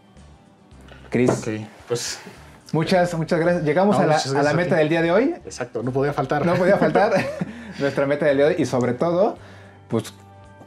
Cris, 1.14 1.30
Ok, 1.30 1.48
pues 1.88 2.18
muchas, 2.72 3.14
muchas 3.14 3.38
gracias. 3.40 3.64
Llegamos 3.64 3.96
No, 3.96 4.02
a 4.02 4.06
la, 4.06 4.16
a 4.16 4.42
la 4.42 4.50
a 4.50 4.54
meta 4.54 4.76
del 4.76 4.88
día 4.88 5.00
de 5.00 5.12
hoy. 5.12 5.34
exacto, 5.44 5.82
no 5.82 5.90
podía 5.92 6.12
faltar. 6.12 6.44
No 6.44 6.54
podía 6.54 6.76
faltar 6.76 7.12
nuestra 7.78 8.06
meta 8.06 8.26
del 8.26 8.36
día 8.36 8.46
de 8.48 8.54
hoy 8.56 8.62
y 8.62 8.66
sobre 8.66 8.92
todo, 8.94 9.36
pues 9.88 10.12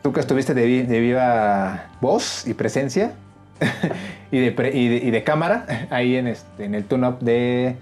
tú 0.02 0.14
que 0.14 0.20
estuviste 0.22 0.54
de, 0.54 0.66
vi- 0.66 0.84
de 0.84 1.00
viva 1.00 1.86
voz 2.02 2.48
y 2.48 2.54
presencia 2.54 3.12
y, 4.32 4.40
de 4.40 4.52
pre- 4.52 4.76
y, 4.76 4.88
de, 4.88 4.96
y 5.08 5.12
de 5.12 5.24
cámara 5.24 5.66
ahí 5.90 6.16
en, 6.16 6.28
este, 6.28 6.64
en 6.66 6.76
el 6.76 6.86
tune-up 6.86 7.20
de 7.20 7.76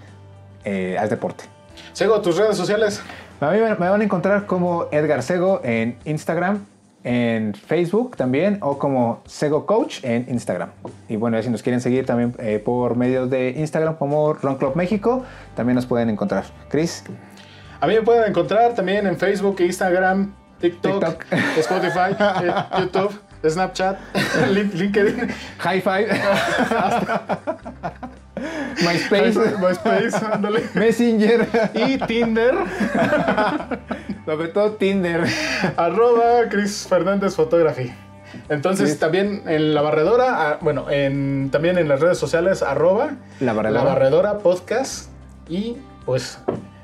eh, 0.64 0.96
Haz 0.98 1.10
Deporte. 1.10 1.44
Sego, 1.92 2.20
tus 2.20 2.36
redes 2.36 2.56
sociales. 2.56 3.00
A 3.40 3.50
mí 3.50 3.58
me, 3.58 3.68
me 3.76 3.88
van 3.88 4.00
a 4.00 4.04
encontrar 4.04 4.46
como 4.46 4.86
Edgar 4.90 5.22
Sego 5.22 5.60
en 5.62 5.98
Instagram, 6.04 6.64
en 7.08 7.54
Facebook 7.54 8.16
también, 8.16 8.58
o 8.62 8.78
como 8.78 9.22
Sego 9.26 9.64
Coach 9.64 10.02
en 10.02 10.26
Instagram. 10.28 10.70
Y 11.08 11.14
bueno, 11.16 11.40
si 11.40 11.48
nos 11.50 11.62
quieren 11.62 11.80
seguir 11.80 12.04
también 12.04 12.34
eh, 12.38 12.58
por 12.58 12.96
medio 12.96 13.28
de 13.28 13.50
Instagram 13.50 13.94
como 13.94 14.34
Run 14.34 14.56
Club 14.56 14.74
México, 14.74 15.24
también 15.54 15.76
nos 15.76 15.86
pueden 15.86 16.10
encontrar. 16.10 16.44
Chris, 16.68 17.04
A 17.80 17.86
mí 17.86 17.94
me 17.94 18.02
pueden 18.02 18.28
encontrar 18.28 18.74
también 18.74 19.06
en 19.06 19.16
Facebook, 19.16 19.60
Instagram, 19.60 20.34
TikTok, 20.60 21.24
TikTok. 21.24 21.24
Spotify, 21.58 22.16
eh, 22.42 22.52
YouTube, 22.80 23.20
Snapchat, 23.48 23.98
Lin- 24.50 24.72
LinkedIn, 24.74 25.28
High 25.58 25.80
Five, 25.80 26.08
MySpace, 28.82 29.38
MySpace, 29.60 30.16
ándale. 30.32 30.62
Messenger 30.74 31.46
y 31.74 31.98
Tinder, 31.98 32.54
sobre 34.26 34.48
todo 34.48 34.72
Tinder. 34.72 35.24
arroba 35.76 36.48
Chris 36.50 36.86
Fernández 36.88 37.34
Photography. 37.36 37.92
Entonces 38.48 38.92
Sí. 38.92 38.98
también 38.98 39.44
en 39.46 39.72
la 39.74 39.80
barredora, 39.82 40.50
ah, 40.50 40.58
bueno, 40.60 40.90
en, 40.90 41.48
también 41.50 41.78
en 41.78 41.88
las 41.88 42.00
redes 42.00 42.18
sociales, 42.18 42.62
arroba 42.62 43.12
La 43.40 43.52
Barredora. 43.54 43.84
La 43.84 43.88
Barredora 43.90 44.38
Podcast. 44.38 45.08
Y 45.48 45.76
pues 46.04 46.38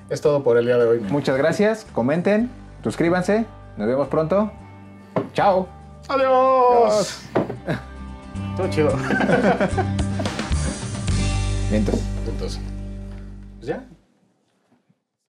es 0.09 0.21
todo 0.21 0.43
por 0.45 0.57
el 0.57 0.65
día 0.67 0.79
de 0.79 0.87
hoy. 0.87 1.01
Muchas 1.01 1.37
gracias, 1.37 1.85
comenten, 1.93 2.49
suscríbanse, 2.83 3.45
nos 3.77 3.87
vemos 3.89 4.09
pronto. 4.09 4.51
Chao. 5.35 5.69
Adiós. 6.09 7.23
Todo 8.57 8.71
chido. 8.71 8.97
Vientos. 11.71 12.01